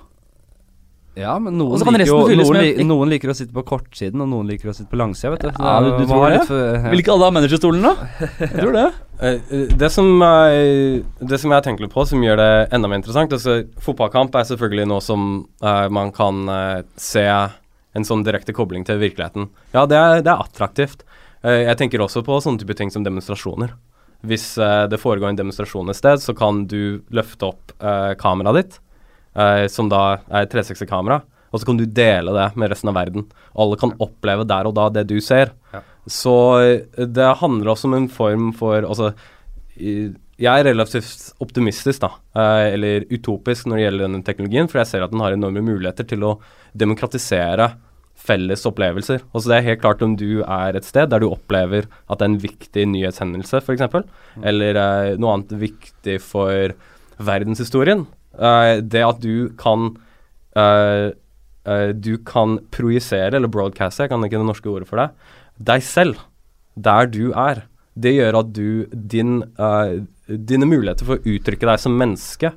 Ja, 1.19 1.33
men 1.43 1.57
noen, 1.59 1.75
kan 1.83 1.97
liker, 1.99 2.07
jo, 2.07 2.19
noen, 2.39 2.57
li, 2.63 2.83
noen 2.87 3.09
liker 3.11 3.33
å 3.33 3.35
sitte 3.35 3.51
på 3.51 3.65
kortsiden, 3.67 4.21
og 4.23 4.29
noen 4.31 4.47
liker 4.47 4.69
å 4.71 4.73
sitte 4.75 4.87
på 4.93 4.99
langsida, 4.99 5.33
vet 5.33 5.41
du. 5.43 5.49
Ja, 5.51 5.73
du- 5.83 5.97
du 5.99 6.05
tror 6.07 6.29
det? 6.31 6.45
for- 6.47 6.77
ja. 6.77 6.89
Vil 6.89 7.01
ikke 7.03 7.11
alle 7.11 7.27
ha 7.27 7.31
managerstolen, 7.35 7.81
da? 7.83 7.95
Jeg 8.39 8.59
tror 8.59 8.73
det. 8.77 8.91
Eh, 9.21 9.35
eh, 9.53 9.67
det, 9.77 9.91
som 9.93 10.07
er, 10.25 11.03
det 11.21 11.37
som 11.37 11.51
jeg 11.53 11.61
tenker 11.61 11.83
litt 11.85 11.93
på, 11.93 12.01
som 12.09 12.23
gjør 12.25 12.39
det 12.41 12.73
enda 12.73 12.87
mer 12.89 12.97
interessant 12.97 13.29
altså, 13.35 13.59
Fotballkamp 13.77 14.33
er 14.33 14.47
selvfølgelig 14.49 14.87
noe 14.89 15.03
som 15.05 15.27
uh, 15.61 15.85
man 15.93 16.09
kan 16.11 16.39
uh, 16.49 16.81
se 16.97 17.21
en 17.29 18.07
sånn 18.07 18.23
direkte 18.25 18.49
kobling 18.51 18.81
til 18.83 18.97
virkeligheten. 18.97 19.45
Ja, 19.75 19.85
det 19.85 19.99
er, 19.99 20.23
det 20.25 20.31
er 20.33 20.41
attraktivt. 20.41 21.03
Uh, 21.45 21.67
jeg 21.67 21.77
tenker 21.77 22.01
også 22.01 22.23
på 22.25 22.39
sånne 22.41 22.63
type 22.63 22.73
ting 22.73 22.89
som 22.89 23.05
demonstrasjoner. 23.05 23.75
Hvis 24.25 24.55
det 24.89 24.97
foregår 25.01 25.29
en 25.29 25.37
demonstrasjon 25.37 25.89
et 25.93 25.97
sted, 26.01 26.17
så 26.21 26.33
kan 26.33 26.65
du 26.65 27.03
løfte 27.13 27.45
opp 27.53 27.75
uh, 27.77 28.15
kameraet 28.17 28.57
ditt, 28.63 28.79
eh, 29.35 29.67
som 29.71 29.89
da 29.91 30.19
er 30.29 30.45
et 30.45 30.53
360-kamera, 30.53 31.21
og 31.51 31.59
så 31.59 31.67
kan 31.67 31.77
du 31.79 31.85
dele 31.85 32.31
det 32.35 32.47
med 32.55 32.71
resten 32.71 32.89
av 32.91 32.95
verden. 32.95 33.25
Alle 33.59 33.75
kan 33.79 33.91
oppleve 33.99 34.45
der 34.47 34.69
og 34.69 34.75
da 34.77 34.87
det 34.89 35.07
du 35.09 35.17
ser. 35.23 35.51
Ja. 35.73 35.81
Så 36.07 36.35
eh, 36.63 37.05
det 37.05 37.27
handler 37.41 37.73
også 37.73 37.89
om 37.91 37.97
en 37.99 38.09
form 38.09 38.51
for 38.57 38.81
Altså, 38.87 39.11
jeg 39.81 40.49
er 40.49 40.65
relativt 40.65 41.31
optimistisk, 41.43 42.01
da, 42.03 42.11
eh, 42.37 42.73
eller 42.75 43.05
utopisk 43.11 43.67
når 43.67 43.77
det 43.77 43.85
gjelder 43.85 44.07
denne 44.07 44.25
teknologien, 44.25 44.69
for 44.71 44.81
jeg 44.81 44.89
ser 44.91 45.05
at 45.05 45.11
den 45.13 45.21
har 45.23 45.35
enorme 45.35 45.63
muligheter 45.65 46.07
til 46.07 46.23
å 46.27 46.35
demokratisere 46.77 47.71
felles 48.21 48.63
opplevelser. 48.69 49.23
Altså 49.33 49.49
det 49.49 49.55
er 49.57 49.67
helt 49.71 49.81
klart 49.81 50.01
om 50.05 50.13
du 50.19 50.43
er 50.43 50.77
et 50.77 50.85
sted 50.85 51.09
der 51.09 51.23
du 51.23 51.29
opplever 51.31 51.87
at 52.05 52.19
det 52.19 52.25
er 52.27 52.31
en 52.31 52.41
viktig 52.43 52.87
nyhetshendelse, 52.93 53.61
f.eks., 53.63 53.87
Mm. 54.31 54.45
eller 54.47 54.77
eh, 54.79 55.17
noe 55.19 55.33
annet 55.35 55.49
viktig 55.59 56.13
for 56.23 56.71
verdenshistorien. 57.19 58.05
Eh, 58.39 58.79
det 58.81 59.03
at 59.03 59.19
du 59.23 59.51
kan 59.59 59.89
eh, 60.55 61.11
eh, 61.67 61.89
Du 61.91 62.15
kan 62.23 62.59
projisere, 62.71 63.35
eller 63.35 63.51
broadcaste, 63.51 64.05
jeg 64.05 64.13
kan 64.13 64.23
ikke 64.25 64.39
det 64.39 64.47
norske 64.47 64.71
ordet 64.71 64.87
for 64.89 65.01
det, 65.01 65.09
deg 65.61 65.83
selv 65.85 66.21
der 66.79 67.09
du 67.11 67.33
er. 67.35 67.65
Det 67.99 68.13
gjør 68.15 68.37
at 68.39 68.53
du 68.55 68.85
din, 68.95 69.41
Dine 70.31 70.67
muligheter 70.69 71.05
for 71.05 71.19
å 71.19 71.25
uttrykke 71.27 71.67
deg 71.67 71.81
som 71.83 71.97
menneske 71.99 72.53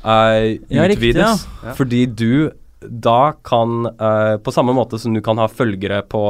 Ja, 0.00 0.86
riktig, 0.88 1.12
utvides. 1.12 1.44
ja. 1.60 1.74
Fordi 1.76 2.06
du 2.08 2.48
da 2.80 3.34
kan 3.44 3.84
På 4.40 4.54
samme 4.54 4.72
måte 4.72 4.98
som 4.98 5.12
du 5.12 5.20
kan 5.20 5.36
ha 5.36 5.48
følgere 5.50 6.00
på 6.08 6.22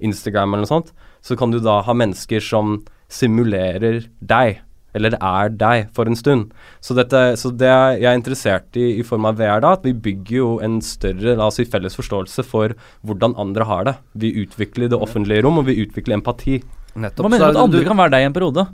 Instagram 0.00 0.56
eller 0.56 0.66
noe 0.66 0.72
sånt, 0.72 0.90
så 1.22 1.36
kan 1.38 1.52
du 1.52 1.60
da 1.62 1.78
ha 1.86 1.94
mennesker 1.94 2.42
som 2.42 2.80
simulerer 3.12 4.06
deg, 4.18 4.58
eller 4.94 5.14
er 5.20 5.48
deg, 5.54 5.88
for 5.94 6.06
en 6.10 6.16
stund. 6.18 6.50
Så, 6.80 6.94
dette, 6.98 7.36
så 7.38 7.50
det 7.56 7.68
jeg 7.70 8.04
er 8.10 8.18
interessert 8.18 8.76
i 8.80 8.98
i 9.00 9.02
form 9.06 9.24
av 9.30 9.36
VR, 9.38 9.60
da, 9.62 9.72
at 9.78 9.84
vi 9.86 9.92
bygger 9.92 10.36
jo 10.36 10.48
en 10.64 10.80
større 10.82 11.36
la 11.38 11.46
oss 11.46 11.56
si, 11.60 11.64
felles 11.64 11.94
forståelse 11.96 12.44
for 12.44 12.74
hvordan 13.06 13.34
andre 13.38 13.64
har 13.68 13.84
det. 13.90 13.96
Vi 14.14 14.32
utvikler 14.44 14.88
det 14.90 14.98
offentlige 15.00 15.42
rom, 15.46 15.58
og 15.62 15.66
vi 15.70 15.78
utvikler 15.84 16.18
empati. 16.18 16.60
Nettopp. 16.96 17.24
Hva 17.26 17.30
mener 17.30 17.52
du 17.52 17.58
at 17.58 17.64
andre 17.64 17.80
du- 17.84 17.88
kan 17.88 17.96
være 17.96 18.10
deg 18.16 18.22
i 18.22 18.30
en 18.30 18.32
periode? 18.36 18.66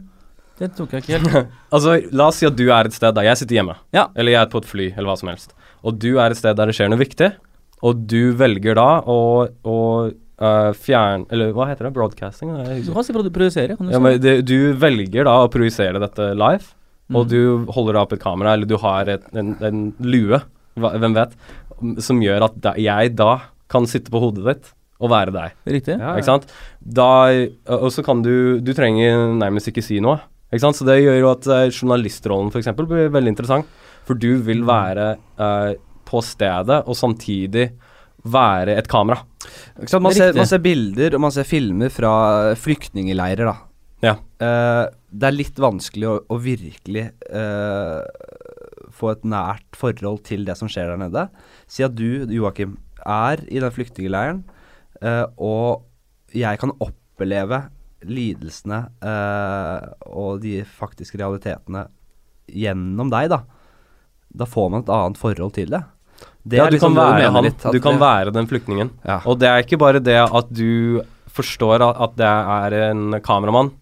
Det 0.58 0.70
tok 0.74 0.92
jeg 0.96 1.02
ikke 1.04 1.18
helt. 1.20 1.48
Altså, 1.76 1.98
La 2.16 2.28
oss 2.30 2.38
si 2.40 2.46
at 2.48 2.56
du 2.56 2.64
er 2.72 2.86
et 2.88 2.94
sted 2.96 3.12
der 3.14 3.26
jeg 3.28 3.36
sitter 3.42 3.58
hjemme, 3.58 3.74
Ja. 3.92 4.06
eller 4.16 4.32
jeg 4.32 4.40
er 4.40 4.48
på 4.54 4.62
et 4.62 4.70
fly, 4.70 4.86
eller 4.96 5.10
hva 5.10 5.18
som 5.20 5.28
helst, 5.28 5.52
og 5.84 5.98
du 6.00 6.14
er 6.16 6.30
et 6.32 6.38
sted 6.40 6.56
der 6.56 6.66
det 6.70 6.74
skjer 6.78 6.88
noe 6.88 6.98
viktig, 7.02 7.28
og 7.84 8.06
du 8.08 8.32
velger 8.32 8.74
da 8.78 9.02
å, 9.04 9.18
å 9.68 9.76
øh, 10.40 10.72
fjern... 10.74 11.26
Eller 11.32 11.52
hva 11.56 11.68
heter 11.70 11.88
det? 11.88 11.94
Broadcasting? 11.96 12.50
Det 12.64 12.80
Du 12.86 12.92
kan 12.94 13.04
si 13.06 13.12
produ- 13.16 13.32
produsere. 13.32 13.76
Kan 13.76 13.86
du 13.88 13.92
Ja, 13.92 14.00
si. 14.12 14.18
det, 14.18 14.34
du 14.46 14.72
velger 14.74 15.24
da 15.24 15.36
å 15.44 15.50
projisere 15.52 16.00
dette 16.02 16.32
live, 16.34 16.64
og 17.14 17.26
Mm. 17.26 17.28
du 17.30 17.72
holder 17.72 17.96
opp 18.00 18.12
et 18.12 18.20
kamera, 18.20 18.52
eller 18.54 18.66
du 18.66 18.76
har 18.82 19.06
et, 19.08 19.22
en, 19.34 19.54
en 19.62 19.94
lue, 20.00 20.40
hvem 20.76 21.14
vet, 21.14 21.36
som 22.02 22.18
gjør 22.20 22.44
at 22.50 22.60
da, 22.60 22.72
jeg 22.76 23.14
da 23.16 23.40
kan 23.70 23.86
sitte 23.86 24.10
på 24.10 24.18
hodet 24.20 24.44
ditt 24.44 24.72
og 25.00 25.10
være 25.12 25.30
deg. 25.32 25.52
Riktig. 25.68 25.98
Ja, 26.00 26.14
Ikke 26.16 26.24
sant? 26.24 26.46
Da, 26.80 27.08
og 27.68 27.90
så 27.92 28.02
kan 28.02 28.22
du 28.22 28.60
Du 28.64 28.72
trenger 28.72 29.34
nærmest 29.36 29.68
ikke 29.68 29.82
si 29.84 30.00
noe. 30.00 30.18
Ikke 30.50 30.60
sant? 30.62 30.76
Så 30.78 30.86
det 30.86 31.02
gjør 31.02 31.18
jo 31.20 31.30
at 31.30 31.46
eh, 31.52 31.70
journalistrollen 31.74 32.48
f.eks. 32.50 32.70
blir 32.78 33.10
veldig 33.12 33.28
interessant. 33.34 33.66
For 34.06 34.14
du 34.14 34.38
vil 34.46 34.62
være 34.64 35.16
uh, 35.38 35.74
på 36.06 36.22
stedet 36.22 36.78
og 36.86 36.94
samtidig 36.96 37.72
være 38.26 38.76
et 38.80 38.88
kamera. 38.90 39.22
Man, 40.00 40.12
ser, 40.14 40.34
man 40.36 40.48
ser 40.48 40.62
bilder 40.64 41.16
og 41.16 41.22
man 41.26 41.34
ser 41.34 41.46
filmer 41.48 41.92
fra 41.92 42.12
flyktningleirer, 42.58 43.48
da. 43.48 43.56
Ja. 44.04 44.16
Uh, 44.40 44.86
det 45.16 45.28
er 45.28 45.36
litt 45.36 45.60
vanskelig 45.60 46.08
å, 46.10 46.16
å 46.28 46.38
virkelig 46.42 47.06
uh, 47.32 48.02
få 48.92 49.14
et 49.14 49.24
nært 49.28 49.78
forhold 49.78 50.22
til 50.28 50.44
det 50.48 50.56
som 50.58 50.70
skjer 50.70 50.92
der 50.92 51.00
nede. 51.06 51.26
Si 51.70 51.84
at 51.86 51.96
du, 51.96 52.26
Joakim, 52.32 52.76
er 53.06 53.42
i 53.48 53.62
den 53.62 53.72
flyktningleiren, 53.72 54.42
uh, 55.00 55.24
og 55.36 56.36
jeg 56.36 56.60
kan 56.60 56.74
oppleve 56.82 57.66
lidelsene 58.06 58.76
og 60.12 60.42
de 60.42 60.58
faktiske 60.68 61.16
realitetene 61.16 61.86
gjennom 62.52 63.08
deg, 63.10 63.30
da. 63.32 63.38
Da 64.36 64.46
får 64.46 64.68
man 64.70 64.84
et 64.84 64.92
annet 64.92 65.18
forhold 65.18 65.54
til 65.56 65.72
det. 65.72 65.80
Det 66.46 66.58
ja, 66.58 66.66
er 66.66 66.70
du 66.70 66.76
liksom 66.76 66.94
kan 66.94 67.02
være 67.12 67.30
han. 67.32 67.44
litt, 67.44 67.62
Du 67.72 67.80
kan 67.80 67.92
det- 67.98 68.00
være 68.00 68.32
den 68.32 68.46
flyktningen. 68.46 68.90
Ja. 69.04 69.20
Og 69.26 69.38
det 69.38 69.48
er 69.48 69.62
ikke 69.64 69.78
bare 69.78 69.98
det 70.00 70.16
at 70.16 70.52
du 70.52 71.02
forstår 71.28 71.82
at, 71.82 72.16
det 72.16 72.24
er 72.26 72.90
en 72.90 73.20
kameramann 73.20 73.72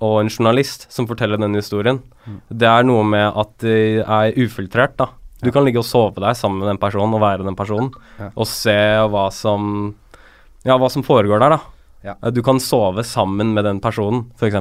og 0.00 0.20
en 0.20 0.28
journalist 0.28 0.90
som 0.90 1.06
forteller 1.06 1.38
denne 1.38 1.60
historien. 1.60 2.00
Mm. 2.26 2.40
Det 2.50 2.66
er 2.68 2.82
noe 2.82 3.04
med 3.04 3.32
at 3.36 3.52
det 3.58 4.00
er 4.06 4.32
ufiltrert, 4.40 4.96
da. 4.96 5.06
Du 5.42 5.50
kan 5.52 5.64
ligge 5.64 5.78
og 5.78 5.84
sove 5.84 6.14
deg 6.22 6.34
sammen 6.38 6.60
med 6.60 6.68
den 6.68 6.78
personen 6.78 7.14
og 7.14 7.20
være 7.20 7.44
den 7.44 7.54
personen, 7.56 7.92
Ja. 8.18 8.30
og 8.36 8.46
se 8.46 8.72
hva 9.10 9.30
som 9.32 9.94
Ja, 10.64 10.78
hva 10.78 10.88
som 10.88 11.02
foregår 11.02 11.40
der, 11.40 11.48
da. 11.50 11.58
Ja. 12.02 12.16
Du 12.34 12.42
kan 12.42 12.58
sove 12.60 13.04
sammen 13.06 13.52
med 13.54 13.64
den 13.64 13.78
personen, 13.82 14.24
f.eks. 14.34 14.56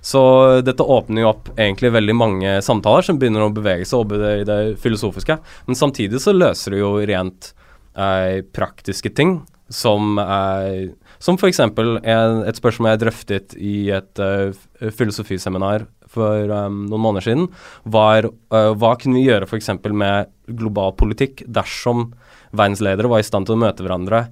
Så 0.00 0.22
dette 0.62 0.86
åpner 0.86 1.24
jo 1.24 1.32
opp 1.32 1.50
egentlig 1.56 1.90
veldig 1.96 2.14
mange 2.14 2.52
samtaler 2.62 3.06
som 3.06 3.18
begynner 3.18 3.46
å 3.46 3.52
bevege 3.54 3.86
seg 3.88 4.04
over 4.04 4.22
i 4.36 4.46
det 4.46 4.60
filosofiske. 4.82 5.38
Men 5.66 5.78
samtidig 5.78 6.22
så 6.22 6.34
løser 6.36 6.76
det 6.76 6.82
jo 6.84 6.92
rent 7.10 7.50
eh, 7.98 8.44
praktiske 8.54 9.10
ting, 9.10 9.40
som 9.68 10.14
eh, 10.22 10.94
Som 11.18 11.38
f.eks. 11.40 11.58
et 11.58 12.58
spørsmål 12.60 12.90
jeg 12.92 13.00
drøftet 13.02 13.54
i 13.56 13.88
et 13.90 14.20
eh, 14.20 14.52
filosofiseminar 14.92 15.86
for 16.12 16.52
um, 16.52 16.84
noen 16.90 17.02
måneder 17.02 17.24
siden, 17.24 17.46
var 17.82 18.28
uh, 18.28 18.72
hva 18.78 18.92
kunne 19.00 19.18
vi 19.18 19.26
gjøre 19.26 19.48
f.eks. 19.48 19.72
med 19.90 20.30
global 20.46 20.94
politikk 20.94 21.42
dersom 21.48 22.10
verdensledere 22.52 23.10
var 23.10 23.24
i 23.24 23.26
stand 23.26 23.48
til 23.48 23.56
å 23.56 23.62
møte 23.64 23.82
hverandre 23.84 24.26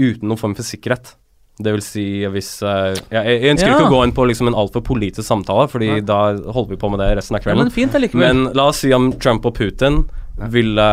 uten 0.00 0.26
noen 0.26 0.40
form 0.40 0.56
for 0.58 0.66
sikkerhet? 0.66 1.14
Det 1.60 1.74
vil 1.76 1.82
si 1.84 2.04
hvis 2.32 2.50
uh, 2.64 2.94
ja, 3.12 3.22
Jeg, 3.26 3.40
jeg 3.42 3.50
ønsker 3.54 3.68
Ja. 3.68 3.76
ikke 3.76 3.90
å 3.90 3.94
gå 3.96 4.04
inn 4.06 4.14
på 4.16 4.24
liksom 4.30 4.48
en 4.48 4.56
altfor 4.56 4.84
politisk 4.86 5.26
samtale, 5.28 5.68
Fordi 5.68 5.90
ja. 5.98 6.00
da 6.00 6.20
holder 6.52 6.74
vi 6.74 6.80
på 6.80 6.90
med 6.92 7.02
det 7.02 7.10
resten 7.18 7.36
av 7.36 7.44
kvelden. 7.44 7.68
men 7.68 7.74
fint. 7.74 8.14
Men 8.14 8.48
la 8.56 8.70
oss 8.72 8.80
si 8.84 8.92
om 8.96 9.12
Trump 9.20 9.44
og 9.46 9.54
Putin 9.58 10.04
ville 10.48 10.84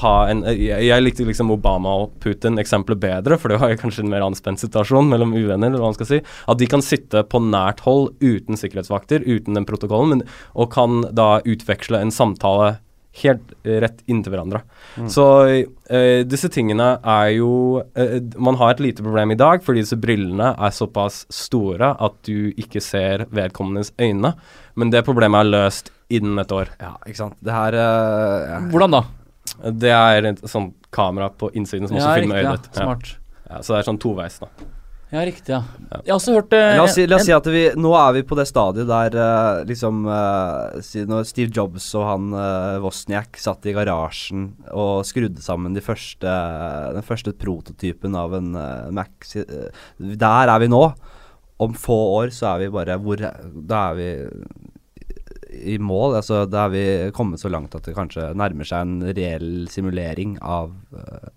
ha 0.00 0.12
en 0.30 0.38
Jeg, 0.48 0.86
jeg 0.86 1.02
likte 1.04 1.26
liksom 1.28 1.50
Obama 1.52 1.90
og 2.04 2.14
Putin-eksempelet 2.24 3.00
bedre, 3.02 3.36
for 3.36 3.52
det 3.52 3.58
var 3.60 3.74
kanskje 3.76 4.04
en 4.06 4.08
mer 4.08 4.24
anspent 4.24 4.62
situasjon 4.62 5.10
mellom 5.10 5.34
uvenner, 5.36 5.68
eller 5.68 5.82
hva 5.82 5.90
man 5.92 5.98
skal 5.98 6.08
si. 6.08 6.20
At 6.48 6.58
de 6.62 6.68
kan 6.70 6.80
sitte 6.80 7.20
på 7.28 7.42
nært 7.44 7.82
hold 7.84 8.14
uten 8.24 8.56
sikkerhetsvakter, 8.56 9.26
uten 9.26 9.58
den 9.58 9.66
protokollen, 9.68 10.08
men, 10.14 10.24
og 10.54 10.72
kan 10.72 11.02
da 11.12 11.42
utveksle 11.44 12.00
en 12.00 12.14
samtale 12.14 12.78
helt 13.22 13.52
rett 13.62 14.02
inntil 14.10 14.34
hverandre. 14.34 14.60
Mm. 14.98 15.08
Så 15.12 15.24
uh, 15.46 16.20
disse 16.26 16.50
tingene 16.52 16.88
er 16.98 17.28
jo 17.36 17.80
uh, 17.80 18.14
Man 18.42 18.58
har 18.58 18.74
et 18.74 18.82
lite 18.82 19.04
problem 19.04 19.34
i 19.34 19.38
dag 19.38 19.62
fordi 19.64 19.84
disse 19.84 19.98
brillene 20.00 20.50
er 20.54 20.74
såpass 20.74 21.24
store 21.32 21.92
at 22.02 22.16
du 22.26 22.50
ikke 22.50 22.82
ser 22.82 23.26
vedkommendes 23.34 23.92
øyne, 24.00 24.34
men 24.74 24.94
det 24.94 25.04
problemet 25.06 25.44
er 25.44 25.52
løst 25.52 25.92
innen 26.12 26.38
et 26.42 26.52
år. 26.52 26.74
Ja, 26.82 26.94
ikke 27.06 27.22
sant. 27.22 27.38
Det 27.44 27.54
her 27.54 27.78
uh, 27.78 28.38
ja. 28.50 28.62
Hvordan 28.72 28.98
da? 28.98 29.04
Det 29.70 29.92
er 29.94 30.30
et 30.32 30.46
sånt 30.50 30.74
kamera 30.94 31.30
på 31.30 31.50
innsiden 31.54 31.88
som 31.88 31.98
også 31.98 32.10
Ja, 32.10 32.16
filmer 32.18 32.42
øyet 32.42 32.64
ditt. 32.64 32.72
Ja. 32.74 32.82
Smart. 32.82 33.12
Ja, 33.44 33.60
så 33.60 33.74
det 33.74 33.82
er 33.82 33.92
sånn 33.92 34.00
toveis, 34.02 34.40
da. 34.42 34.50
Ja, 35.14 35.20
riktig, 35.22 35.52
ja. 35.54 35.60
Jeg 35.94 36.10
har 36.10 36.16
også 36.16 36.32
hørt 36.34 36.54
eh, 36.58 36.72
La 36.74 36.82
oss, 36.88 36.96
si, 36.96 37.04
la 37.06 37.20
oss 37.20 37.26
si 37.28 37.34
at 37.36 37.46
vi 37.54 37.60
Nå 37.78 37.92
er 37.94 38.16
vi 38.16 38.22
på 38.26 38.34
det 38.34 38.48
stadiet 38.50 38.88
der 38.90 39.14
eh, 39.22 39.60
liksom 39.68 40.00
eh, 40.10 40.80
si 40.82 41.04
når 41.06 41.28
Steve 41.28 41.54
Jobs 41.54 41.86
og 42.00 42.06
han 42.08 42.32
uh, 42.34 42.80
Wozniak 42.82 43.38
satt 43.38 43.68
i 43.70 43.74
garasjen 43.76 44.48
og 44.74 45.04
skrudde 45.06 45.44
sammen 45.44 45.76
de 45.76 45.84
første, 45.84 46.34
den 46.96 47.06
første 47.06 47.30
prototypen 47.38 48.18
av 48.18 48.34
en 48.40 48.50
eh, 48.58 48.90
Mac 48.98 49.28
si- 49.30 49.44
eh, 49.46 49.70
Der 50.18 50.50
er 50.50 50.58
vi 50.64 50.70
nå. 50.72 50.82
om 51.62 51.74
få 51.78 52.00
år 52.18 52.34
så 52.34 52.56
er 52.56 52.64
vi 52.64 52.72
bare 52.74 52.98
hvor 52.98 53.22
Da 53.22 53.84
er 53.92 53.94
vi 54.00 54.08
i 55.54 55.76
mål. 55.78 56.16
Altså, 56.18 56.40
da 56.50 56.64
er 56.66 56.72
vi 56.74 56.84
kommet 57.14 57.38
så 57.38 57.46
langt 57.52 57.76
at 57.78 57.86
det 57.86 57.94
kanskje 57.94 58.32
nærmer 58.34 58.66
seg 58.66 58.82
en 58.82 59.14
reell 59.14 59.68
simulering 59.70 60.34
av 60.42 60.72
eh, 60.98 61.28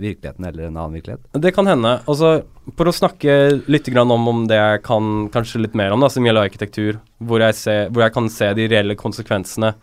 virkeligheten 0.00 0.46
eller 0.48 0.68
en 0.68 0.76
annen 0.76 0.98
virkelighet. 0.98 1.24
Det 1.42 1.52
kan 1.56 1.68
hende. 1.70 1.98
Altså, 2.10 2.32
for 2.78 2.90
å 2.90 2.94
snakke 2.94 3.38
litt 3.70 3.88
om, 3.94 4.28
om 4.32 4.42
det 4.50 4.58
jeg 4.58 4.82
kan 4.86 5.28
kanskje 5.34 5.62
litt 5.64 5.78
mer 5.78 5.94
om, 5.94 6.02
da, 6.04 6.10
som 6.12 6.26
gjelder 6.26 6.48
arkitektur, 6.48 7.00
hvor 7.18 7.44
jeg, 7.44 7.56
ser, 7.58 7.88
hvor 7.92 8.06
jeg 8.06 8.14
kan 8.16 8.30
se 8.32 8.52
de 8.58 8.68
reelle 8.70 8.98
konsekvensene 8.98 9.74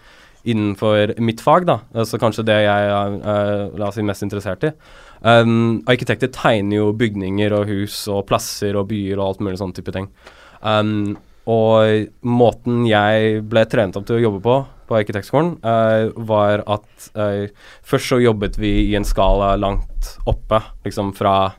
innenfor 0.45 1.15
mitt 1.25 1.41
fag, 1.41 1.65
da, 1.65 1.79
altså 1.97 2.19
kanskje 2.21 2.45
det 2.45 2.59
jeg 2.67 2.89
er 2.93 3.15
uh, 3.17 3.77
la 3.79 3.89
oss 3.89 3.97
si, 3.97 4.05
mest 4.05 4.25
interessert 4.25 4.67
i. 4.67 4.73
Um, 5.25 5.81
arkitekter 5.89 6.29
tegner 6.29 6.83
jo 6.83 6.91
bygninger 6.97 7.55
og 7.57 7.71
hus 7.71 8.03
og 8.13 8.27
plasser 8.29 8.77
og 8.77 8.91
byer 8.91 9.17
og 9.17 9.29
alt 9.29 9.41
mulig 9.45 9.57
sånn 9.61 9.73
type 9.73 9.93
ting. 9.95 10.11
Um, 10.61 11.15
og 11.45 12.07
måten 12.25 12.85
jeg 12.89 13.43
ble 13.45 13.65
trent 13.69 13.97
opp 13.97 14.07
til 14.07 14.17
å 14.17 14.23
jobbe 14.27 14.41
på 14.45 14.55
på 14.85 14.97
arkitektskolen, 14.99 15.55
uh, 15.65 16.13
var 16.29 16.63
at 16.69 17.09
uh, 17.17 17.45
først 17.85 18.11
så 18.11 18.19
jobbet 18.21 18.59
vi 18.61 18.73
i 18.85 18.95
en 18.97 19.07
skala 19.07 19.55
langt 19.57 20.11
oppe, 20.29 20.61
liksom 20.85 21.09
fra 21.17 21.55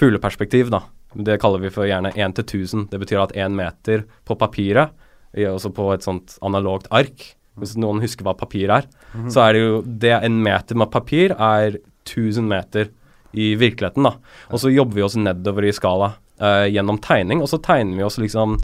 fugleperspektiv, 0.00 0.72
da. 0.72 0.80
Det 1.14 1.38
kaller 1.42 1.62
vi 1.62 1.70
for 1.70 1.86
gjerne 1.86 2.14
1 2.16 2.38
til 2.40 2.46
1000. 2.64 2.88
Det 2.90 2.98
betyr 2.98 3.22
at 3.22 3.34
én 3.38 3.54
meter 3.54 4.02
på 4.26 4.34
papiret, 4.40 4.96
også 5.34 5.70
på 5.74 5.88
et 5.94 6.06
sånt 6.06 6.36
analogt 6.46 6.88
ark, 6.94 7.22
hvis 7.58 7.76
noen 7.78 8.02
husker 8.02 8.26
hva 8.26 8.34
papir 8.38 8.70
er, 8.70 8.88
mm 9.12 9.20
-hmm. 9.20 9.30
så 9.30 9.40
er 9.40 9.52
det 9.52 9.60
jo 9.60 9.82
det 9.82 10.24
en 10.24 10.42
meter 10.42 10.74
med 10.74 10.90
papir 10.90 11.30
er 11.38 11.78
1000 12.04 12.48
meter 12.48 12.88
i 13.32 13.54
virkeligheten, 13.54 14.02
da. 14.02 14.14
Og 14.50 14.60
så 14.60 14.70
jobber 14.70 14.94
vi 14.94 15.02
oss 15.02 15.16
nedover 15.16 15.64
i 15.64 15.72
skala 15.72 16.14
uh, 16.40 16.66
gjennom 16.66 16.98
tegning, 16.98 17.42
og 17.42 17.48
så 17.48 17.58
tegner 17.58 17.96
vi 17.96 18.02
oss 18.02 18.18
liksom 18.18 18.58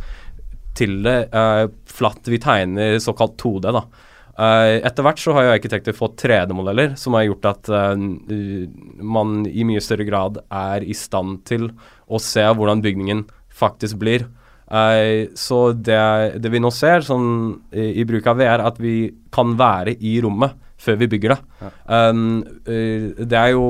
til 0.78 1.00
det 1.04 1.18
uh, 1.34 1.66
flatt. 1.88 2.28
Vi 2.30 2.38
tegner 2.42 2.98
såkalt 3.02 3.38
2D, 3.40 3.72
da. 3.74 3.84
Uh, 4.40 4.78
etter 4.86 5.04
hvert 5.04 5.20
så 5.20 5.34
har 5.36 5.44
jo 5.44 5.52
arkitekter 5.52 5.96
fått 5.96 6.22
3D-modeller, 6.22 6.94
som 6.96 7.16
har 7.16 7.26
gjort 7.26 7.48
at 7.50 7.68
uh, 7.68 7.92
man 9.04 9.42
i 9.44 9.66
mye 9.68 9.82
større 9.84 10.06
grad 10.08 10.38
er 10.46 10.86
i 10.86 10.96
stand 10.96 11.42
til 11.48 11.68
å 12.08 12.20
se 12.22 12.46
hvordan 12.48 12.80
bygningen 12.84 13.26
faktisk 13.52 13.98
blir. 14.00 14.24
Uh, 14.70 15.28
så 15.36 15.74
det, 15.74 16.00
det, 16.40 16.54
vi 16.54 16.62
nå 16.62 16.70
ser 16.72 17.04
sånn, 17.04 17.28
i, 17.74 17.90
i, 18.00 18.06
bruk 18.08 18.30
av 18.30 18.40
VR, 18.40 18.62
er 18.62 18.66
at 18.70 18.80
vi 18.80 18.96
kan 19.34 19.52
være 19.60 19.98
i 19.98 20.16
rommet 20.24 20.56
før 20.80 21.02
vi 21.02 21.10
bygger 21.12 21.34
det. 21.34 21.40
Ja. 21.60 21.72
Um, 22.08 22.28
det 22.64 23.36
er 23.36 23.56
jo 23.56 23.64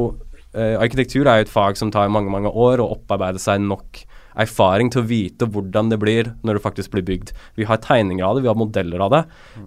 Arkitektur 0.51 1.29
er 1.31 1.39
jo 1.39 1.45
et 1.45 1.51
fag 1.53 1.77
som 1.79 1.93
tar 1.95 2.09
mange 2.11 2.27
mange 2.35 2.51
år 2.51 2.81
å 2.83 2.89
opparbeide 2.97 3.39
seg 3.39 3.61
nok 3.63 4.01
erfaring 4.39 4.91
til 4.93 5.03
å 5.03 5.09
vite 5.09 5.49
hvordan 5.51 5.91
det 5.93 5.99
blir 6.03 6.33
når 6.47 6.59
det 6.59 6.65
faktisk 6.65 6.93
blir 6.95 7.07
bygd. 7.07 7.33
Vi 7.59 7.67
har 7.69 7.81
tegninger 7.83 8.25
av 8.27 8.37
det, 8.37 8.45
vi 8.45 8.53
har 8.53 8.59
modeller 8.59 9.05
av 9.07 9.15
det, 9.15 9.23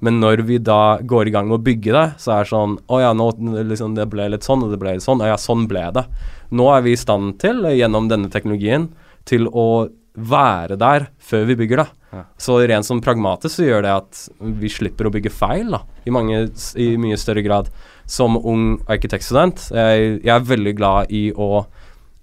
men 0.05 0.20
når 0.24 0.45
vi 0.47 0.59
da 0.64 0.99
går 1.01 1.30
i 1.30 1.34
gang 1.36 1.49
med 1.49 1.59
å 1.59 1.66
bygge 1.66 1.95
det, 1.95 2.05
så 2.22 2.36
er 2.38 2.45
det 2.45 2.51
sånn 2.53 2.78
Å 2.88 2.99
ja, 3.01 3.11
nå 3.18 3.30
liksom, 3.70 3.95
det 3.97 4.07
ble 4.11 4.30
litt 4.32 4.45
sånn, 4.45 4.64
og 4.66 4.74
det 4.74 4.80
ble 4.82 4.95
litt 4.97 5.05
sånn. 5.05 5.22
Å 5.24 5.34
ja, 5.34 5.39
sånn 5.39 5.68
ble 5.70 5.84
det. 5.95 6.05
Nå 6.53 6.70
er 6.74 6.86
vi 6.86 6.93
i 6.93 6.99
stand 6.99 7.38
til, 7.41 7.64
gjennom 7.74 8.07
denne 8.11 8.32
teknologien, 8.34 8.89
til 9.30 9.47
å 9.49 9.89
være 10.14 10.78
der 10.78 11.07
før 11.24 11.47
vi 11.49 11.57
bygger 11.64 11.84
det. 11.84 11.88
Ja. 12.14 12.24
Så 12.38 12.59
rent 12.70 12.86
som 12.86 13.01
pragmatisk 13.01 13.57
så 13.57 13.66
gjør 13.66 13.86
det 13.86 13.93
at 13.95 14.20
vi 14.61 14.70
slipper 14.70 15.09
å 15.09 15.14
bygge 15.14 15.34
feil 15.34 15.74
da, 15.74 15.82
i, 16.05 16.14
mange, 16.14 16.45
i 16.78 16.93
mye 17.01 17.18
større 17.18 17.43
grad. 17.45 17.72
Som 18.05 18.36
ung 18.36 18.82
arkitektstudent. 18.91 19.70
Jeg, 19.72 20.18
jeg 20.26 20.34
er 20.34 20.49
veldig 20.49 20.74
glad 20.76 21.14
i 21.16 21.30
å 21.32 21.64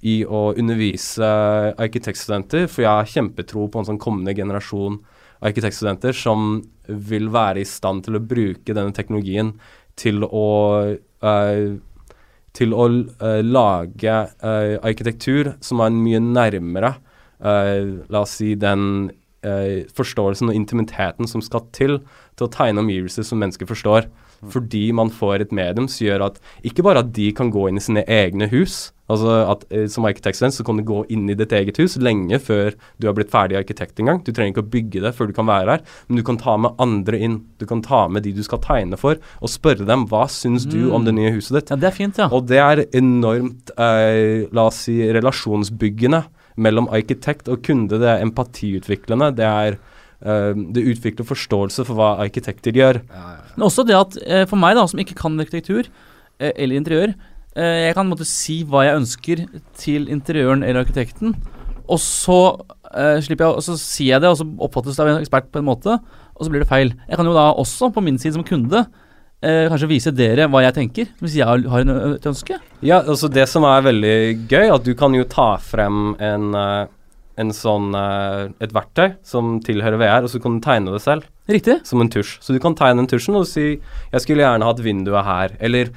i 0.00 0.20
å 0.24 0.50
undervise 0.56 1.26
arkitektstudenter, 1.80 2.66
for 2.72 2.84
jeg 2.86 2.90
har 2.90 3.10
kjempetro 3.10 3.66
på 3.68 3.80
en 3.80 3.88
sånn 3.90 4.00
kommende 4.00 4.34
generasjon 4.36 4.98
arkitektstudenter 5.44 6.16
som 6.16 6.60
vil 6.88 7.28
være 7.32 7.62
i 7.62 7.68
stand 7.68 8.04
til 8.06 8.16
å 8.18 8.24
bruke 8.24 8.74
denne 8.76 8.94
teknologien 8.96 9.54
til 10.00 10.24
å 10.24 10.48
uh, 10.96 11.68
til 12.56 12.74
å 12.74 12.86
uh, 12.90 13.42
lage 13.46 14.16
uh, 14.42 14.76
arkitektur 14.82 15.54
som 15.62 15.84
er 15.84 15.94
mye 15.94 16.22
nærmere 16.24 16.96
la 17.40 18.20
oss 18.20 18.34
si 18.36 18.50
den 18.60 18.82
forståelsen 19.96 20.50
og 20.52 20.56
intimiteten 20.58 21.24
som 21.24 21.40
skal 21.40 21.62
til 21.72 21.94
til 22.36 22.44
å 22.44 22.50
tegne 22.52 22.82
omgivelser 22.82 23.24
som 23.24 23.40
mennesker 23.40 23.64
forstår. 23.64 24.10
Fordi 24.48 24.86
man 24.96 25.10
får 25.12 25.44
et 25.44 25.52
medium 25.52 25.88
som 25.90 26.06
gjør 26.06 26.24
at 26.30 26.40
ikke 26.66 26.84
bare 26.86 27.04
at 27.04 27.12
de 27.16 27.28
kan 27.36 27.52
gå 27.52 27.66
inn 27.68 27.80
i 27.80 27.84
sine 27.84 28.04
egne 28.08 28.48
hus, 28.52 28.90
altså 29.10 29.34
at 29.50 29.66
eh, 29.74 29.86
som 29.90 30.06
arkitektstudent 30.08 30.54
så 30.54 30.64
kan 30.64 30.78
du 30.78 30.84
gå 30.86 31.02
inn 31.12 31.26
i 31.28 31.36
ditt 31.36 31.52
eget 31.56 31.80
hus 31.82 31.98
lenge 32.00 32.38
før 32.40 32.76
du 33.02 33.08
har 33.08 33.16
blitt 33.18 33.32
ferdig 33.32 33.58
arkitekt 33.58 34.00
engang. 34.00 34.22
Du 34.24 34.32
trenger 34.32 34.54
ikke 34.54 34.64
å 34.64 34.72
bygge 34.72 35.04
det 35.04 35.12
før 35.18 35.28
du 35.28 35.36
kan 35.36 35.50
være 35.50 35.76
her, 35.76 35.84
men 36.08 36.20
du 36.20 36.24
kan 36.26 36.40
ta 36.40 36.56
med 36.62 36.80
andre 36.80 37.20
inn. 37.20 37.38
Du 37.60 37.66
kan 37.68 37.84
ta 37.84 38.06
med 38.08 38.24
de 38.24 38.34
du 38.36 38.42
skal 38.46 38.62
tegne 38.64 38.98
for, 39.00 39.20
og 39.40 39.52
spørre 39.52 39.88
dem 39.88 40.06
hva 40.10 40.24
syns 40.30 40.68
du 40.70 40.88
om 40.94 41.04
det 41.04 41.14
mm. 41.16 41.20
nye 41.20 41.34
huset 41.36 41.58
ditt. 41.58 41.74
Ja, 41.74 41.80
Det 41.82 41.90
er 41.90 41.98
fint, 41.98 42.20
ja. 42.22 42.30
Og 42.32 42.48
det 42.48 42.62
er 42.62 42.84
enormt, 42.96 43.74
eh, 43.76 44.46
la 44.56 44.68
oss 44.70 44.84
si, 44.86 45.00
relasjonsbyggende 45.12 46.24
mellom 46.60 46.88
arkitekt 46.92 47.48
og 47.52 47.64
kunde. 47.66 48.00
Det 48.00 48.08
er 48.08 48.24
empatiutviklende. 48.24 49.32
Det 49.36 49.46
er 49.46 49.80
Uh, 50.20 50.52
det 50.76 50.82
utvikler 50.84 51.24
forståelse 51.24 51.80
for 51.88 51.96
hva 51.96 52.10
arkitekter 52.20 52.76
gjør. 52.76 52.98
Ja, 53.08 53.28
ja. 53.38 53.52
Men 53.54 53.64
også 53.70 53.86
det 53.88 53.94
at 53.96 54.18
uh, 54.20 54.42
for 54.50 54.60
meg, 54.60 54.74
da, 54.76 54.82
som 54.90 55.00
ikke 55.00 55.16
kan 55.16 55.38
arkitektur 55.40 55.86
uh, 55.88 56.50
eller 56.50 56.76
interiør, 56.76 57.14
jeg 57.50 57.94
kan 57.96 58.06
måtte 58.06 58.22
si 58.28 58.60
hva 58.62 58.84
jeg 58.86 58.98
ønsker 59.00 59.40
til 59.74 60.04
interiøren 60.14 60.60
eller 60.62 60.84
arkitekten, 60.84 61.32
og 61.90 61.98
så 61.98 62.36
slipper 63.26 63.42
jeg, 63.42 63.56
og 63.58 63.64
så 63.66 63.74
sier 63.74 64.12
jeg 64.14 64.22
det, 64.22 64.30
og 64.30 64.38
så 64.38 64.46
oppfattes 64.62 64.94
det 64.94 65.02
av 65.02 65.10
en 65.10 65.18
ekspert 65.18 65.48
på 65.50 65.58
en 65.58 65.66
måte, 65.66 65.96
og 65.98 66.46
så 66.46 66.52
blir 66.52 66.62
det 66.62 66.70
feil. 66.70 66.92
Jeg 67.10 67.18
kan 67.18 67.26
jo 67.26 67.34
da 67.34 67.48
også, 67.58 67.90
på 67.90 68.04
min 68.06 68.20
side 68.22 68.36
som 68.36 68.46
kunde, 68.46 68.84
kanskje 69.42 69.90
vise 69.90 70.14
dere 70.14 70.46
hva 70.46 70.62
jeg 70.62 70.76
tenker, 70.78 71.10
hvis 71.18 71.40
jeg 71.40 71.50
har 71.50 71.82
en, 71.82 71.92
et 72.14 72.30
ønske. 72.30 72.60
Ja, 72.86 73.00
altså 73.02 73.26
det 73.26 73.48
som 73.50 73.66
er 73.66 73.82
veldig 73.88 74.16
gøy, 74.46 74.70
at 74.70 74.86
du 74.86 74.94
kan 75.02 75.18
jo 75.18 75.26
ta 75.26 75.50
frem 75.58 76.14
en 76.22 76.54
en 77.40 77.52
sånn, 77.56 77.90
uh, 77.96 78.52
et 78.62 78.74
verktøy 78.76 79.16
som 79.26 79.58
tilhører 79.64 80.00
VR, 80.00 80.26
og 80.26 80.32
så 80.32 80.40
kan 80.42 80.58
du 80.58 80.64
tegne 80.64 80.94
det 80.94 81.02
selv. 81.04 81.26
Riktig. 81.50 81.80
Som 81.88 82.04
en 82.04 82.12
tusj. 82.12 82.36
Så 82.44 82.54
du 82.54 82.60
kan 82.62 82.76
tegne 82.78 83.02
den 83.02 83.10
tusjen 83.10 83.38
og 83.38 83.48
si 83.48 83.80
'jeg 84.12 84.20
skulle 84.20 84.44
gjerne 84.44 84.68
hatt 84.68 84.84
vinduet 84.84 85.24
her', 85.24 85.56
eller 85.60 85.90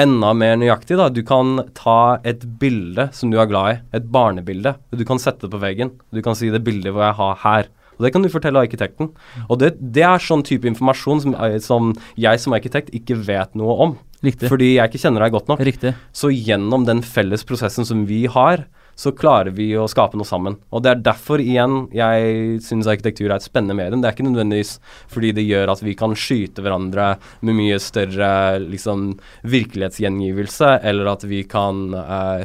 enda 0.00 0.32
mer 0.32 0.56
nøyaktig, 0.56 0.96
da. 0.96 1.08
Du 1.08 1.22
kan 1.22 1.68
ta 1.74 2.18
et 2.24 2.44
bilde 2.58 3.10
som 3.12 3.30
du 3.30 3.38
er 3.40 3.46
glad 3.46 3.74
i, 3.74 3.80
et 3.98 4.10
barnebilde. 4.12 4.76
Du 4.92 5.04
kan 5.04 5.18
sette 5.18 5.44
det 5.44 5.52
på 5.52 5.60
veggen. 5.60 5.92
Du 6.12 6.22
kan 6.22 6.34
si 6.34 6.50
'det 6.50 6.64
bildet 6.64 6.92
hvor 6.92 7.04
jeg 7.04 7.14
har 7.14 7.36
her'. 7.36 7.68
Og 7.98 8.06
Det 8.06 8.12
kan 8.12 8.22
du 8.22 8.28
fortelle 8.28 8.58
arkitekten. 8.58 9.10
Og 9.48 9.58
det, 9.58 9.76
det 9.78 10.02
er 10.02 10.18
sånn 10.18 10.42
type 10.42 10.66
informasjon 10.66 11.20
som, 11.20 11.34
eh, 11.34 11.58
som, 11.58 11.94
jeg 12.16 12.40
som 12.40 12.52
arkitekt 12.52 12.90
ikke 12.90 13.14
vet 13.14 13.54
noe 13.54 13.76
om. 13.78 13.98
Riktig. 14.22 14.48
Fordi 14.48 14.76
jeg 14.76 14.90
ikke 14.90 15.02
kjenner 15.02 15.24
deg 15.24 15.32
godt 15.32 15.48
nok. 15.50 15.60
Riktig. 15.60 15.94
Så 16.14 16.30
gjennom 16.30 16.86
den 16.86 17.02
felles 17.02 17.44
prosessen 17.44 17.84
som 17.84 18.06
vi 18.06 18.26
har, 18.26 18.64
så 18.98 19.12
klarer 19.16 19.54
vi 19.56 19.70
å 19.78 19.88
skape 19.90 20.18
noe 20.18 20.28
sammen. 20.28 20.58
Og 20.70 20.84
det 20.84 20.92
er 20.92 21.04
derfor 21.06 21.42
igjen 21.42 21.86
jeg 21.96 22.58
syns 22.64 22.90
arkitektur 22.90 23.30
er 23.30 23.38
et 23.38 23.46
spennende 23.46 23.76
medium. 23.78 24.02
Det 24.02 24.10
er 24.10 24.16
ikke 24.16 24.28
nødvendigvis 24.28 24.74
fordi 25.12 25.32
det 25.36 25.46
gjør 25.46 25.72
at 25.74 25.84
vi 25.84 25.96
kan 25.98 26.16
skyte 26.18 26.64
hverandre 26.64 27.14
med 27.40 27.58
mye 27.58 27.78
større 27.82 28.32
liksom, 28.64 29.14
virkelighetsgjengivelse, 29.48 30.76
eller 30.82 31.14
at 31.14 31.26
vi 31.28 31.42
kan 31.48 31.88
eh, 32.02 32.44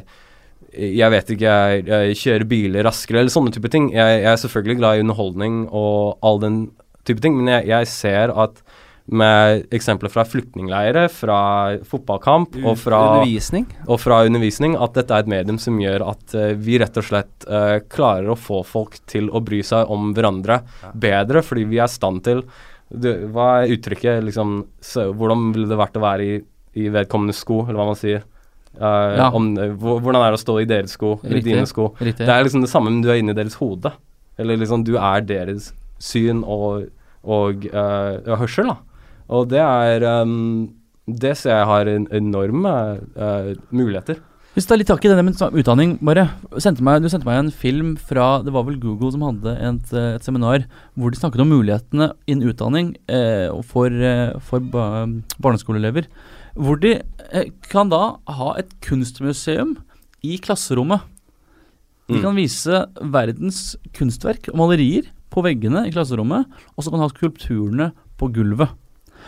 jeg 0.78 1.10
vet 1.10 1.30
ikke, 1.34 1.54
jeg 1.88 2.18
kjøre 2.20 2.50
biler 2.50 2.86
raskere 2.86 3.22
eller 3.22 3.34
sånne 3.34 3.54
type 3.56 3.70
ting. 3.74 3.90
Jeg, 3.96 4.20
jeg, 4.22 4.32
er 4.32 4.42
selvfølgelig 4.42 4.80
glad 4.82 4.98
i 4.98 5.06
underholdning 5.06 5.62
og 5.72 6.20
all 6.26 6.42
den 6.44 6.60
type 7.08 7.24
ting, 7.24 7.38
men 7.40 7.50
jeg, 7.50 7.70
jeg 7.72 7.90
ser 7.90 8.34
at 8.36 8.60
med 9.08 9.64
eksempler 9.72 10.12
fra 10.12 10.26
flyktningleirer, 10.28 11.08
fra 11.08 11.40
fotballkamp 11.88 12.58
og 12.60 12.74
fra 12.80 13.00
undervisning. 13.14 13.68
og 13.88 14.02
fra 14.04 14.20
undervisning, 14.28 14.76
at 14.76 14.98
dette 14.98 15.16
er 15.16 15.24
et 15.24 15.32
medium 15.32 15.60
som 15.62 15.78
gjør 15.80 16.04
at 16.10 16.36
uh, 16.36 16.50
vi 16.60 16.76
rett 16.82 16.98
og 17.00 17.06
slett 17.08 17.48
uh, 17.48 17.80
klarer 17.88 18.34
å 18.34 18.40
få 18.40 18.64
folk 18.68 19.00
til 19.08 19.30
å 19.32 19.40
bry 19.44 19.62
seg 19.64 19.88
om 19.94 20.12
hverandre 20.16 20.60
ja. 20.84 20.92
bedre, 20.92 21.44
fordi 21.46 21.64
vi 21.72 21.80
er 21.80 21.88
i 21.88 21.94
stand 21.94 22.26
til 22.28 22.44
du, 22.88 23.10
Hva 23.32 23.48
er 23.62 23.74
uttrykket 23.76 24.22
liksom 24.24 24.62
så, 24.80 25.10
Hvordan 25.12 25.50
ville 25.52 25.68
det 25.68 25.76
vært 25.76 25.98
å 26.00 26.04
være 26.06 26.24
i, 26.28 26.36
i 26.80 26.86
vedkommende 26.92 27.36
sko, 27.36 27.66
eller 27.66 27.80
hva 27.80 27.88
man 27.90 28.00
sier? 28.00 28.26
Uh, 28.78 29.16
ja. 29.18 29.30
om, 29.34 29.50
hvordan 29.80 30.20
er 30.20 30.36
det 30.36 30.42
å 30.42 30.44
stå 30.44 30.58
i 30.62 30.68
deres 30.70 30.98
sko, 31.00 31.16
eller 31.24 31.40
Riktig. 31.40 31.54
dine 31.56 31.70
sko? 31.70 31.88
Riktig. 31.96 32.28
Det 32.28 32.36
er 32.36 32.44
liksom 32.44 32.64
det 32.64 32.72
samme, 32.72 32.92
men 32.92 33.00
du 33.04 33.08
er 33.10 33.22
inni 33.22 33.36
deres 33.36 33.56
hode. 33.60 33.94
Eller 34.38 34.60
liksom 34.60 34.84
du 34.86 34.98
er 35.00 35.24
deres 35.26 35.72
syn 35.98 36.44
og, 36.46 36.92
og 37.26 37.66
hørsel, 37.72 38.70
da. 38.70 38.78
Og 39.30 39.50
det 39.52 39.60
er 39.60 40.04
um, 40.24 40.70
Det 41.08 41.36
ser 41.40 41.56
jeg 41.58 41.68
har 41.70 41.88
en 41.92 42.08
enorme 42.12 42.74
uh, 43.16 43.54
muligheter. 43.72 44.20
Hvis 44.58 44.66
du 44.66 44.72
tar 44.72 44.80
litt 44.82 44.90
tak 44.90 45.04
i 45.06 45.10
denne 45.12 45.22
med 45.22 45.38
utdanning, 45.38 45.92
bare. 46.02 46.24
Sendte 46.58 46.82
meg, 46.82 47.04
du 47.04 47.10
sendte 47.14 47.28
meg 47.28 47.38
en 47.38 47.52
film 47.54 47.92
fra 48.02 48.40
Det 48.42 48.50
var 48.56 48.64
vel 48.66 48.80
Google 48.82 49.12
som 49.14 49.22
hadde 49.22 49.54
et, 49.54 49.92
et 49.94 50.26
seminar 50.26 50.64
hvor 50.98 51.14
de 51.14 51.20
snakket 51.20 51.44
om 51.44 51.52
mulighetene 51.54 52.08
innen 52.26 52.50
utdanning 52.50 52.96
eh, 53.06 53.54
for, 53.70 53.94
eh, 53.94 54.34
for 54.42 54.66
barneskoleelever. 55.38 56.08
Hvor 56.58 56.82
de 56.82 56.96
eh, 57.30 57.52
kan 57.70 57.94
da 57.94 58.18
ha 58.40 58.50
et 58.58 58.74
kunstmuseum 58.82 59.76
i 60.26 60.40
klasserommet. 60.42 61.06
De 62.08 62.18
Mm. 62.18 62.22
kan 62.24 62.36
vise 62.40 62.82
verdens 63.14 63.76
kunstverk 63.94 64.50
og 64.50 64.58
malerier 64.64 65.12
på 65.30 65.44
veggene 65.46 65.86
i 65.86 65.92
klasserommet, 65.94 66.48
og 66.74 66.82
så 66.82 66.90
kan 66.90 66.98
de 66.98 67.06
ha 67.06 67.14
skulpturene 67.14 67.92
på 68.18 68.30
gulvet. 68.34 68.72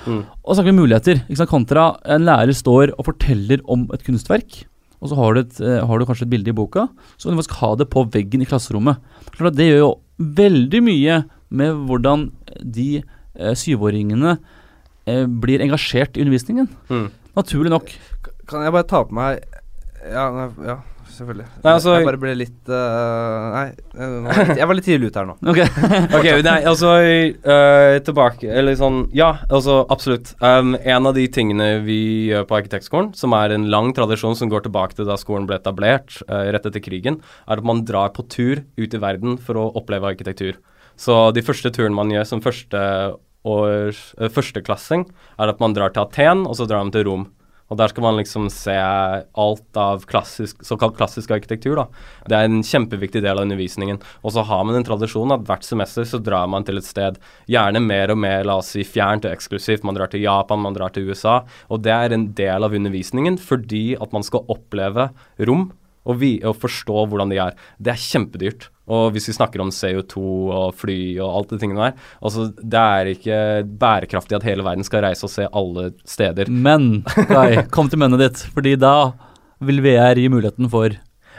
Mm. 0.06 0.24
Og 0.26 0.50
så 0.50 0.60
snakker 0.60 0.72
vi 0.72 0.80
muligheter. 0.80 1.22
Ikke 1.26 1.40
sant? 1.42 1.52
Kontra 1.52 1.86
en 2.16 2.28
lærer 2.28 2.56
står 2.56 2.94
og 2.96 3.08
forteller 3.08 3.64
om 3.70 3.88
et 3.96 4.04
kunstverk, 4.06 4.64
og 5.00 5.12
så 5.12 5.20
har 5.20 5.36
du, 5.36 5.42
et, 5.42 5.60
eh, 5.64 5.80
har 5.88 6.00
du 6.00 6.06
kanskje 6.08 6.28
et 6.28 6.34
bilde 6.34 6.52
i 6.52 6.56
boka, 6.56 6.88
så 7.16 7.28
kan 7.28 7.36
du 7.36 7.42
faktisk 7.42 7.60
ha 7.62 7.74
det 7.80 7.90
på 7.92 8.04
veggen 8.12 8.44
i 8.44 8.50
klasserommet. 8.50 9.00
Klart 9.32 9.54
at 9.54 9.60
Det 9.60 9.70
gjør 9.70 9.84
jo 9.84 9.94
veldig 10.20 10.82
mye 10.84 11.24
med 11.50 11.86
hvordan 11.88 12.32
de 12.60 12.90
eh, 13.00 13.56
syvåringene 13.56 14.38
eh, 15.08 15.26
blir 15.26 15.64
engasjert 15.64 16.18
i 16.18 16.26
undervisningen. 16.26 16.68
Mm. 16.90 17.10
Naturlig 17.40 17.72
nok. 17.72 17.92
Kan 18.50 18.66
jeg 18.66 18.74
bare 18.76 18.88
ta 18.90 19.04
på 19.06 19.14
meg 19.14 19.44
Ja, 20.10 20.50
ja 20.66 20.80
selvfølgelig. 21.20 21.46
Nei, 21.64 21.74
altså- 21.74 21.96
jeg 22.00 22.08
bare 22.08 22.20
ble 22.22 22.34
litt 22.40 22.72
uh, 22.72 23.46
Nei, 23.54 23.64
jeg 24.00 24.10
var 24.10 24.40
litt- 24.40 24.60
jeg 24.62 24.70
var 24.72 24.78
litt 24.80 24.88
tidlig 24.88 25.10
ute 25.12 25.22
her 25.22 25.28
nå. 25.30 25.36
Ok. 25.52 25.60
okay 26.20 26.42
nei, 26.46 26.58
altså 26.72 26.94
uh, 26.96 28.00
Tilbake 28.08 28.50
Eller 28.50 28.78
sånn 28.80 29.02
Ja, 29.16 29.30
altså 29.50 29.82
absolutt. 29.92 30.34
Um, 30.42 30.74
en 30.80 31.10
av 31.10 31.16
de 31.18 31.28
tingene 31.32 31.70
vi 31.86 32.00
gjør 32.32 32.48
på 32.50 32.60
arkitektskolen, 32.62 33.12
som 33.20 33.36
er 33.38 33.56
en 33.56 33.70
lang 33.74 33.92
tradisjon 33.98 34.38
som 34.40 34.52
går 34.52 34.66
tilbake 34.68 34.98
til 34.98 35.08
da 35.10 35.18
skolen 35.20 35.48
ble 35.50 35.60
etablert 35.60 36.20
uh, 36.30 36.48
rett 36.54 36.66
etter 36.70 36.84
krigen, 36.84 37.20
er 37.48 37.62
at 37.62 37.68
man 37.68 37.84
drar 37.88 38.14
på 38.16 38.26
tur 38.32 38.64
ut 38.80 38.94
i 38.96 39.02
verden 39.02 39.38
for 39.42 39.60
å 39.60 39.70
oppleve 39.80 40.10
arkitektur. 40.16 40.58
Så 41.00 41.30
de 41.36 41.44
første 41.46 41.72
turene 41.76 41.96
man 41.96 42.12
gjør 42.12 42.26
som 42.28 42.44
første 42.44 42.80
års, 43.48 44.00
førsteklassing, 44.36 45.06
er 45.40 45.52
at 45.54 45.62
man 45.64 45.72
drar 45.76 45.94
til 45.96 46.04
Aten, 46.04 46.42
og 46.44 46.58
så 46.60 46.66
drar 46.68 46.84
man 46.84 46.92
til 46.92 47.06
Rom. 47.08 47.22
Og 47.70 47.78
der 47.78 47.92
skal 47.92 48.06
man 48.06 48.18
liksom 48.18 48.48
se 48.54 48.76
alt 48.76 49.78
av 49.78 50.06
klassisk, 50.10 50.64
såkalt 50.66 50.98
klassisk 50.98 51.32
arkitektur. 51.36 51.76
da. 51.78 51.86
Det 52.26 52.38
er 52.38 52.50
en 52.50 52.64
kjempeviktig 52.66 53.22
del 53.22 53.38
av 53.38 53.46
undervisningen. 53.46 54.02
Og 54.24 54.34
så 54.34 54.44
har 54.46 54.64
man 54.66 54.76
en 54.80 54.88
tradisjon 54.88 55.36
at 55.36 55.46
hvert 55.46 55.66
semester 55.68 56.08
så 56.08 56.22
drar 56.22 56.50
man 56.50 56.66
til 56.66 56.82
et 56.82 56.88
sted, 56.88 57.20
gjerne 57.48 57.82
mer 57.84 58.14
og 58.14 58.18
mer, 58.18 58.44
la 58.48 58.58
oss 58.64 58.74
si, 58.74 58.84
fjernt 58.84 59.28
og 59.30 59.36
eksklusivt. 59.36 59.86
Man 59.86 59.98
drar 59.98 60.10
til 60.10 60.26
Japan, 60.26 60.64
man 60.66 60.78
drar 60.78 60.94
til 60.96 61.10
USA. 61.10 61.44
Og 61.70 61.84
det 61.86 61.94
er 61.94 62.16
en 62.16 62.32
del 62.34 62.66
av 62.66 62.74
undervisningen 62.74 63.38
fordi 63.40 63.94
at 64.02 64.12
man 64.16 64.26
skal 64.26 64.50
oppleve 64.50 65.12
rom 65.46 65.70
og, 66.10 66.18
vi, 66.22 66.40
og 66.42 66.58
forstå 66.58 67.06
hvordan 67.10 67.32
de 67.32 67.40
er. 67.44 67.58
Det 67.78 67.94
er 67.94 68.02
kjempedyrt. 68.02 68.70
Og 68.90 69.14
hvis 69.14 69.30
vi 69.30 69.36
snakker 69.38 69.62
om 69.62 69.72
CO2 69.74 70.22
og 70.50 70.74
fly 70.78 71.00
og 71.20 71.30
alt 71.30 71.54
de 71.54 71.60
tingene 71.62 71.90
der 71.90 72.08
altså 72.26 72.48
Det 72.58 72.82
er 72.82 73.12
ikke 73.12 73.40
bærekraftig 73.80 74.40
at 74.40 74.48
hele 74.48 74.66
verden 74.66 74.86
skal 74.88 75.04
reise 75.06 75.28
og 75.28 75.34
se 75.34 75.46
alle 75.46 75.92
steder. 76.10 76.50
Men 76.50 77.04
nei, 77.30 77.64
kom 77.76 77.92
til 77.92 78.02
mønnet 78.02 78.24
ditt, 78.24 78.44
fordi 78.56 78.76
da 78.82 79.12
vil 79.66 79.84
VR 79.84 80.20
gi 80.20 80.30
muligheten 80.32 80.70
for 80.72 80.96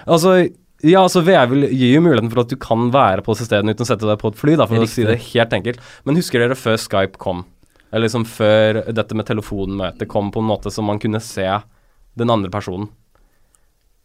Altså, 0.09 0.36
ja, 0.80 1.03
altså 1.03 1.20
VR 1.26 1.51
vil 1.51 1.66
gi 1.76 1.90
jo 1.92 2.01
muligheten 2.05 2.30
for 2.32 2.44
at 2.44 2.53
du 2.53 2.57
kan 2.61 2.88
være 2.94 3.24
på 3.26 3.34
stedene 3.36 3.74
uten 3.74 3.84
å 3.84 3.88
sette 3.90 4.09
deg 4.09 4.20
på 4.20 4.30
et 4.32 4.38
fly, 4.40 4.55
da, 4.57 4.68
for 4.70 4.80
å 4.80 4.88
si 4.88 5.05
det 5.05 5.18
helt 5.26 5.53
enkelt. 5.53 5.82
Men 6.09 6.16
husker 6.16 6.40
dere 6.40 6.57
før 6.57 6.78
Skype 6.80 7.20
kom? 7.20 7.44
Eller 7.90 8.07
liksom 8.07 8.24
før 8.28 8.80
dette 8.88 9.18
med 9.18 9.28
telefonmøte 9.28 10.09
kom 10.09 10.30
på 10.32 10.40
en 10.40 10.48
måte 10.48 10.72
som 10.72 10.88
man 10.88 11.01
kunne 11.03 11.20
se 11.20 11.46
den 12.16 12.32
andre 12.32 12.48
personen? 12.53 12.88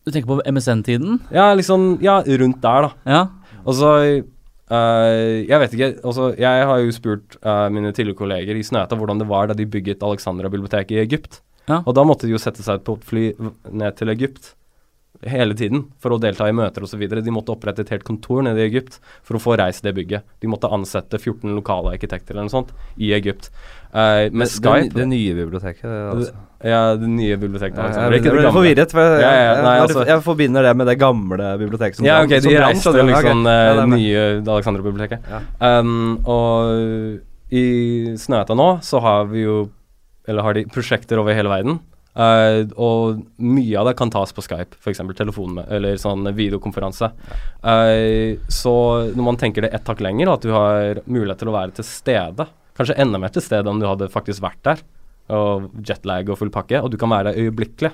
Du 0.06 0.14
tenker 0.14 0.30
på 0.30 0.40
MSN-tiden? 0.46 1.20
Ja, 1.34 1.50
liksom 1.58 1.98
Ja, 2.04 2.22
rundt 2.22 2.62
der, 2.62 2.90
da. 2.90 2.94
Ja. 3.10 3.26
Og 3.66 3.78
så 3.80 3.92
Uh, 4.66 5.46
Jeg 5.46 5.62
vet 5.62 5.74
ikke. 5.78 5.92
Altså, 6.02 6.32
jeg 6.42 6.66
har 6.66 6.80
jo 6.82 6.94
spurt 6.96 7.36
uh, 7.46 7.70
mine 7.70 7.92
tidligere 7.94 8.18
kolleger 8.18 8.58
i 8.58 8.64
Snøhetta 8.66 8.98
hvordan 8.98 9.20
det 9.22 9.28
var 9.30 9.52
da 9.52 9.54
de 9.54 9.68
bygget 9.70 10.02
Alexandra-biblioteket 10.02 10.96
i 10.96 11.04
Egypt. 11.04 11.44
Ja. 11.70 11.84
Og 11.86 11.94
da 11.98 12.02
måtte 12.02 12.26
de 12.26 12.34
jo 12.34 12.42
sette 12.42 12.66
seg 12.66 12.82
på 12.86 12.96
et 12.98 13.06
fly 13.06 13.26
ned 13.70 13.98
til 14.00 14.10
Egypt 14.14 14.56
hele 15.26 15.56
tiden 15.58 15.86
for 16.02 16.14
å 16.14 16.20
delta 16.22 16.48
i 16.50 16.56
møter 16.56 16.84
osv. 16.86 17.02
De 17.08 17.34
måtte 17.34 17.54
opprette 17.54 17.86
et 17.86 17.94
helt 17.94 18.06
kontor 18.06 18.44
nede 18.46 18.62
i 18.62 18.68
Egypt 18.68 19.00
for 19.26 19.38
å 19.38 19.42
få 19.42 19.56
reist 19.62 19.86
det 19.86 19.96
bygget. 19.98 20.26
De 20.42 20.50
måtte 20.52 20.70
ansette 20.74 21.20
14 21.22 21.54
lokale 21.56 21.94
arkitekter 21.96 22.36
eller 22.36 22.50
noe 22.50 22.54
sånt 22.54 22.74
i 22.98 23.14
Egypt. 23.18 23.52
Uh, 23.94 24.28
med 24.34 24.48
Det, 24.48 24.52
Skype 24.58 24.90
det, 24.90 24.98
det 24.98 25.10
nye 25.14 25.38
biblioteket. 25.38 25.86
Altså. 25.86 26.36
Ja, 26.66 26.82
det 26.98 27.08
nye 27.08 27.38
biblioteket. 27.38 27.78
Jeg, 27.78 27.86
Alexandra, 27.86 28.18
jeg, 28.18 28.24
gamle. 28.26 28.52
forvirret, 28.56 28.94
for 28.96 29.06
jeg, 29.06 29.22
Ja, 29.22 29.32
ja, 29.32 29.42
jeg, 29.54 29.64
nei, 29.64 29.74
altså- 29.84 30.06
jeg 30.10 30.22
forbinder 30.26 30.66
det 30.66 30.76
med 30.76 30.88
det 30.88 30.98
gamle 30.98 31.50
biblioteket 31.62 31.96
som 32.00 32.06
Ja, 32.06 32.22
ok, 32.24 32.30
de 32.42 32.56
reiste 32.58 32.90
skjønner 32.90 33.12
liksom 33.12 33.46
eh, 33.46 33.54
ja, 33.54 33.74
okay. 33.74 33.84
er 33.84 33.88
nye 33.94 34.24
Alexandra-biblioteket. 34.56 35.20
Ja. 35.30 35.42
Um, 35.80 36.20
og 36.26 37.22
i 37.54 37.66
Snøhetta 38.18 38.58
nå 38.58 38.70
så 38.82 39.00
har 39.00 39.28
vi 39.30 39.44
jo 39.46 39.70
Eller 40.28 40.42
har 40.42 40.56
de 40.58 40.66
prosjekter 40.66 41.20
over 41.22 41.36
hele 41.38 41.52
verden. 41.52 41.80
Uh, 42.16 42.66
og 42.80 43.20
mye 43.38 43.76
av 43.78 43.90
det 43.90 43.98
kan 44.00 44.10
tas 44.10 44.32
på 44.34 44.42
Skype, 44.42 44.80
f.eks. 44.80 45.02
telefon 45.14 45.60
eller 45.68 46.00
sånn 46.02 46.24
videokonferanse. 46.34 47.12
Uh, 47.62 48.40
så 48.50 48.74
når 49.12 49.24
man 49.28 49.38
tenker 49.38 49.62
det 49.62 49.74
ett 49.76 49.86
hakk 49.86 50.02
lenger, 50.02 50.32
at 50.32 50.42
du 50.42 50.50
har 50.56 51.04
mulighet 51.06 51.44
til 51.44 51.52
å 51.52 51.58
være 51.60 51.76
til 51.78 51.86
stede, 51.86 52.48
kanskje 52.74 52.98
enda 53.04 53.20
mer 53.22 53.36
til 53.36 53.44
stede 53.44 53.70
om 53.70 53.78
du 53.78 53.86
hadde 53.86 54.10
faktisk 54.10 54.42
vært 54.42 54.64
der, 54.66 54.82
og 55.30 55.72
jetlag 55.88 56.30
og 56.30 56.38
full 56.38 56.50
pakke, 56.54 56.82
og 56.84 56.92
du 56.92 56.98
kan 57.02 57.10
være 57.10 57.32
der 57.34 57.40
øyeblikkelig 57.46 57.92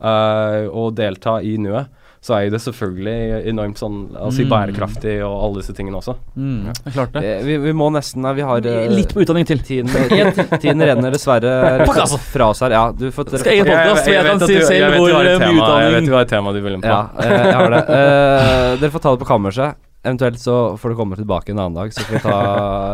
uh, 0.00 0.66
og 0.72 0.96
delta 0.98 1.38
i 1.42 1.56
nuet, 1.62 1.86
så 2.26 2.34
er 2.34 2.46
jo 2.48 2.54
det 2.56 2.60
selvfølgelig 2.64 3.46
enormt 3.52 3.78
sånn 3.78 3.98
altså 4.18 4.42
Mm. 4.42 4.48
bærekraftig 4.50 5.12
og 5.22 5.34
alle 5.44 5.60
disse 5.60 5.74
tingene 5.76 6.00
også. 6.00 6.16
Mm, 6.34 6.72
er 6.72 6.90
klart 6.96 7.12
det. 7.14 7.22
Eh, 7.22 7.44
Vi, 7.46 7.56
vi 7.62 7.72
må 7.76 7.86
nesten 7.94 8.24
Vi 8.34 8.42
har 8.42 8.58
uh, 8.66 8.88
Litt 8.90 9.12
på 9.14 9.22
utdanning 9.22 9.46
til. 9.46 9.60
Tiden, 9.62 9.86
tiden 10.58 10.82
renner 10.82 11.12
dessverre 11.14 11.86
fra 12.34 12.48
oss 12.50 12.60
her. 12.64 12.74
Ja, 12.74 12.90
du 12.90 13.12
får 13.14 13.30
Skal 13.38 13.60
jeg 13.60 13.68
podcast, 13.68 14.02
for 14.02 14.10
jeg 14.10 14.26
kan 14.26 14.38
vet 14.42 14.48
si 14.48 14.60
selv 14.66 14.96
hvor 14.96 15.06
mye 15.14 15.38
tema- 15.38 15.80
Jeg 15.84 15.92
vet 15.94 16.06
du 16.08 16.12
har 16.16 16.26
et 16.26 16.28
tema 16.34 16.52
du 16.56 16.60
vil 16.66 16.74
inn 16.80 16.82
på. 16.82 16.88
Ja, 16.88 17.08
eh, 17.22 17.46
jeg 17.46 17.54
har 17.54 17.70
det. 17.76 17.82
Eh, 18.00 18.76
dere 18.82 18.90
får 18.96 19.02
ta 19.06 19.14
det 19.14 19.22
på 19.22 19.30
kammerset. 19.30 19.76
Eventuelt 20.06 20.38
så 20.40 20.54
får 20.78 20.92
du 20.92 20.96
komme 20.98 21.16
tilbake 21.18 21.50
en 21.52 21.58
annen 21.58 21.74
dag, 21.76 21.90
så 21.92 22.04
får 22.06 22.14
vi 22.16 22.22
ta 22.24 22.38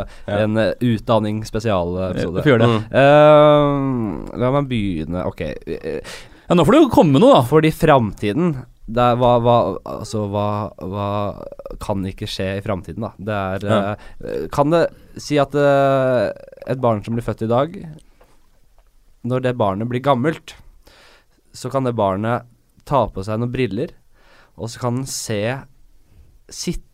Ja. 0.31 0.39
en 0.47 0.57
uh, 0.57 0.73
utdanning 0.81 1.43
spesialepisode. 1.45 2.39
Vi 2.41 2.45
får 2.47 2.53
gjøre 2.55 2.65
det. 2.65 2.71
Mm. 2.73 2.85
Uh, 2.97 4.37
la 4.41 4.51
meg 4.57 4.69
begynne 4.71 5.25
Ok. 5.29 5.41
eh, 5.45 6.01
Ja, 6.49 6.57
nå 6.59 6.65
får 6.67 6.77
du 6.79 6.89
komme 6.93 7.13
med 7.19 7.23
noe, 7.25 7.37
da. 7.41 7.43
Fordi 7.49 7.71
framtiden 7.75 8.55
det 8.93 8.99
er 9.01 9.15
hva, 9.21 9.37
hva, 9.41 9.57
altså, 9.87 10.25
hva, 10.33 10.47
hva 10.91 11.05
kan 11.81 12.03
ikke 12.09 12.27
skje 12.29 12.49
i 12.59 12.63
framtiden, 12.65 13.05
da? 13.07 13.13
Det 13.17 13.37
er 13.39 13.69
Ja. 13.69 13.81
uh, 14.25 14.49
Kan 14.53 14.73
det 14.75 14.87
si 15.23 15.39
at 15.39 15.55
uh, 15.55 16.33
et 16.67 16.81
barn 16.83 17.05
som 17.05 17.15
blir 17.15 17.25
født 17.25 17.45
i 17.47 17.51
dag 17.51 17.77
Når 19.29 19.45
det 19.45 19.53
barnet 19.61 19.89
blir 19.91 20.03
gammelt, 20.03 20.57
så 21.55 21.71
kan 21.71 21.85
det 21.87 21.95
barnet 21.95 22.49
ta 22.89 23.05
på 23.13 23.23
seg 23.23 23.39
noen 23.39 23.53
briller, 23.55 23.93
og 24.59 24.69
så 24.73 24.81
kan 24.83 24.97
den 24.99 25.07
se 25.07 25.39
Sitte 26.53 26.89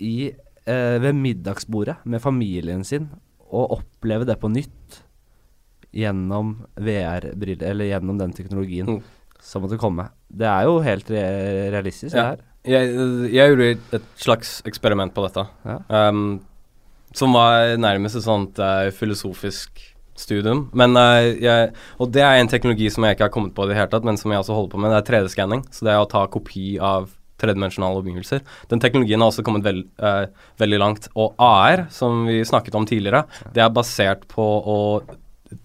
i, 0.00 0.32
eh, 0.66 0.98
ved 0.98 1.14
middagsbordet 1.14 1.96
med 2.04 2.20
familien 2.22 2.84
sin 2.84 3.10
og 3.52 3.70
oppleve 3.78 4.24
det 4.26 4.38
på 4.40 4.48
nytt 4.50 5.02
gjennom 5.92 6.54
VR-briller, 6.80 7.66
eller 7.70 7.84
gjennom 7.90 8.18
den 8.18 8.32
teknologien 8.32 8.86
Mm. 8.86 9.02
som 9.40 9.62
måtte 9.62 9.78
komme. 9.78 10.08
Det 10.34 10.46
er 10.46 10.64
jo 10.64 10.78
helt 10.80 11.10
re 11.10 11.70
realistisk, 11.70 12.14
Ja. 12.14 12.30
det 12.36 12.38
her. 12.38 12.44
Jeg, 12.64 13.32
jeg 13.32 13.48
gjorde 13.56 13.78
et 13.92 14.02
slags 14.16 14.62
eksperiment 14.64 15.12
på 15.12 15.22
dette, 15.26 15.48
Ja. 15.66 16.08
um, 16.08 16.40
som 17.12 17.32
var 17.32 17.76
nærmest 17.76 18.16
et 18.16 18.22
sånt 18.22 18.58
uh, 18.58 18.90
filosofisk 18.90 19.94
studium. 20.14 20.70
Men 20.72 20.96
uh, 20.96 21.20
jeg, 21.42 21.72
Og 21.98 22.10
det 22.12 22.22
er 22.22 22.38
en 22.40 22.48
teknologi 22.48 22.88
som 22.90 23.04
jeg 23.04 23.16
ikke 23.16 23.24
har 23.24 23.30
kommet 23.30 23.54
på 23.54 23.64
i 23.64 23.68
det 23.68 23.76
hele 23.76 23.88
tatt, 23.88 24.04
men 24.04 24.16
som 24.16 24.30
jeg 24.30 24.40
også 24.40 24.54
holder 24.54 24.70
på 24.70 24.78
med. 24.80 24.90
Det 24.90 25.08
er 25.10 25.22
3D-skanning. 25.24 25.66
Så 25.70 25.80
det 25.84 25.92
er 25.92 26.00
å 26.00 26.08
ta 26.08 26.26
kopi 26.26 26.78
av 26.78 27.10
tredimensjonale 27.42 28.00
omgivelser. 28.00 28.44
Den 28.70 28.82
teknologien 28.82 29.20
har 29.22 29.32
også 29.32 29.44
kommet 29.46 29.66
veld, 29.66 29.84
eh, 30.02 30.26
veldig 30.62 30.80
langt. 30.80 31.08
Og 31.16 31.34
AR, 31.38 31.86
som 31.90 32.24
vi 32.26 32.40
snakket 32.46 32.78
om 32.78 32.86
tidligere, 32.86 33.26
det 33.52 33.64
er 33.64 33.74
basert 33.74 34.26
på 34.30 34.46
å 34.46 34.78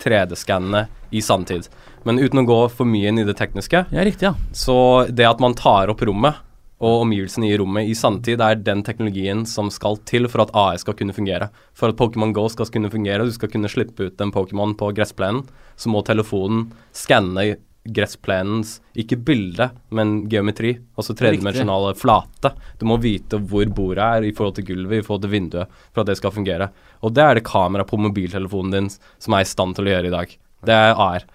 3D-skanne 0.02 0.88
i 1.12 1.22
sanntid. 1.24 1.70
Men 2.04 2.20
uten 2.20 2.44
å 2.44 2.48
gå 2.48 2.60
for 2.72 2.88
mye 2.90 3.12
inn 3.12 3.22
i 3.22 3.28
det 3.28 3.38
tekniske, 3.40 3.86
Ja, 3.92 4.04
riktig, 4.04 4.28
ja. 4.30 4.34
så 4.52 5.08
det 5.14 5.28
at 5.28 5.40
man 5.40 5.54
tar 5.54 5.90
opp 5.92 6.04
rommet 6.08 6.44
og 6.78 7.08
omgivelsene 7.08 7.48
i 7.50 7.58
rommet 7.58 7.90
i 7.90 7.96
sanntid, 7.98 8.42
er 8.44 8.60
den 8.62 8.84
teknologien 8.86 9.46
som 9.50 9.72
skal 9.74 9.98
til 10.06 10.28
for 10.30 10.44
at 10.44 10.52
AS 10.54 10.84
skal 10.86 10.94
kunne 10.94 11.16
fungere. 11.16 11.50
For 11.74 11.90
at 11.90 11.98
Pokémon 11.98 12.34
Go 12.34 12.46
skal 12.54 12.70
kunne 12.70 12.92
fungere, 12.94 13.26
du 13.26 13.34
skal 13.34 13.50
kunne 13.50 13.72
slippe 13.72 14.12
ut 14.12 14.22
en 14.22 14.32
Pokémon 14.32 14.76
på 14.78 14.92
gressplenen, 14.94 15.48
så 15.76 15.90
må 15.90 16.04
telefonen 16.06 16.68
skanne 16.94 17.58
gressplenens 17.94 18.78
ikke 18.98 19.20
bilde, 19.28 19.70
men 19.96 20.20
geometri. 20.32 20.76
Altså 20.98 21.16
tredimensjonale 21.18 21.94
flate. 21.98 22.54
Du 22.80 22.88
må 22.90 23.00
vite 23.02 23.40
hvor 23.40 23.68
bordet 23.74 24.06
er 24.06 24.28
i 24.28 24.34
forhold 24.36 24.58
til 24.58 24.68
gulvet, 24.72 25.00
i 25.00 25.06
forhold 25.06 25.26
til 25.26 25.34
vinduet, 25.34 25.78
for 25.92 26.04
at 26.04 26.12
det 26.12 26.18
skal 26.20 26.36
fungere. 26.36 26.72
Og 27.06 27.14
det 27.16 27.24
er 27.24 27.38
det 27.40 27.46
kamera 27.48 27.86
på 27.88 28.00
mobiltelefonen 28.02 28.74
din 28.74 28.90
som 28.94 29.38
er 29.38 29.46
i 29.46 29.50
stand 29.50 29.78
til 29.78 29.88
å 29.88 29.96
gjøre 29.96 30.12
i 30.12 30.16
dag. 30.18 30.36
Det 30.68 30.76
er 30.76 30.98
AR. 30.98 31.28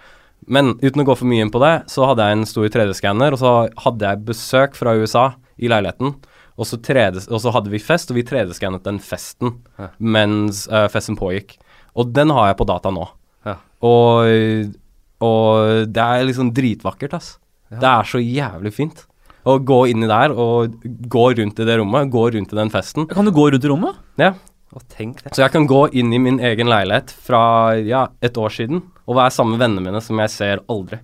Men 0.51 0.75
uten 0.83 1.05
å 1.05 1.07
gå 1.07 1.17
for 1.19 1.31
mye 1.31 1.45
inn 1.45 1.53
på 1.55 1.63
det, 1.63 1.75
så 1.93 2.07
hadde 2.11 2.27
jeg 2.27 2.39
en 2.39 2.49
stor 2.51 2.69
3D-skanner, 2.75 3.35
og 3.35 3.41
så 3.43 3.53
hadde 3.85 4.09
jeg 4.09 4.27
besøk 4.27 4.79
fra 4.79 4.97
USA 4.99 5.29
i 5.63 5.71
leiligheten. 5.71 6.17
Og 6.59 6.69
så, 6.69 6.77
3D, 6.83 7.25
og 7.31 7.41
så 7.43 7.53
hadde 7.55 7.73
vi 7.73 7.81
fest, 7.83 8.11
og 8.11 8.19
vi 8.19 8.27
3D-skannet 8.27 8.85
den 8.85 8.99
festen 9.03 9.57
mens 9.99 10.67
uh, 10.71 10.89
festen 10.93 11.17
pågikk. 11.19 11.57
Og 11.99 12.11
den 12.15 12.33
har 12.35 12.51
jeg 12.51 12.59
på 12.59 12.69
data 12.69 12.93
nå. 12.93 13.07
Ja. 13.47 13.57
Og, 13.87 14.75
og 15.23 15.89
det 15.93 16.05
er 16.05 16.29
liksom 16.29 16.53
dritvakkert, 16.57 17.17
ass. 17.19 17.35
Ja. 17.73 17.79
Det 17.79 17.91
er 17.91 18.09
så 18.13 18.21
jævlig 18.23 18.73
fint. 18.77 19.05
Å 19.49 19.57
gå 19.59 19.81
inn 19.91 20.05
i 20.07 20.11
der 20.11 20.35
og 20.39 20.77
gå 21.11 21.27
rundt 21.39 21.59
i 21.59 21.67
det 21.67 21.77
rommet, 21.81 22.11
gå 22.13 22.29
rundt 22.37 22.53
i 22.55 22.59
den 22.59 22.71
festen. 22.71 23.09
Kan 23.11 23.27
du 23.27 23.33
gå 23.35 23.49
rundt 23.51 23.65
i 23.67 23.71
rommet? 23.71 23.99
Ja. 24.21 24.35
Og 24.73 24.85
tenk 24.89 25.21
det. 25.21 25.35
Så 25.37 25.43
jeg 25.43 25.53
kan 25.53 25.67
gå 25.69 25.85
inn 25.99 26.13
i 26.15 26.21
min 26.23 26.39
egen 26.41 26.71
leilighet 26.71 27.11
fra 27.27 27.43
ja, 27.77 28.07
et 28.25 28.39
år 28.41 28.55
siden 28.55 28.85
og 29.05 29.19
være 29.19 29.35
sammen 29.35 29.57
med 29.57 29.65
vennene 29.67 29.85
mine 29.89 30.05
som 30.05 30.21
jeg 30.23 30.33
ser 30.33 30.63
aldri. 30.73 31.01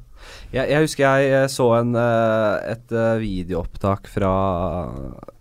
Jeg, 0.53 0.65
jeg 0.71 0.85
husker 0.85 1.25
jeg 1.25 1.51
så 1.53 1.67
en, 1.77 1.93
eh, 1.99 2.73
et 2.73 2.95
eh, 2.97 3.21
videoopptak 3.21 4.09
fra 4.09 4.33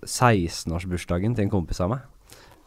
16-årsbursdagen 0.04 1.36
til 1.38 1.48
en 1.48 1.54
kompis 1.54 1.80
av 1.84 1.94
meg. 1.94 2.04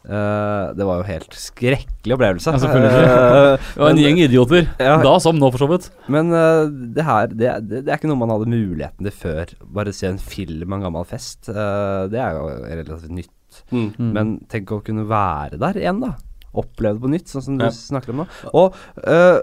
Eh, 0.01 0.73
det 0.77 0.85
var 0.87 1.01
jo 1.01 1.05
helt 1.05 1.35
skrekkelig 1.37 2.15
opplevelse. 2.15 2.53
Ja, 2.55 2.61
selvfølgelig. 2.63 3.01
Eh, 3.01 3.65
Det 3.75 3.81
var 3.83 3.89
en 3.91 3.95
men- 3.99 4.03
gjeng 4.05 4.21
idioter. 4.25 4.63
Ja. 4.81 4.95
Da 5.03 5.13
som 5.21 5.37
nå, 5.37 5.51
for 5.53 5.61
så 5.61 5.69
vidt. 5.69 5.89
Men 6.11 6.31
uh, 6.33 6.65
det 6.95 7.05
her 7.05 7.27
det, 7.29 7.51
det, 7.69 7.83
det 7.85 7.91
er 7.93 7.99
ikke 7.99 8.09
noe 8.09 8.21
man 8.23 8.33
hadde 8.33 8.49
muligheten 8.49 9.05
til 9.07 9.13
før. 9.13 9.53
Bare 9.77 9.93
se 9.93 10.09
en 10.09 10.17
film 10.21 10.73
av 10.73 10.79
en 10.79 10.87
gammel 10.89 11.05
fest. 11.11 11.45
Det 11.51 12.19
er 12.19 12.35
jo 12.39 12.49
relativt 12.65 13.13
nytt. 13.21 13.63
Mm. 13.71 13.87
Mm. 13.99 14.11
Men 14.17 14.35
tenk 14.51 14.71
å 14.73 14.81
kunne 14.85 15.05
være 15.09 15.59
der 15.61 15.77
igjen, 15.83 16.01
da. 16.01 16.15
Oppleve 16.57 16.97
det 16.97 17.03
på 17.05 17.11
nytt, 17.13 17.29
sånn 17.31 17.43
som 17.45 17.57
du 17.59 17.65
Ja. 17.67 17.71
snakker 17.71 18.11
om 18.15 18.23
nå. 18.23 18.27
Og 18.57 18.75
eh, 19.07 19.39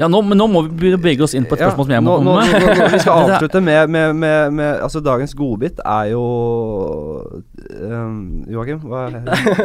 Ja, 0.00 0.08
nå, 0.10 0.18
men 0.26 0.38
nå 0.40 0.46
må 0.50 0.62
vi 0.66 0.90
bevege 0.96 1.22
oss 1.22 1.34
inn 1.38 1.44
på 1.46 1.54
et 1.54 1.60
spørsmål 1.62 1.86
som 1.86 1.92
jeg 1.94 2.02
må 2.02 2.14
nå, 2.24 2.32
komme 2.32 2.42
med. 2.42 2.62
nå, 2.64 2.74
nå, 2.80 2.88
Vi 2.94 2.98
skal 3.02 3.12
er- 3.20 3.34
avslutte 3.36 3.60
med, 3.62 3.90
med, 3.94 4.14
med, 4.18 4.52
med 4.56 4.80
Altså, 4.82 5.00
dagens 5.04 5.34
godbit 5.38 5.78
er 5.84 6.08
jo 6.10 6.22
um, 7.80 8.44
Joakim, 8.50 8.80
hva 8.82 9.02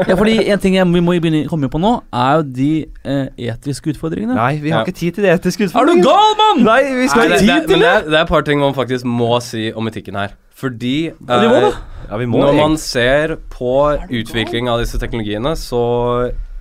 Ja, 0.06 0.16
fordi 0.20 0.36
en 0.52 0.62
ting 0.62 0.76
jeg, 0.78 0.88
vi 0.94 1.02
må 1.04 1.16
begynne 1.18 1.46
komme 1.50 1.70
på 1.74 1.82
nå, 1.82 1.94
er 2.14 2.38
jo 2.40 2.46
de 2.60 2.70
eh, 3.06 3.50
etiske 3.52 3.94
utfordringene. 3.96 4.36
Nei, 4.38 4.52
vi 4.62 4.74
har 4.74 4.84
Ja. 4.84 4.86
ikke 4.86 4.98
tid 5.00 5.18
til 5.18 5.26
det 5.28 5.34
etiske 5.40 5.70
Er 5.72 5.90
du 5.90 5.96
gal, 6.06 6.38
mann?! 6.42 6.64
Nei, 6.68 6.80
vi 7.02 7.08
skal 7.12 7.26
ha 7.26 7.34
det, 7.34 7.42
tid 7.42 7.50
det, 7.54 7.60
til 7.72 7.80
det! 7.80 7.82
det, 7.82 7.92
er, 7.96 8.08
det 8.12 8.20
er 8.20 8.24
et 8.28 8.32
par 8.36 8.46
ting 8.48 8.62
man 8.62 8.76
faktisk 8.78 9.06
må 9.10 9.32
si 9.44 9.72
om 9.74 9.88
etikken 9.90 10.16
her. 10.20 10.36
Fordi 10.56 10.96
Ja, 11.10 11.42
vi 11.42 11.50
må 11.52 11.60
eh. 11.72 11.82
Ja, 12.12 12.18
vi 12.22 12.26
må 12.30 12.38
Når 12.46 12.54
man 12.62 12.78
ser 12.78 13.36
på 13.50 13.72
utvikling 14.14 14.70
av 14.70 14.80
disse 14.84 15.00
teknologiene, 15.02 15.56
så 15.58 15.82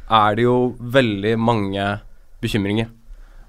er 0.08 0.36
det 0.38 0.46
jo 0.46 0.56
veldig 0.80 1.34
mange 1.38 1.84
bekymringer. 2.40 2.88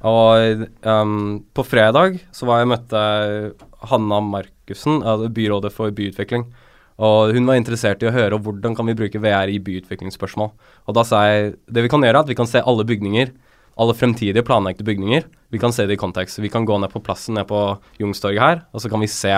Og 0.05 0.67
um, 0.85 1.41
på 1.55 1.65
fredag 1.65 2.19
så 2.35 2.45
var 2.45 2.61
jeg 2.61 2.69
møtte 2.75 3.01
Hanna 3.89 4.21
Markussen, 4.21 5.01
altså 5.01 5.31
byrådet 5.33 5.73
for 5.73 5.93
byutvikling. 5.95 6.45
Og 7.01 7.33
hun 7.35 7.49
var 7.49 7.57
interessert 7.59 8.03
i 8.03 8.07
å 8.07 8.13
høre 8.15 8.39
hvordan 8.39 8.75
kan 8.77 8.87
vi 8.87 8.95
bruke 8.95 9.19
VR 9.19 9.51
i 9.51 9.59
byutviklingsspørsmål. 9.63 10.53
Og 10.87 10.95
da 10.95 11.03
sa 11.07 11.25
jeg 11.27 11.55
det 11.67 11.83
vi 11.83 11.91
kan 11.91 12.05
gjøre, 12.05 12.21
er 12.21 12.23
at 12.23 12.31
vi 12.31 12.37
kan 12.37 12.47
se 12.47 12.61
alle 12.63 12.85
bygninger, 12.87 13.33
alle 13.81 13.95
fremtidige 13.97 14.45
planlagte 14.47 14.85
bygninger. 14.87 15.25
Vi 15.51 15.59
kan 15.59 15.75
se 15.75 15.87
det 15.89 15.97
i 15.97 15.99
kontekst. 15.99 16.39
Vi 16.39 16.53
kan 16.53 16.67
gå 16.67 16.77
ned 16.79 16.93
på 16.93 17.03
plassen 17.03 17.35
ned 17.35 17.49
på 17.49 17.65
Youngstorget 17.99 18.43
her, 18.45 18.63
og 18.71 18.83
så 18.83 18.91
kan 18.91 19.03
vi 19.03 19.11
se 19.11 19.33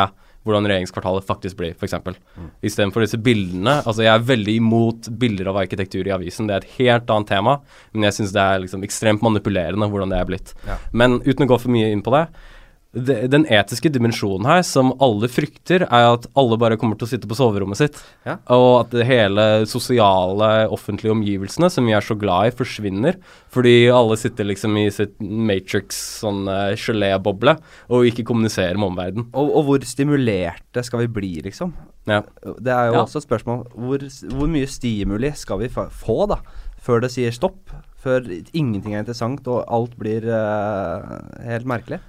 hvordan 0.46 0.68
regjeringskvartalet 0.70 1.26
faktisk 1.28 1.58
blir, 1.60 1.74
f.eks. 1.76 1.96
Mm. 2.38 2.52
Istedenfor 2.66 3.04
disse 3.04 3.20
bildene. 3.20 3.80
Altså, 3.84 4.06
jeg 4.06 4.14
er 4.14 4.28
veldig 4.30 4.58
imot 4.62 5.10
bilder 5.20 5.52
av 5.52 5.62
arkitektur 5.64 6.08
i 6.08 6.14
avisen. 6.16 6.48
Det 6.48 6.56
er 6.56 6.64
et 6.66 6.78
helt 6.78 7.10
annet 7.14 7.32
tema, 7.32 7.58
men 7.94 8.08
jeg 8.08 8.20
syns 8.20 8.36
det 8.36 8.44
er 8.44 8.62
liksom 8.64 8.86
ekstremt 8.88 9.26
manipulerende 9.26 9.90
hvordan 9.92 10.14
det 10.14 10.22
er 10.22 10.30
blitt. 10.30 10.54
Ja. 10.68 10.78
Men 10.96 11.20
uten 11.26 11.48
å 11.48 11.50
gå 11.52 11.60
for 11.66 11.74
mye 11.74 11.92
inn 11.92 12.06
på 12.06 12.16
det, 12.16 12.28
det 12.30 12.57
Den 12.98 13.46
etiske 13.54 13.92
dimensjonen 13.94 14.48
her, 14.50 14.64
som 14.66 14.94
alle 15.04 15.30
frykter, 15.30 15.86
er 15.86 16.06
at 16.16 16.28
alle 16.40 16.58
bare 16.60 16.78
kommer 16.80 16.98
til 16.98 17.06
å 17.08 17.12
sitte 17.12 17.30
på 17.30 17.38
soverommet 17.38 17.78
sitt. 17.80 18.00
Ja. 18.26 18.38
Og 18.54 18.70
at 18.82 18.96
det 18.96 19.06
hele 19.10 19.46
sosiale, 19.70 20.68
offentlige 20.74 21.14
omgivelsene 21.14 21.70
som 21.74 21.86
vi 21.88 21.94
er 21.98 22.06
så 22.06 22.18
glad 22.20 22.50
i, 22.50 22.56
forsvinner. 22.58 23.20
Fordi 23.54 23.76
alle 23.94 24.18
sitter 24.20 24.50
liksom 24.50 24.78
i 24.82 24.88
sitt 24.94 25.16
Matrix 25.22 26.00
sånn 26.24 26.48
uh, 26.50 26.74
geléboble 26.80 27.58
og 27.94 28.08
ikke 28.10 28.26
kommuniserer 28.28 28.80
med 28.80 28.92
omverdenen. 28.92 29.30
Og, 29.34 29.52
og 29.60 29.68
hvor 29.70 29.88
stimulerte 29.88 30.84
skal 30.86 31.06
vi 31.06 31.12
bli, 31.20 31.34
liksom? 31.46 31.74
Ja. 32.08 32.22
Det 32.44 32.72
er 32.74 32.90
jo 32.90 32.98
Ja. 32.98 33.04
også 33.04 33.22
et 33.22 33.28
spørsmål. 33.28 33.66
Hvor, 33.76 34.04
hvor 34.34 34.52
mye 34.52 34.68
stimuli 34.72 35.34
skal 35.36 35.60
vi 35.64 35.70
få, 35.70 36.20
da? 36.32 36.42
Før 36.82 37.02
det 37.04 37.12
sier 37.14 37.34
stopp? 37.36 37.74
Før 38.00 38.24
ingenting 38.56 38.94
er 38.96 39.02
interessant 39.04 39.48
og 39.52 39.66
alt 39.68 39.98
blir 40.00 40.24
uh, 40.32 41.18
helt 41.44 41.68
merkelig? 41.68 42.00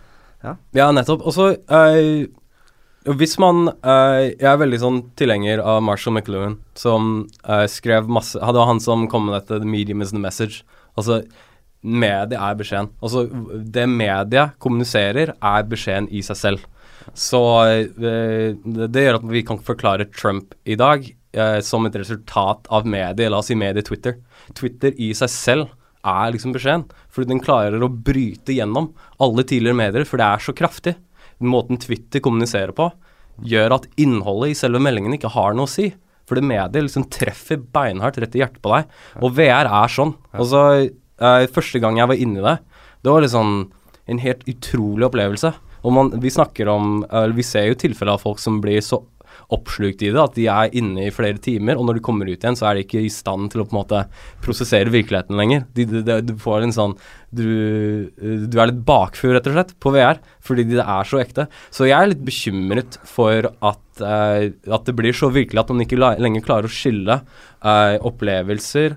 Ja, 0.44 0.90
nettopp. 0.94 1.24
Og 1.26 1.34
så 1.34 1.48
eh, 1.50 2.28
Hvis 3.18 3.36
man 3.42 3.68
eh, 3.72 4.34
Jeg 4.36 4.48
er 4.52 4.60
veldig 4.62 4.80
sånn 4.82 5.02
tilhenger 5.18 5.62
av 5.64 5.82
Marshall 5.86 6.14
McLuhan, 6.14 6.58
som 6.78 7.26
eh, 7.42 7.66
skrev 7.70 8.10
masse 8.12 8.38
Det 8.38 8.60
var 8.60 8.70
han 8.70 8.82
som 8.82 9.08
kom 9.10 9.28
med 9.28 9.38
dette 9.40 9.58
'The 9.58 9.68
medium 9.68 10.02
is 10.02 10.14
the 10.14 10.22
message'. 10.22 10.62
Altså, 10.98 11.22
mediet 11.82 12.38
er 12.38 12.56
beskjeden. 12.58 12.90
Altså, 13.02 13.26
det 13.62 13.86
mediet 13.86 14.56
kommuniserer, 14.58 15.34
er 15.38 15.62
beskjeden 15.62 16.08
i 16.10 16.22
seg 16.26 16.36
selv. 16.36 16.64
Så 17.14 17.42
eh, 17.66 17.86
det, 17.94 18.88
det 18.94 19.04
gjør 19.04 19.20
at 19.20 19.28
vi 19.30 19.44
kan 19.46 19.62
forklare 19.62 20.10
Trump 20.10 20.54
i 20.64 20.78
dag 20.78 21.14
som 21.62 21.84
et 21.86 21.94
resultat 21.94 22.66
av 22.72 22.86
mediet, 22.88 23.28
la 23.30 23.38
oss 23.38 23.50
si 23.50 23.54
mediet 23.54 23.86
Twitter. 23.86 24.16
Twitter 24.56 24.94
i 24.96 25.12
seg 25.14 25.30
selv 25.30 25.77
er 26.06 26.32
liksom 26.34 26.54
beskjeden, 26.54 26.86
fordi 27.12 27.32
den 27.32 27.42
klarer 27.42 27.82
å 27.82 27.90
bryte 27.90 28.54
gjennom 28.54 28.92
alle 29.22 29.44
tidligere 29.46 29.78
medier, 29.78 30.06
for 30.08 30.20
det 30.20 30.28
er 30.28 30.44
så 30.44 30.54
kraftig. 30.56 30.94
Den 31.38 31.52
måten 31.52 31.80
Twitter 31.80 32.22
kommuniserer 32.24 32.74
på, 32.76 32.90
gjør 33.46 33.76
at 33.78 33.88
innholdet 34.00 34.52
i 34.52 34.58
selve 34.58 34.80
meldingen 34.82 35.14
ikke 35.14 35.32
har 35.34 35.54
noe 35.56 35.68
å 35.68 35.70
si. 35.70 35.90
For 36.28 36.36
det 36.36 36.44
mediet 36.44 36.84
liksom 36.84 37.06
treffer 37.12 37.60
beinhardt 37.72 38.18
rett 38.20 38.34
i 38.36 38.42
hjertet 38.42 38.60
på 38.64 38.72
deg. 38.74 38.88
Og 39.22 39.32
VR 39.38 39.70
er 39.70 39.92
sånn. 39.92 40.12
Altså, 40.34 40.64
eh, 40.84 41.46
Første 41.54 41.80
gang 41.80 41.96
jeg 41.96 42.10
var 42.10 42.20
inni 42.20 42.44
det, 42.44 42.58
det 43.02 43.14
var 43.14 43.24
liksom 43.24 43.70
en 44.08 44.20
helt 44.20 44.44
utrolig 44.48 45.06
opplevelse. 45.08 45.52
Og 45.86 45.94
man, 45.94 46.10
vi 46.20 46.32
snakker 46.32 46.68
om 46.68 47.04
eller 47.06 47.36
Vi 47.36 47.46
ser 47.46 47.68
jo 47.68 47.78
tilfeller 47.78 48.16
av 48.16 48.24
folk 48.24 48.40
som 48.42 48.60
blir 48.60 48.82
så 48.82 49.00
oppslukt 49.54 50.02
i 50.04 50.10
det 50.12 50.20
at 50.20 50.34
de 50.36 50.44
er 50.52 50.74
inne 50.76 51.06
i 51.06 51.14
flere 51.14 51.40
timer, 51.40 51.78
og 51.78 51.88
når 51.88 51.98
de 51.98 52.04
kommer 52.04 52.28
ut 52.28 52.36
igjen, 52.36 52.58
så 52.58 52.68
er 52.68 52.76
de 52.76 52.84
ikke 52.84 53.00
i 53.04 53.12
stand 53.12 53.48
til 53.52 53.62
å 53.62 53.66
på 53.68 53.74
en 53.74 53.80
måte 53.80 54.02
prosessere 54.44 54.92
virkeligheten 54.92 55.38
lenger. 55.40 55.64
De, 55.76 55.86
de, 55.88 56.02
de, 56.04 56.18
du 56.28 56.34
får 56.42 56.66
en 56.66 56.74
sånn 56.76 56.96
du, 57.34 57.48
du 58.18 58.56
er 58.56 58.70
litt 58.70 58.84
bakfull, 58.88 59.34
rett 59.36 59.48
og 59.48 59.56
slett, 59.56 59.74
på 59.80 59.92
VR, 59.96 60.20
fordi 60.44 60.68
det 60.70 60.84
er 60.84 61.08
så 61.08 61.20
ekte. 61.20 61.48
Så 61.72 61.88
jeg 61.88 61.96
er 61.96 62.12
litt 62.12 62.24
bekymret 62.24 63.00
for 63.08 63.50
at, 63.50 63.84
uh, 64.04 64.48
at 64.48 64.88
det 64.88 64.96
blir 64.96 65.16
så 65.16 65.32
virkelig 65.32 65.64
at 65.64 65.72
man 65.74 65.84
ikke 65.84 66.00
lenger 66.00 66.44
klarer 66.44 66.68
å 66.68 66.72
skille 66.72 67.20
uh, 67.24 67.96
opplevelser 68.08 68.96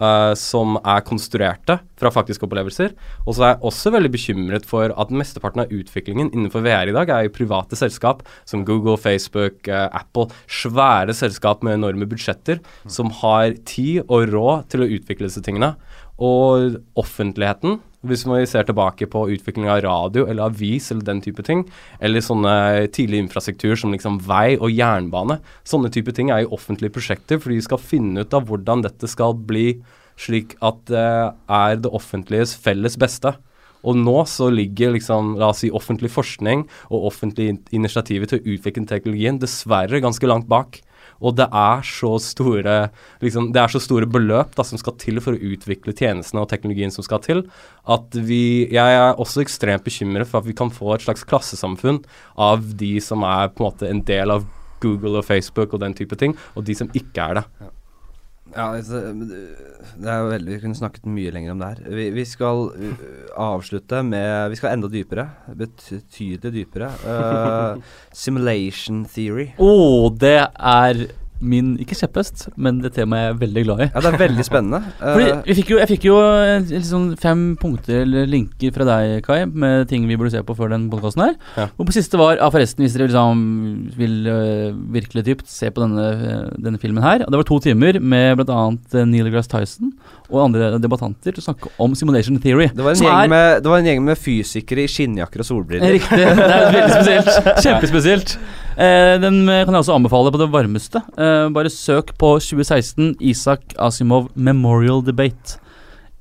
eh, 0.00 0.32
som 0.38 0.78
er 0.80 1.04
konstruerte 1.06 1.78
fra 1.98 2.12
faktiske 2.14 2.46
opplevelser. 2.46 2.94
Og 3.26 3.36
så 3.36 3.44
er 3.44 3.52
jeg 3.54 3.62
også 3.70 3.92
veldig 3.94 4.12
bekymret 4.14 4.68
for 4.68 4.94
at 4.94 5.12
mesteparten 5.14 5.64
av 5.64 5.74
utviklingen 5.74 6.30
innenfor 6.32 6.64
VR 6.66 6.90
i 6.90 6.96
dag 6.96 7.10
er 7.12 7.26
jo 7.26 7.34
private 7.34 7.78
selskap 7.78 8.24
som 8.48 8.64
Google, 8.68 8.96
Facebook, 9.00 9.60
uh, 9.66 9.88
Apple. 9.96 10.28
Svære 10.46 11.14
selskap 11.16 11.64
med 11.66 11.78
enorme 11.78 12.08
budsjetter 12.08 12.62
som 12.90 13.10
har 13.22 13.56
tid 13.68 14.04
og 14.06 14.30
råd 14.32 14.68
til 14.72 14.84
å 14.84 14.90
utvikle 14.98 15.28
disse 15.28 15.42
tingene. 15.44 15.74
Og 16.18 16.78
offentligheten, 16.98 17.78
hvis 18.06 18.22
vi 18.28 18.44
ser 18.46 18.66
tilbake 18.68 19.08
på 19.10 19.24
utvikling 19.34 19.66
av 19.70 19.80
radio 19.82 20.26
eller 20.28 20.46
avis 20.52 20.90
eller 20.92 21.06
den 21.06 21.22
type 21.24 21.42
ting, 21.42 21.64
eller 22.00 22.22
sånne 22.22 22.86
tidlige 22.94 23.24
infrastruktur 23.26 23.74
som 23.78 23.94
liksom 23.94 24.20
vei 24.26 24.56
og 24.56 24.70
jernbane, 24.70 25.40
sånne 25.66 25.90
type 25.94 26.14
ting 26.14 26.30
er 26.30 26.44
jo 26.44 26.54
offentlige 26.58 26.94
prosjekter, 26.94 27.40
fordi 27.42 27.58
vi 27.58 27.66
skal 27.66 27.82
finne 27.82 28.22
ut 28.22 28.36
av 28.38 28.46
hvordan 28.46 28.86
dette 28.86 29.10
skal 29.10 29.34
bli 29.34 29.80
slik 30.18 30.56
at 30.64 30.80
det 30.90 31.10
er 31.58 31.78
det 31.78 31.92
offentliges 31.94 32.54
felles 32.58 32.98
beste. 32.98 33.34
Og 33.86 33.94
nå 33.94 34.16
så 34.26 34.48
ligger 34.50 34.96
liksom, 34.96 35.36
la 35.38 35.52
oss 35.52 35.62
si, 35.62 35.70
offentlig 35.70 36.10
forskning 36.10 36.64
og 36.90 37.10
offentlige 37.12 37.54
in- 37.54 37.60
initiativer 37.78 38.26
til 38.26 38.40
å 38.40 38.54
utvikle 38.56 38.88
teknologien 38.90 39.38
dessverre 39.38 40.02
ganske 40.02 40.26
langt 40.26 40.48
bak. 40.50 40.80
Og 41.18 41.34
det 41.38 41.48
er 41.50 41.82
så 41.86 42.12
store 42.22 42.76
liksom, 43.24 43.50
det 43.54 43.62
er 43.62 43.72
så 43.72 43.80
store 43.82 44.08
beløp 44.10 44.54
da, 44.58 44.66
som 44.66 44.80
skal 44.80 44.96
til 45.00 45.20
for 45.24 45.34
å 45.34 45.52
utvikle 45.52 45.94
tjenestene 45.96 46.44
og 46.44 46.50
teknologien 46.52 46.94
som 46.94 47.06
skal 47.06 47.22
til, 47.24 47.44
at 47.88 48.14
vi 48.14 48.68
Jeg 48.68 48.98
er 49.00 49.18
også 49.18 49.42
ekstremt 49.42 49.86
bekymret 49.86 50.28
for 50.28 50.40
at 50.40 50.48
vi 50.48 50.56
kan 50.56 50.70
få 50.70 50.94
et 50.94 51.06
slags 51.06 51.24
klassesamfunn 51.26 52.02
av 52.36 52.62
de 52.78 52.98
som 53.02 53.24
er 53.26 53.50
på 53.50 53.62
en 53.62 53.70
måte 53.70 53.88
en 53.88 54.04
del 54.04 54.30
av 54.34 54.46
Google 54.82 55.18
og 55.18 55.26
Facebook 55.26 55.74
og 55.74 55.82
den 55.82 55.96
type 55.98 56.14
ting, 56.18 56.36
og 56.54 56.64
de 56.64 56.76
som 56.78 56.90
ikke 56.94 57.24
er 57.24 57.40
det. 57.40 57.72
Ja, 58.54 58.70
altså, 58.72 59.00
det 59.12 60.08
er 60.08 60.24
veldig 60.30 60.54
Vi 60.54 60.60
kunne 60.62 60.78
snakket 60.78 61.08
mye 61.10 61.32
lenger 61.34 61.52
om 61.52 61.60
det 61.60 61.68
her. 61.68 61.94
Vi, 61.98 62.08
vi 62.16 62.24
skal 62.28 62.70
uh, 62.72 63.06
avslutte 63.44 64.00
med 64.06 64.50
Vi 64.52 64.58
skal 64.60 64.74
enda 64.74 64.90
dypere. 64.92 65.28
Betydelig 65.58 66.54
dypere. 66.54 66.90
Uh, 67.04 67.88
simulation 68.24 69.04
theory. 69.12 69.50
Å, 69.60 69.72
det 70.16 70.38
er 70.48 71.04
min 71.40 71.76
Ikke 71.82 71.96
kjepphest, 71.98 72.48
men 72.56 72.80
det 72.82 72.92
temaet 72.96 73.24
jeg 73.24 73.32
er 73.32 73.38
veldig 73.42 73.64
glad 73.66 73.82
i. 73.84 73.88
Ja, 73.92 74.02
det 74.04 74.10
er 74.12 74.20
veldig 74.24 74.46
spennende. 74.46 74.80
Fordi 75.00 75.28
vi 75.46 75.56
fikk 75.60 75.72
jo, 75.74 75.78
Jeg 75.82 75.90
fikk 75.92 76.08
jo 76.08 76.16
eh, 76.18 76.66
liksom 76.72 77.08
fem 77.20 77.44
punkter 77.60 78.02
eller 78.02 78.28
linker 78.30 78.74
fra 78.74 78.86
deg, 78.88 79.18
Kai, 79.26 79.40
med 79.46 79.88
ting 79.90 80.06
vi 80.08 80.18
burde 80.18 80.32
se 80.34 80.42
på 80.44 80.56
før 80.58 80.72
den 80.74 80.88
podkasten 80.92 81.24
her. 81.26 81.34
Ja. 81.56 81.68
Og 81.76 81.88
på 81.88 81.96
siste 81.96 82.20
var 82.20 82.36
ja, 82.36 82.50
forresten, 82.52 82.84
hvis 82.84 82.96
dere 82.96 83.08
liksom 83.08 83.42
vil 83.98 84.16
uh, 84.28 84.76
virkelig 84.94 85.24
dypt 85.26 85.50
se 85.50 85.70
på 85.74 85.82
denne, 85.84 86.50
denne 86.58 86.80
filmen 86.82 87.04
her. 87.04 87.24
Og 87.26 87.32
det 87.32 87.40
var 87.40 87.48
to 87.48 87.60
timer 87.64 88.00
med 88.00 88.38
bl.a. 88.40 88.60
Neil 89.08 89.28
deGrasse 89.28 89.52
Tyson 89.52 89.92
og 90.28 90.42
andre 90.44 90.74
debattanter 90.82 91.32
til 91.32 91.40
å 91.40 91.46
snakke 91.46 91.70
om 91.80 91.94
simulation 91.96 92.36
theory. 92.42 92.68
det, 92.68 92.84
var 92.84 92.92
en 92.92 93.04
gjeng 93.06 93.32
med, 93.32 93.62
det 93.64 93.72
var 93.72 93.80
en 93.80 93.88
gjeng 93.88 94.02
med 94.04 94.20
fysikere 94.20 94.84
i 94.84 94.90
skinnjakker 94.92 95.44
og 95.44 95.48
solbriller. 95.48 95.94
Riktig. 95.96 96.18
Det 96.20 96.48
er 96.58 96.72
veldig 96.74 96.94
spesielt. 96.98 97.62
Kjempespesielt. 97.64 98.34
Eh, 98.78 99.14
den 99.18 99.40
kan 99.46 99.74
jeg 99.74 99.82
også 99.82 99.96
anbefale 99.96 100.30
på 100.30 100.38
det 100.38 100.50
varmeste. 100.52 101.02
Eh, 101.18 101.48
bare 101.54 101.70
søk 101.72 102.12
på 102.18 102.36
2016 102.38 103.16
Isak 103.20 103.74
Asimov 103.78 104.28
Memorial 104.34 105.02
Debate. 105.04 105.58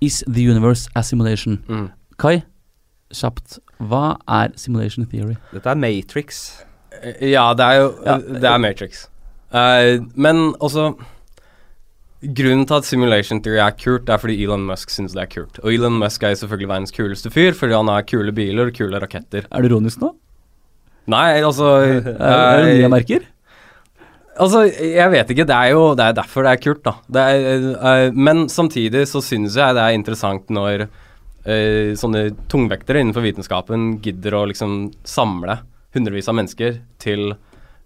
Is 0.01 0.23
the 0.27 0.49
universe 0.49 0.89
a 0.95 1.01
simulation? 1.03 1.59
Mm. 1.69 1.89
Kai, 2.17 2.41
kjapt. 3.13 3.59
Hva 3.81 4.17
er 4.27 4.55
simulation 4.57 5.05
theory? 5.05 5.37
Dette 5.53 5.69
er 5.69 5.75
Matrix. 5.75 6.63
Eh, 7.03 7.29
Ja, 7.31 7.53
det 7.53 7.65
er 7.65 7.73
jo 7.81 7.93
Ja. 8.05 8.17
Det 8.17 8.43
er 8.43 8.57
Matrix. 8.57 9.07
Uh, 9.53 10.03
men 10.15 10.53
også 10.59 10.95
Grunnen 12.21 12.65
til 12.65 12.73
at 12.73 12.85
simulation 12.85 13.43
theory 13.43 13.59
er 13.61 13.75
kult, 13.77 14.09
er 14.09 14.17
fordi 14.17 14.41
Elon 14.43 14.65
Musk 14.65 14.89
syns 14.89 15.13
det 15.13 15.21
er 15.21 15.27
kult. 15.29 15.59
Og 15.61 15.69
Elon 15.71 15.99
Musk 16.01 16.23
er 16.23 16.33
selvfølgelig 16.33 16.67
verdens 16.67 16.91
kuleste 16.91 17.29
fyr, 17.29 17.53
fordi 17.53 17.75
han 17.77 17.87
har 17.87 18.01
kule 18.09 18.33
biler 18.33 18.71
og 18.71 18.73
kule 18.73 18.99
raketter. 18.99 19.45
Er 19.51 19.61
du 19.61 19.67
ironisk 19.69 20.01
nå? 20.01 20.15
Nei, 21.11 21.39
altså 21.39 21.71
Er, 22.03 22.63
det 22.63 22.77
nye 22.81 22.91
merker? 22.91 23.25
Altså, 24.37 24.67
jeg 24.69 25.09
vet 25.13 25.33
ikke. 25.33 25.47
Det 25.49 25.55
er 25.55 25.73
jo 25.73 25.89
det 25.97 26.05
er 26.05 26.17
derfor 26.19 26.45
det 26.45 26.53
er 26.53 26.61
kult, 26.61 26.83
da. 26.85 26.93
Det 27.09 27.23
er, 27.23 27.67
uh, 27.81 28.13
men 28.13 28.45
samtidig 28.51 29.07
så 29.09 29.21
syns 29.25 29.57
jeg 29.57 29.77
det 29.77 29.83
er 29.83 29.97
interessant 29.97 30.51
når 30.53 30.85
uh, 30.85 31.95
sånne 31.97 32.27
tungvektere 32.51 33.01
innenfor 33.01 33.25
vitenskapen 33.25 33.95
gidder 34.05 34.37
å 34.37 34.45
liksom 34.51 34.79
samle 35.07 35.61
hundrevis 35.95 36.29
av 36.29 36.37
mennesker 36.37 36.81
til, 37.01 37.31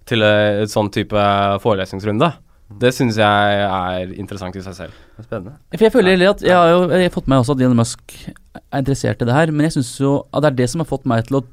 til 0.09 0.25
uh, 0.27 0.63
et 0.65 0.73
sånn 0.73 0.91
type 0.91 1.27
forelesningsrunde. 1.63 2.33
Det 2.81 2.91
syns 2.95 3.17
jeg 3.19 3.63
er 3.67 4.11
interessant 4.19 4.55
i 4.55 4.63
seg 4.63 4.75
selv. 4.77 4.99
Det 5.17 5.25
spennende. 5.27 5.57
For 5.73 5.87
jeg 5.87 5.93
føler 5.93 6.21
at 6.29 6.43
Jeg 6.45 6.55
har 6.55 6.69
jo 6.71 6.83
jeg 6.87 7.09
har 7.09 7.15
fått 7.15 7.27
med 7.27 7.35
meg 7.35 7.43
også 7.43 7.55
at 7.57 7.63
Elon 7.65 7.81
Musk 7.81 8.13
er 8.61 8.79
interessert 8.79 9.23
i 9.23 9.27
det 9.27 9.35
her, 9.35 9.51
men 9.51 9.67
jeg 9.67 9.75
syns 9.75 9.91
jo 9.99 10.13
at 10.31 10.43
det 10.43 10.51
er 10.51 10.59
det 10.61 10.69
som 10.71 10.83
har 10.83 10.87
fått 10.89 11.07
meg 11.09 11.25
til 11.27 11.41
å 11.41 11.43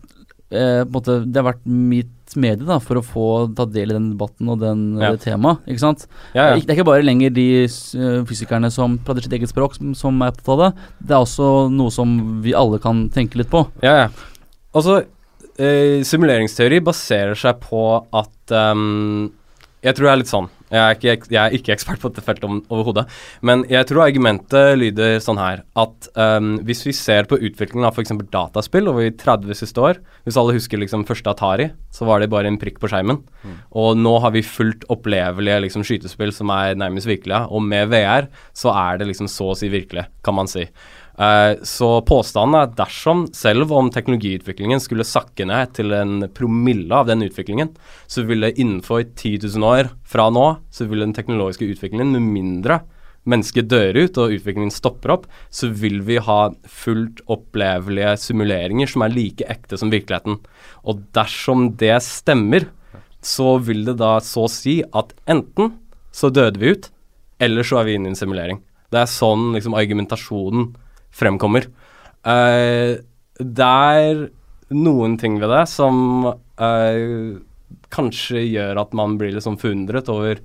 eh, 0.51 0.85
måte, 0.89 1.21
Det 1.27 1.41
har 1.41 1.53
vært 1.53 1.67
mitt 1.67 2.37
medie 2.37 2.67
da, 2.69 2.77
for 2.79 3.01
å 3.01 3.05
få 3.05 3.27
ta 3.57 3.65
del 3.65 3.91
i 3.91 3.97
den 3.97 4.11
debatten 4.13 4.49
og 4.53 4.59
den, 4.61 4.99
Ja. 5.01 5.11
det 5.15 5.23
temaet. 5.25 5.63
Ikke 5.67 5.81
sant? 5.81 6.07
Ja, 6.35 6.51
ja. 6.51 6.57
Det 6.57 6.69
er 6.69 6.77
ikke 6.77 6.89
bare 6.91 7.05
lenger 7.07 7.31
de 7.33 7.65
uh, 7.65 8.25
fysikerne 8.29 8.71
som 8.71 8.99
prater 8.99 9.25
sitt 9.25 9.33
eget 9.33 9.49
språk, 9.49 9.79
som, 9.79 9.95
som 9.97 10.21
er 10.23 10.33
opptatt 10.35 10.53
av 10.53 10.61
det. 10.61 10.71
Det 11.09 11.17
er 11.17 11.25
også 11.25 11.71
noe 11.73 11.91
som 11.95 12.43
vi 12.45 12.53
alle 12.53 12.79
kan 12.79 13.07
tenke 13.15 13.41
litt 13.41 13.49
på. 13.53 13.65
Ja, 13.83 13.95
ja. 14.05 14.09
Altså, 14.77 15.01
eh, 15.57 16.05
simuleringsteori 16.05 16.83
baserer 16.85 17.35
seg 17.39 17.61
på 17.65 17.83
at 18.13 18.53
um, 18.53 19.33
Jeg 19.83 19.95
tror 19.97 20.09
det 20.09 20.13
er 20.13 20.21
litt 20.25 20.33
sånn. 20.33 20.49
Jeg 20.69 20.81
er 20.83 20.97
ikke, 20.99 21.31
jeg 21.33 21.41
er 21.43 21.55
ikke 21.57 21.73
ekspert 21.75 22.03
på 22.03 22.11
dette 22.13 22.25
feltet 22.27 22.49
overhodet. 22.69 23.07
Men 23.47 23.65
jeg 23.71 23.89
tror 23.89 24.05
argumentet 24.05 24.77
lyder 24.81 25.19
sånn 25.25 25.41
her 25.41 25.65
at 25.79 26.11
um, 26.19 26.57
hvis 26.69 26.85
vi 26.87 26.95
ser 26.97 27.29
på 27.31 27.39
utviklingen 27.41 27.89
av 27.89 27.97
f.eks. 27.97 28.13
dataspill 28.33 28.91
over 28.93 29.09
30 29.09 29.59
siste 29.59 29.83
år 29.83 30.01
Hvis 30.27 30.37
alle 30.41 30.57
husker 30.57 30.81
liksom 30.81 31.07
første 31.09 31.33
Atari, 31.33 31.71
så 31.95 32.07
var 32.09 32.21
det 32.21 32.31
bare 32.33 32.51
en 32.51 32.61
prikk 32.61 32.81
på 32.83 32.91
skjermen. 32.91 33.23
Og 33.81 33.97
nå 33.99 34.15
har 34.23 34.35
vi 34.35 34.45
fullt 34.45 34.85
opplevelige 34.93 35.63
liksom, 35.65 35.85
skytespill 35.87 36.33
som 36.37 36.53
er 36.55 36.77
nærmest 36.79 37.09
virkelige. 37.09 37.47
Og 37.49 37.65
med 37.65 37.89
VR 37.93 38.29
så 38.57 38.75
er 38.77 39.01
det 39.01 39.09
liksom 39.11 39.31
så 39.33 39.53
å 39.53 39.59
si 39.59 39.71
virkelig, 39.73 40.09
kan 40.25 40.37
man 40.37 40.51
si. 40.51 40.67
Eh, 41.19 41.59
så 41.67 41.89
påstanden 42.07 42.55
er 42.55 42.69
at 42.69 42.77
dersom, 42.79 43.25
selv 43.35 43.73
om 43.75 43.91
teknologiutviklingen 43.91 44.79
skulle 44.83 45.07
sakke 45.07 45.49
ned 45.51 45.75
til 45.75 45.95
en 45.97 46.29
promille 46.35 46.95
av 46.95 47.09
den 47.11 47.25
utviklingen, 47.27 47.73
så 48.07 48.23
ville 48.29 48.53
innenfor 48.55 49.03
10 49.09 49.49
000 49.49 49.67
år 49.67 49.91
fra 50.07 50.29
nå, 50.31 50.47
så 50.71 50.87
ville 50.87 51.09
den 51.09 51.17
teknologiske 51.17 51.67
utviklingen, 51.75 52.15
med 52.15 52.31
mindre 52.37 52.83
mennesket 53.29 53.69
dør 53.69 53.97
ut 53.99 54.19
og 54.21 54.35
utviklingen 54.39 54.73
stopper 54.73 55.13
opp, 55.17 55.27
så 55.51 55.71
vil 55.75 56.01
vi 56.07 56.21
ha 56.23 56.39
fullt 56.65 57.23
opplevelige 57.31 58.15
simuleringer 58.23 58.91
som 58.91 59.05
er 59.05 59.15
like 59.15 59.47
ekte 59.53 59.79
som 59.81 59.93
virkeligheten. 59.93 60.39
Og 60.89 61.03
dersom 61.17 61.73
det 61.81 61.97
stemmer, 62.07 62.69
så 63.21 63.57
vil 63.61 63.85
det 63.89 63.99
da 64.01 64.17
så 64.25 64.47
si 64.53 64.79
at 64.97 65.13
enten 65.29 65.75
så 66.15 66.31
døde 66.33 66.63
vi 66.63 66.73
ut, 66.73 66.89
eller 67.43 67.67
så 67.67 67.81
er 67.81 67.89
vi 67.89 67.99
inne 67.99 68.11
i 68.11 68.15
en 68.15 68.19
simulering. 68.19 68.63
Det 68.89 69.03
er 69.03 69.11
sånn 69.11 69.51
liksom 69.53 69.77
argumentasjonen 69.77 70.71
fremkommer. 71.15 71.69
Uh, 72.27 73.01
det 73.39 73.73
er 73.73 74.29
noen 74.75 75.17
ting 75.21 75.39
ved 75.41 75.53
det 75.55 75.65
som 75.71 76.29
uh, 76.29 77.39
kanskje 77.95 78.45
gjør 78.45 78.83
at 78.83 78.95
man 78.97 79.17
blir 79.21 79.33
litt 79.35 79.47
sånn 79.47 79.61
forundret 79.61 80.11
over 80.13 80.43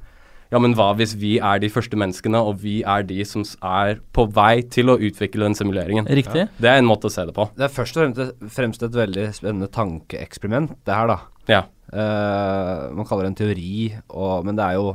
ja, 0.53 0.59
men 0.61 0.76
hva 0.78 0.91
hvis 0.93 1.16
vi 1.18 1.32
er 1.41 1.57
de 1.64 1.70
første 1.74 1.97
menneskene, 1.97 2.38
og 2.38 2.59
vi 2.61 2.76
er 2.86 3.05
de 3.09 3.24
som 3.26 3.41
er 3.66 3.97
på 4.14 4.28
vei 4.36 4.61
til 4.70 4.91
å 4.93 4.99
utvikle 5.01 5.47
den 5.47 5.57
simuleringen? 5.57 6.05
Riktig? 6.05 6.43
Det 6.61 6.70
er 6.70 6.78
en 6.78 6.86
måte 6.86 7.09
å 7.09 7.14
se 7.14 7.26
det 7.26 7.34
på. 7.34 7.47
Det 7.57 7.66
er 7.66 7.74
først 7.74 7.97
og 7.97 8.03
fremst, 8.03 8.43
fremst 8.53 8.86
et 8.86 8.99
veldig 8.99 9.24
spennende 9.34 9.72
tankeeksperiment, 9.74 10.76
det 10.86 10.93
her, 10.93 11.09
da. 11.09 11.18
Ja. 11.49 11.64
Uh, 11.89 12.93
man 12.93 13.09
kaller 13.09 13.26
det 13.26 13.32
en 13.34 13.39
teori, 13.41 13.74
og, 14.14 14.45
men 14.45 14.57
det 14.57 14.68
er 14.68 14.80
jo 14.80 14.93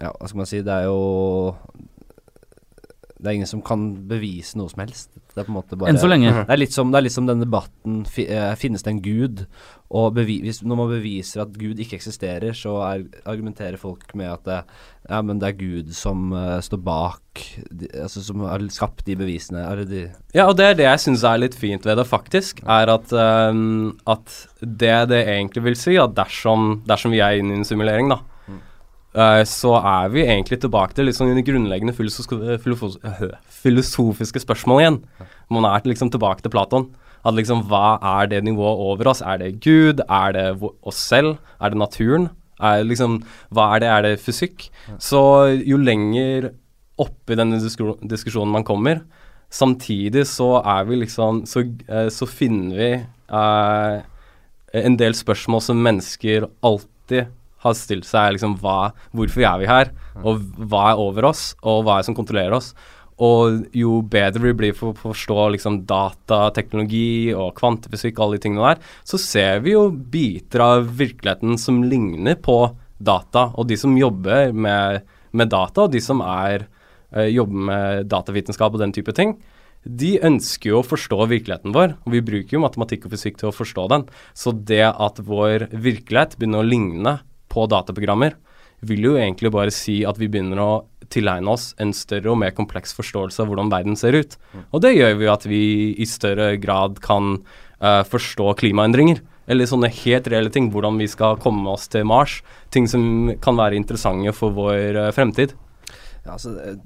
Ja, 0.00 0.08
hva 0.08 0.24
skal 0.24 0.40
man 0.40 0.48
si 0.48 0.62
Det 0.64 0.72
er 0.72 0.86
jo 0.88 1.60
Det 3.22 3.30
er 3.30 3.36
ingen 3.38 3.46
som 3.46 3.60
kan 3.62 3.82
bevise 4.10 4.58
noe 4.58 4.70
som 4.72 4.80
helst. 4.82 5.12
Det 5.14 5.38
er 5.38 5.46
på 5.46 5.52
en 5.52 5.58
måte 5.60 5.76
bare 5.78 5.92
Enn 5.92 6.00
så 6.00 6.08
lenge. 6.10 6.32
Det 6.42 6.50
er 6.50 6.58
litt 6.58 6.74
som, 6.74 6.90
det 6.90 6.98
er 6.98 7.04
litt 7.06 7.14
som 7.14 7.28
den 7.28 7.44
debatten 7.44 8.00
eh, 8.18 8.54
Finnes 8.58 8.82
det 8.82 8.90
en 8.90 9.02
gud? 9.04 9.44
Og 9.94 10.18
hvis, 10.18 10.62
når 10.66 10.80
man 10.80 10.90
beviser 10.90 11.44
at 11.44 11.54
Gud 11.54 11.78
ikke 11.82 11.98
eksisterer, 12.00 12.56
så 12.56 12.74
er, 12.82 13.04
argumenterer 13.28 13.78
folk 13.78 14.10
med 14.18 14.30
at 14.32 14.42
det, 14.48 14.58
ja, 15.06 15.20
men 15.22 15.38
det 15.38 15.50
er 15.52 15.58
Gud 15.60 15.92
som 15.94 16.32
uh, 16.34 16.56
står 16.64 16.80
bak 16.82 17.44
de, 17.70 17.90
Altså 18.00 18.24
som 18.24 18.42
har 18.48 18.64
skapt 18.74 19.04
de 19.06 19.16
bevisene. 19.20 19.62
Er 19.68 19.82
det 19.82 19.86
de, 19.92 20.02
Ja, 20.34 20.48
og 20.48 20.56
det 20.58 20.70
er 20.70 20.80
det 20.80 20.88
jeg 20.88 21.04
syns 21.04 21.26
er 21.28 21.44
litt 21.44 21.58
fint 21.58 21.86
ved 21.86 22.00
det, 22.00 22.08
faktisk. 22.08 22.64
Er 22.66 22.90
at, 22.90 23.14
um, 23.52 23.92
at 24.10 24.34
det 24.58 24.96
det 25.12 25.22
egentlig 25.28 25.66
vil 25.68 25.78
si, 25.78 25.94
at 26.00 26.16
dersom, 26.18 26.80
dersom 26.88 27.14
vi 27.14 27.22
er 27.22 27.38
inne 27.38 27.54
i 27.54 27.62
en 27.62 27.68
simulering, 27.68 28.10
da, 28.10 28.22
eh, 29.14 29.42
så 29.48 29.76
er 29.78 30.10
vi 30.14 30.24
egentlig 30.24 30.60
tilbake 30.62 30.96
til 30.96 31.08
liksom 31.08 31.28
sånn 31.28 31.38
de 31.38 31.46
grunnleggende 31.46 31.94
filofos 31.96 32.98
øh, 33.02 33.30
filosofiske 33.62 34.42
spørsmål 34.44 34.82
igjen. 34.82 35.00
Man 35.52 35.68
er 35.68 35.88
liksom 35.88 36.10
tilbake 36.12 36.44
til 36.44 36.52
Platon. 36.54 36.90
At 37.22 37.36
liksom, 37.38 37.66
hva 37.70 38.00
er 38.18 38.30
det 38.32 38.42
nivået 38.42 38.80
over 38.82 39.12
oss? 39.12 39.20
Er 39.22 39.38
det 39.38 39.60
Gud? 39.62 40.02
Er 40.08 40.32
det 40.34 40.46
oss 40.60 40.98
selv? 40.98 41.36
Er 41.62 41.70
det 41.70 41.78
naturen? 41.78 42.30
Er 42.58 42.82
liksom, 42.82 43.20
hva 43.54 43.68
er 43.76 43.82
det? 43.82 43.90
Er 43.90 44.02
det 44.06 44.22
fysikk? 44.22 44.66
Så 44.98 45.22
jo 45.62 45.78
lenger 45.78 46.50
oppi 47.00 47.38
denne 47.38 47.60
diskusjonen 47.62 48.52
man 48.52 48.66
kommer, 48.66 49.04
samtidig 49.52 50.24
så 50.28 50.56
er 50.60 50.86
vi 50.88 51.02
liksom 51.02 51.44
Så, 51.46 51.66
eh, 51.88 52.08
så 52.08 52.26
finner 52.26 52.76
vi 52.76 52.90
eh, 52.96 54.02
en 54.82 54.96
del 54.96 55.14
spørsmål 55.14 55.62
som 55.62 55.82
mennesker 55.84 56.48
alltid 56.62 57.28
har 57.62 57.76
stilt 57.78 58.08
seg. 58.08 58.34
Liksom, 58.36 58.58
hva, 58.62 58.92
hvorfor 59.14 59.46
er 59.46 59.62
vi 59.62 59.70
her? 59.70 59.92
Og 60.22 60.42
hva 60.58 60.90
er 60.90 61.02
over 61.02 61.30
oss? 61.30 61.52
Og 61.62 61.84
hva 61.84 61.96
er 61.96 62.02
det 62.02 62.10
som 62.10 62.18
kontrollerer 62.18 62.58
oss? 62.58 62.72
Og 63.22 63.66
jo 63.76 64.00
bedre 64.10 64.42
vi 64.48 64.54
blir 64.56 64.76
for 64.76 64.90
å 64.90 64.98
forstå 64.98 65.48
liksom, 65.54 65.82
data, 65.88 66.46
teknologi 66.56 67.30
og 67.36 67.52
kvantefysikk, 67.58 68.18
alle 68.18 68.38
de 68.38 68.46
tingene 68.46 68.72
der, 68.72 68.92
så 69.06 69.20
ser 69.20 69.62
vi 69.66 69.76
jo 69.76 69.88
biter 69.92 70.64
av 70.64 70.90
virkeligheten 70.98 71.58
som 71.60 71.82
ligner 71.86 72.38
på 72.42 72.58
data. 72.98 73.50
Og 73.58 73.68
de 73.70 73.78
som 73.78 73.94
jobber 73.98 74.54
med, 74.56 75.02
med 75.36 75.52
data, 75.52 75.86
og 75.86 75.94
de 75.94 76.02
som 76.02 76.22
er, 76.24 76.66
eh, 77.12 77.30
jobber 77.30 77.66
med 77.70 78.10
datavitenskap 78.10 78.74
og 78.74 78.82
den 78.82 78.96
type 78.96 79.14
ting, 79.16 79.36
de 79.82 80.14
ønsker 80.22 80.70
jo 80.70 80.80
å 80.80 80.86
forstå 80.86 81.26
virkeligheten 81.26 81.74
vår, 81.74 81.96
og 82.06 82.14
vi 82.14 82.22
bruker 82.22 82.54
jo 82.56 82.62
matematikk 82.62 83.06
og 83.06 83.16
fysikk 83.16 83.40
til 83.40 83.50
å 83.50 83.56
forstå 83.56 83.88
den. 83.90 84.06
Så 84.34 84.54
det 84.54 84.86
at 84.86 85.18
vår 85.18 85.68
virkelighet 85.74 86.38
begynner 86.38 86.62
å 86.62 86.68
ligne 86.68 87.14
på 87.52 87.66
dataprogrammer, 87.70 88.38
vil 88.82 89.04
jo 89.06 89.18
egentlig 89.18 89.52
bare 89.54 89.74
si 89.74 90.00
at 90.08 90.18
vi 90.18 90.28
begynner 90.30 90.58
å 90.58 90.70
tilegne 91.12 91.52
oss 91.52 91.70
en 91.82 91.92
større 91.94 92.32
og 92.32 92.40
mer 92.40 92.54
kompleks 92.56 92.94
forståelse 92.96 93.44
av 93.44 93.50
hvordan 93.50 93.70
verden 93.72 93.98
ser 93.98 94.16
ut. 94.16 94.38
Og 94.72 94.82
det 94.82 94.94
gjør 94.96 95.18
vi 95.20 95.28
at 95.30 95.44
vi 95.48 95.64
i 96.00 96.08
større 96.08 96.54
grad 96.62 96.98
kan 97.04 97.36
uh, 97.38 98.02
forstå 98.08 98.56
klimaendringer. 98.62 99.20
Eller 99.50 99.68
sånne 99.68 99.90
helt 99.92 100.30
reelle 100.30 100.52
ting. 100.54 100.70
Hvordan 100.72 100.98
vi 101.02 101.08
skal 101.10 101.38
komme 101.42 101.68
oss 101.74 101.88
til 101.92 102.06
Mars. 102.08 102.40
Ting 102.74 102.88
som 102.90 103.34
kan 103.42 103.58
være 103.58 103.78
interessante 103.78 104.34
for 104.36 104.54
vår 104.56 104.98
uh, 104.98 105.10
fremtid. 105.14 105.54
Ja, 106.22 106.36
altså, 106.36 106.52
eh, 106.62 106.76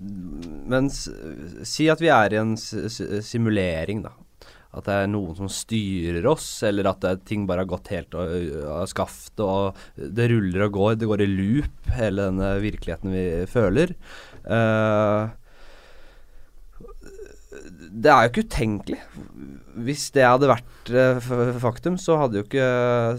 men 0.72 0.88
si 0.90 1.90
at 1.92 2.00
vi 2.00 2.08
er 2.08 2.32
i 2.32 2.38
en 2.40 2.54
simulering, 2.56 4.00
da. 4.06 4.14
At 4.76 4.84
det 4.88 4.96
er 5.00 5.08
noen 5.08 5.36
som 5.38 5.48
styrer 5.48 6.26
oss, 6.28 6.50
eller 6.68 6.90
at 6.90 7.06
ting 7.24 7.46
bare 7.48 7.64
har 7.64 7.70
gått 7.70 7.88
helt 7.94 8.12
av 8.18 8.84
skaftet, 8.90 9.40
og 9.40 9.78
det 9.96 10.28
ruller 10.32 10.66
og 10.66 10.76
går. 10.76 10.98
Det 11.00 11.08
går 11.08 11.24
i 11.24 11.30
loop, 11.32 11.90
hele 11.96 12.28
denne 12.28 12.52
virkeligheten 12.60 13.14
vi 13.16 13.26
føler. 13.48 13.96
Uh, 14.44 15.32
Det 17.96 18.10
er 18.12 18.26
jo 18.26 18.30
ikke 18.30 18.46
utenkelig. 18.46 18.98
Hvis 19.84 20.06
det 20.14 20.22
hadde 20.24 20.48
vært 20.48 20.90
uh, 20.94 21.58
faktum, 21.60 21.98
så 22.00 22.16
ikke 22.40 22.66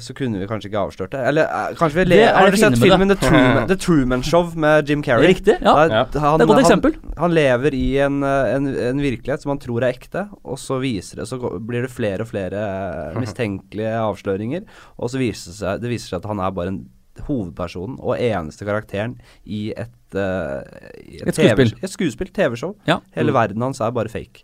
Så 0.01 0.15
kunne 0.17 0.39
vi 0.41 0.47
kanskje 0.49 0.71
ikke 0.71 0.81
avslørt 0.87 1.11
det. 1.13 1.21
Eller 1.29 1.45
uh, 1.51 1.75
kanskje 1.77 1.99
vi 1.99 2.05
le 2.07 2.17
Det 2.21 2.31
Har 2.33 2.49
dere 2.49 2.61
sett 2.63 2.79
filmen 2.81 3.11
The 3.11 3.17
Truman, 3.21 3.67
The 3.71 3.77
Truman 3.77 4.23
Show 4.25 4.55
med 4.57 4.89
Jim 4.89 5.03
Carrey? 5.05 5.29
Riktig. 5.35 5.57
Ja. 5.61 5.75
Der- 5.83 5.95
Ja. 5.97 6.03
han, 6.19 6.39
Det 6.39 6.47
er 6.47 6.49
et 6.49 6.53
godt 6.55 6.63
eksempel. 6.65 6.97
han 7.17 7.33
lever 7.37 7.73
i 7.77 7.85
en, 8.05 8.23
eh, 8.23 8.55
en, 8.55 8.67
en 8.89 9.01
virkelighet 9.01 9.41
som 9.45 9.53
han 9.53 9.59
tror 9.61 9.83
er 9.85 9.93
ekte, 9.93 10.27
og 10.43 10.57
så 10.57 10.79
viser 10.81 11.21
det 11.21 11.27
Så 11.29 11.37
blir 11.59 11.85
det 11.85 11.91
flere 11.93 12.21
og 12.25 12.27
flere 12.31 12.65
mistenkelige 13.21 13.93
avsløringer, 14.01 14.65
og 14.97 15.09
så 15.13 15.21
viser 15.21 15.51
det 15.53 15.57
seg, 15.61 15.81
det 15.81 15.89
viser 15.93 16.13
seg 16.15 16.23
at 16.23 16.29
han 16.33 16.39
er 16.43 16.51
bare 16.57 16.73
en 16.73 16.81
hovedpersonen 17.27 17.97
og 17.99 18.17
eneste 18.21 18.65
karakteren 18.67 19.15
i 19.45 19.71
et, 19.73 19.93
uh, 20.13 20.61
i 21.01 21.21
Et 21.23 21.33
skuespill. 21.33 21.71
TV, 21.73 21.83
et 21.83 21.93
skuespill, 21.93 22.29
TV-show. 22.33 22.75
Ja. 22.89 22.99
Hele 23.15 23.33
verden 23.33 23.61
hans 23.65 23.81
er 23.81 23.93
bare 23.95 24.11
fake. 24.11 24.43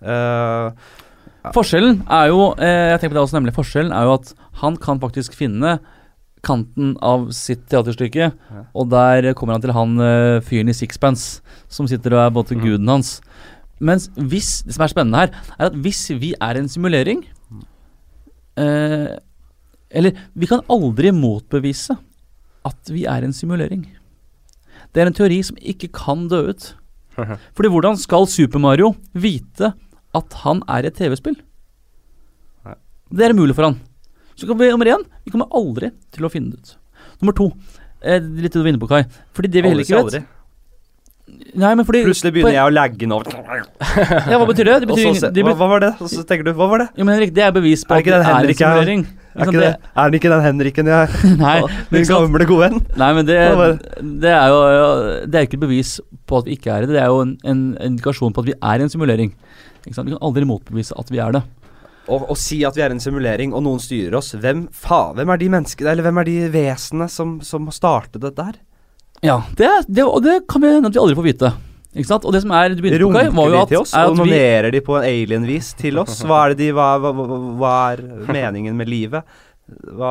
Eh, 0.00 0.70
Forskjellen 1.54 2.00
er 2.10 2.30
jo 2.32 2.52
eh, 2.58 2.90
Jeg 2.92 3.00
tenker 3.00 3.14
på 3.14 3.18
det 3.18 3.22
også 3.26 3.36
nemlig 3.38 3.54
Forskjellen 3.56 3.92
er 3.94 4.08
jo 4.08 4.14
at 4.16 4.32
han 4.62 4.76
kan 4.80 5.00
faktisk 5.02 5.34
finne 5.36 5.78
kanten 6.46 6.92
av 7.02 7.26
sitt 7.34 7.64
teaterstykke, 7.72 8.28
Ja. 8.30 8.60
og 8.72 8.88
der 8.92 9.32
kommer 9.34 9.56
han 9.56 9.62
til 9.64 9.72
han 9.74 9.96
eh, 9.98 10.40
fyren 10.46 10.70
i 10.70 10.74
Sixpence 10.76 11.40
som 11.68 11.88
sitter 11.90 12.14
og 12.14 12.20
er 12.22 12.30
både 12.36 12.54
mm. 12.54 12.60
Guden 12.62 12.88
hans. 12.92 13.20
Mens 13.80 14.06
hvis 14.14 14.62
Det 14.62 14.76
som 14.76 14.84
er 14.86 14.92
spennende 14.92 15.18
her, 15.24 15.32
er 15.58 15.66
at 15.66 15.74
hvis 15.74 16.04
vi 16.20 16.34
er 16.40 16.56
en 16.56 16.68
simulering 16.68 17.24
eh, 18.56 19.16
Eller 19.90 20.16
vi 20.34 20.46
kan 20.46 20.62
aldri 20.70 21.10
motbevise 21.14 21.96
at 22.66 22.90
vi 22.90 23.04
er 23.06 23.22
en 23.22 23.32
simulering. 23.32 23.84
Det 24.92 25.02
er 25.02 25.06
en 25.10 25.14
teori 25.14 25.38
som 25.46 25.58
ikke 25.60 25.90
kan 25.94 26.24
dø 26.28 26.48
ut. 26.50 26.72
Fordi 27.56 27.68
hvordan 27.70 27.96
skal 28.00 28.26
Super 28.26 28.58
Mario 28.58 28.94
vite 29.14 29.72
at 30.18 30.38
han 30.44 30.62
er 30.68 30.86
i 30.86 30.90
et 30.92 30.98
TV-spill? 30.98 31.36
Det 33.06 33.22
er 33.22 33.34
umulig 33.36 33.54
for 33.54 33.68
han. 33.68 33.76
Så 34.36 34.48
kan 34.48 34.58
vi, 34.58 34.68
nummer 34.72 34.88
én, 34.90 35.04
vi 35.24 35.30
kommer 35.32 35.46
aldri 35.54 35.92
til 36.12 36.26
å 36.26 36.30
finne 36.32 36.52
det 36.56 36.58
ut. 36.60 36.72
Nummer 37.22 37.36
to, 37.38 37.46
eh, 38.02 38.18
litt 38.18 38.50
det 38.52 38.58
du 38.58 38.64
var 38.64 38.72
inne 38.72 38.82
på, 38.82 38.88
Kai. 38.90 39.04
Fordi 39.36 39.48
det 39.52 39.62
vi 39.62 39.70
heller 39.70 39.86
ikke 39.86 39.94
vet 39.96 40.08
aldri. 40.08 40.24
Nei, 41.58 41.70
men 41.74 41.86
fordi 41.86 42.02
Plutselig 42.06 42.30
begynner 42.36 42.54
jeg 42.54 42.68
å 42.68 42.72
lagge 42.74 43.06
nå. 43.10 43.16
Ja, 44.30 44.36
hva 44.38 44.46
betyr 44.46 44.68
det? 44.68 44.74
Det 44.84 44.88
betyr, 44.90 45.14
se- 45.18 45.30
det 45.34 45.42
hva, 45.46 45.54
hva 45.58 45.68
var 45.72 45.82
det? 45.82 45.92
Og 46.02 46.10
så 46.12 46.22
tenker 46.28 46.46
du, 46.46 46.52
hva 46.58 46.68
var 46.70 46.84
det? 46.84 46.86
jo, 46.94 47.06
men 47.06 47.16
Henrik, 47.16 47.32
det 47.34 47.42
er 47.46 47.54
bevis 47.56 47.82
på 47.86 47.96
Er 47.96 48.02
at 48.02 48.06
det 48.06 48.12
er 48.14 48.20
en 48.20 48.28
Henrik 48.28 48.60
simulering. 48.60 49.02
Er, 49.36 49.50
det, 49.52 49.70
er 49.76 50.12
den 50.12 50.16
ikke 50.16 50.30
den 50.32 50.44
Henriken 50.44 50.86
jeg 50.88 51.08
Nei, 51.42 51.56
Min 51.92 52.06
gamle 52.08 52.46
gode 52.48 52.68
venn? 52.70 52.78
Nei, 52.96 53.08
men 53.18 53.26
det, 53.28 53.36
det 54.22 54.30
er 54.32 54.52
jo 54.52 54.60
Det 55.28 55.40
er 55.40 55.48
ikke 55.48 55.58
et 55.58 55.64
bevis 55.66 55.90
på 56.26 56.38
at 56.40 56.46
vi 56.48 56.56
ikke 56.56 56.72
er 56.72 56.86
det. 56.86 56.94
Det 56.96 57.02
er 57.02 57.10
jo 57.12 57.18
en, 57.24 57.34
en 57.44 57.60
indikasjon 57.90 58.32
på 58.36 58.44
at 58.44 58.48
vi 58.52 58.54
er 58.56 58.84
en 58.86 58.92
simulering. 58.92 59.34
Vi 59.86 59.94
kan 59.94 60.18
aldri 60.20 60.46
motbevise 60.48 60.96
at 60.98 61.12
vi 61.12 61.22
er 61.22 61.38
det. 61.38 61.42
Og, 62.06 62.22
og, 62.30 62.36
si 62.38 62.60
at 62.66 62.76
vi 62.76 62.84
er 62.84 62.92
en 62.94 63.02
simulering, 63.02 63.54
og 63.56 63.64
noen 63.66 63.80
styrer 63.82 64.14
oss, 64.18 64.34
hvem 64.38 64.66
fa, 64.74 65.10
Hvem 65.16 65.32
er 65.32 65.40
de 65.40 65.48
menneskene, 65.56 65.90
eller 65.90 66.06
hvem 66.06 66.20
er 66.22 66.28
de 66.28 66.36
vesenene 66.54 67.08
som, 67.10 67.38
som 67.42 67.66
startet 67.74 68.22
dette 68.22 68.46
her? 68.46 68.60
Ja, 69.24 69.40
det, 69.58 69.70
det, 69.88 70.04
og 70.04 70.20
det 70.22 70.44
kan 70.50 70.62
vi 70.62 70.70
hende 70.70 70.90
at 70.90 70.94
vi 70.94 71.02
aldri 71.02 71.16
får 71.18 71.26
vite. 71.26 71.50
Ikke 71.96 72.10
sant? 72.10 72.26
Og 72.28 72.34
det 72.34 72.42
som 72.44 72.52
er 72.52 72.74
du 72.74 72.82
begynte 72.84 73.00
på, 73.00 73.12
Kai, 73.16 73.24
var 73.32 73.32
Runker 73.32 73.48
jo 73.48 73.56
de 73.56 73.62
at, 73.62 73.70
til 73.72 73.80
oss? 73.80 73.94
er 73.96 74.10
at 74.10 74.68
vi, 74.68 74.72
de 74.76 74.84
på 74.84 74.96
en 74.98 75.08
alien-vis 75.08 75.72
til 75.80 76.00
oss? 76.02 76.20
Hva 76.28 76.42
er, 76.44 76.54
det 76.54 76.66
de, 76.66 76.72
hva, 76.76 76.88
hva, 77.00 77.12
hva 77.56 77.74
er 77.94 78.02
meningen 78.28 78.76
med 78.76 78.90
livet? 78.92 79.38
Hva 79.66 80.10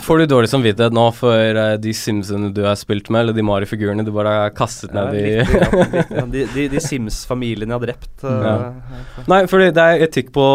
Får 0.00 0.22
du 0.22 0.30
dårlig 0.30 0.48
samvittighet 0.48 0.94
nå 0.96 1.04
for 1.12 1.58
uh, 1.60 1.74
de 1.80 1.92
Simsene 1.92 2.48
du 2.56 2.62
har 2.64 2.76
spilt 2.80 3.10
med, 3.12 3.26
eller 3.26 3.36
de 3.36 3.44
Mario-figurene 3.44 4.04
du 4.06 4.10
bare 4.14 4.32
har 4.32 4.54
kastet 4.56 4.94
ja, 4.96 5.04
ned 5.04 5.18
i 5.20 5.34
grann. 5.44 6.30
De, 6.34 6.46
de, 6.54 6.64
de 6.72 6.80
Sims-familiene 6.80 7.68
jeg 7.68 7.76
har 7.76 7.84
drept. 7.84 8.14
Ja. 8.24 8.54
uh, 8.72 9.24
Nei, 9.28 9.42
fordi 9.50 9.68
det 9.76 9.84
er 9.84 10.04
etikk 10.08 10.32
på 10.32 10.46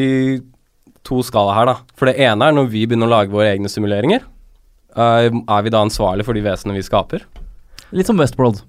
i 0.00 0.08
to 1.04 1.20
skala 1.26 1.52
her, 1.58 1.68
da. 1.68 1.76
For 1.98 2.08
det 2.08 2.16
ene 2.24 2.48
er 2.48 2.56
når 2.56 2.70
vi 2.72 2.86
begynner 2.88 3.10
å 3.10 3.14
lage 3.18 3.34
våre 3.34 3.50
egne 3.52 3.68
simuleringer. 3.68 4.24
Uh, 4.96 5.28
er 5.28 5.66
vi 5.66 5.72
da 5.74 5.82
ansvarlig 5.84 6.24
for 6.24 6.36
de 6.36 6.44
vesenene 6.46 6.78
vi 6.78 6.86
skaper? 6.86 7.26
Litt 7.92 8.08
som 8.08 8.16
Westworld. 8.16 8.62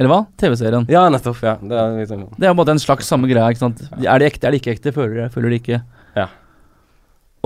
Eller 0.00 0.12
hva? 0.12 0.22
TV-serien. 0.40 0.88
Ja, 0.92 1.06
nettopp. 1.12 1.38
ja. 1.44 1.58
Det 1.60 1.76
er 1.76 1.94
liksom 2.00 2.24
Det 2.36 2.48
er 2.48 2.72
en 2.72 2.80
slags 2.80 3.08
samme 3.08 3.28
greia. 3.28 3.48
ikke 3.52 3.64
sant? 3.64 3.84
Er 4.00 4.20
de 4.20 4.28
ekte, 4.28 4.48
er 4.48 4.56
de 4.56 4.60
ikke 4.60 4.74
ekte? 4.76 4.92
Føler 4.96 5.22
de, 5.22 5.28
føler 5.32 5.52
de 5.52 5.60
ikke? 5.60 5.80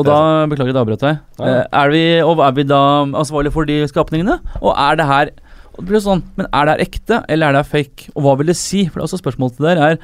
Og 0.01 0.09
da, 0.09 0.19
beklager 0.51 0.73
jeg 0.73 0.81
avbrøt 0.81 1.05
deg, 1.05 1.21
Eh, 1.41 1.63
er 1.83 1.93
vi, 1.93 2.03
og 2.25 2.43
er 2.45 2.57
vi 2.57 2.67
da 2.69 2.81
ansvarlige 3.05 3.55
for 3.55 3.69
de 3.69 3.79
skapningene? 3.91 4.41
Og 4.61 4.75
er 4.75 5.01
det 5.01 5.09
her 5.09 5.33
og 5.71 5.85
det 5.85 5.93
blir 5.95 6.03
sånn, 6.05 6.25
Men 6.37 6.49
er 6.53 6.67
det 6.67 6.73
her 6.75 6.85
ekte, 6.85 7.25
eller 7.29 7.49
er 7.49 7.53
det 7.55 7.63
her 7.63 7.71
fake? 7.71 8.11
Og 8.15 8.25
hva 8.25 8.37
vil 8.41 8.51
det 8.51 8.57
si? 8.59 8.87
For 8.89 8.99
det 8.99 9.05
er 9.05 9.09
også 9.09 9.23
spørsmålet 9.23 9.57
til 9.57 9.69
der 9.69 9.83
er 9.85 10.01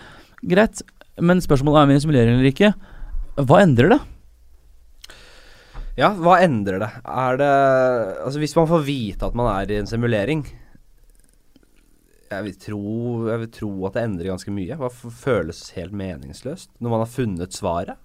Greit, 0.47 0.83
men 1.21 1.41
spørsmålet 1.41 1.81
er 1.81 1.87
om 1.87 1.91
vi 1.91 2.01
simulerer 2.05 2.33
eller 2.33 2.51
ikke. 2.51 2.71
Hva 3.37 3.63
endrer 3.65 3.91
det? 3.93 3.99
Ja, 5.97 6.13
hva 6.13 6.39
endrer 6.45 6.81
det? 6.81 6.91
Er 7.09 7.41
det 7.41 7.51
Altså, 8.25 8.39
hvis 8.39 8.57
man 8.57 8.69
får 8.69 8.85
vite 8.85 9.27
at 9.27 9.37
man 9.37 9.49
er 9.53 9.73
i 9.73 9.81
en 9.81 9.89
simulering 9.89 10.45
jeg 12.27 12.43
vil, 12.43 12.57
tro, 12.59 13.29
jeg 13.31 13.39
vil 13.39 13.51
tro 13.55 13.71
at 13.87 13.95
det 13.95 14.03
endrer 14.03 14.33
ganske 14.33 14.51
mye. 14.51 14.77
Hva 14.81 14.89
føles 14.91 15.61
helt 15.77 15.95
meningsløst 15.95 16.73
når 16.83 16.91
man 16.91 17.03
har 17.05 17.13
funnet 17.13 17.55
svaret? 17.55 18.01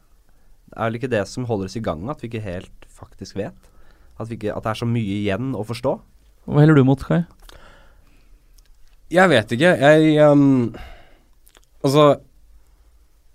Er 0.71 0.87
vel 0.87 0.99
ikke 0.99 1.11
det 1.11 1.25
som 1.27 1.45
holder 1.49 1.67
oss 1.67 1.77
i 1.77 1.83
gang, 1.83 2.03
at 2.11 2.21
vi 2.23 2.29
ikke 2.29 2.43
helt 2.45 2.87
faktisk 2.91 3.37
vet? 3.39 3.57
At, 4.17 4.29
vi 4.29 4.37
ikke, 4.37 4.53
at 4.55 4.63
det 4.63 4.73
er 4.73 4.81
så 4.81 4.87
mye 4.87 5.17
igjen 5.19 5.53
å 5.57 5.65
forstå? 5.67 5.95
Hva 6.47 6.63
heller 6.63 6.77
du 6.77 6.85
mot, 6.87 7.01
Kai? 7.05 7.23
Jeg 9.11 9.27
vet 9.31 9.55
ikke. 9.57 9.73
Jeg 9.75 10.29
um, 10.31 10.71
Altså 11.81 12.21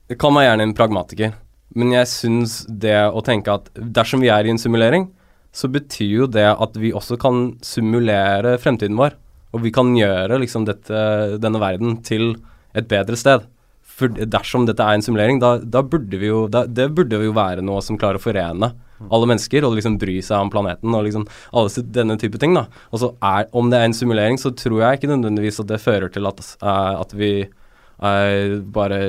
Jeg 0.08 0.20
kaller 0.22 0.36
meg 0.36 0.46
gjerne 0.46 0.64
en 0.68 0.74
pragmatiker, 0.78 1.32
men 1.76 1.92
jeg 1.92 2.08
syns 2.08 2.60
det 2.70 2.94
å 3.10 3.22
tenke 3.26 3.56
at 3.58 3.68
dersom 3.74 4.22
vi 4.22 4.30
er 4.30 4.46
i 4.46 4.52
en 4.52 4.60
simulering, 4.60 5.08
så 5.50 5.66
betyr 5.72 6.12
jo 6.12 6.28
det 6.30 6.46
at 6.46 6.76
vi 6.78 6.92
også 6.94 7.18
kan 7.18 7.56
simulere 7.64 8.54
fremtiden 8.62 8.96
vår. 8.98 9.16
Og 9.56 9.64
vi 9.64 9.72
kan 9.74 9.90
gjøre 9.96 10.38
liksom 10.42 10.66
dette, 10.68 11.00
denne 11.42 11.58
verden 11.58 11.98
til 12.06 12.36
et 12.76 12.86
bedre 12.86 13.18
sted. 13.18 13.48
For 13.96 14.12
dersom 14.12 14.66
dette 14.68 14.84
er 14.84 14.98
en 14.98 15.04
simulering, 15.04 15.38
da, 15.40 15.56
da 15.58 15.80
burde 15.80 16.18
vi 16.20 16.28
jo 16.28 16.42
da, 16.52 16.66
Det 16.68 16.90
burde 16.92 17.16
jo 17.22 17.32
være 17.36 17.64
noe 17.64 17.80
som 17.84 17.96
klarer 17.96 18.20
å 18.20 18.22
forene 18.22 18.74
alle 19.12 19.28
mennesker 19.28 19.64
og 19.66 19.76
liksom 19.76 19.98
bry 20.00 20.16
seg 20.24 20.40
om 20.40 20.50
planeten 20.52 20.94
og 20.96 21.04
liksom 21.06 21.26
alle 21.56 21.84
denne 21.94 22.16
type 22.20 22.40
ting. 22.40 22.54
da. 22.56 22.66
Og 22.92 23.02
så 23.02 23.12
er, 23.20 23.48
Om 23.52 23.70
det 23.70 23.78
er 23.78 23.84
en 23.88 23.96
simulering, 23.96 24.38
så 24.40 24.52
tror 24.56 24.80
jeg 24.82 24.98
ikke 24.98 25.12
nødvendigvis 25.12 25.60
at 25.60 25.68
det 25.68 25.82
fører 25.82 26.12
til 26.12 26.26
at, 26.26 26.40
uh, 26.62 27.00
at 27.00 27.12
vi 27.12 27.46
uh, 27.46 28.58
bare 28.62 29.00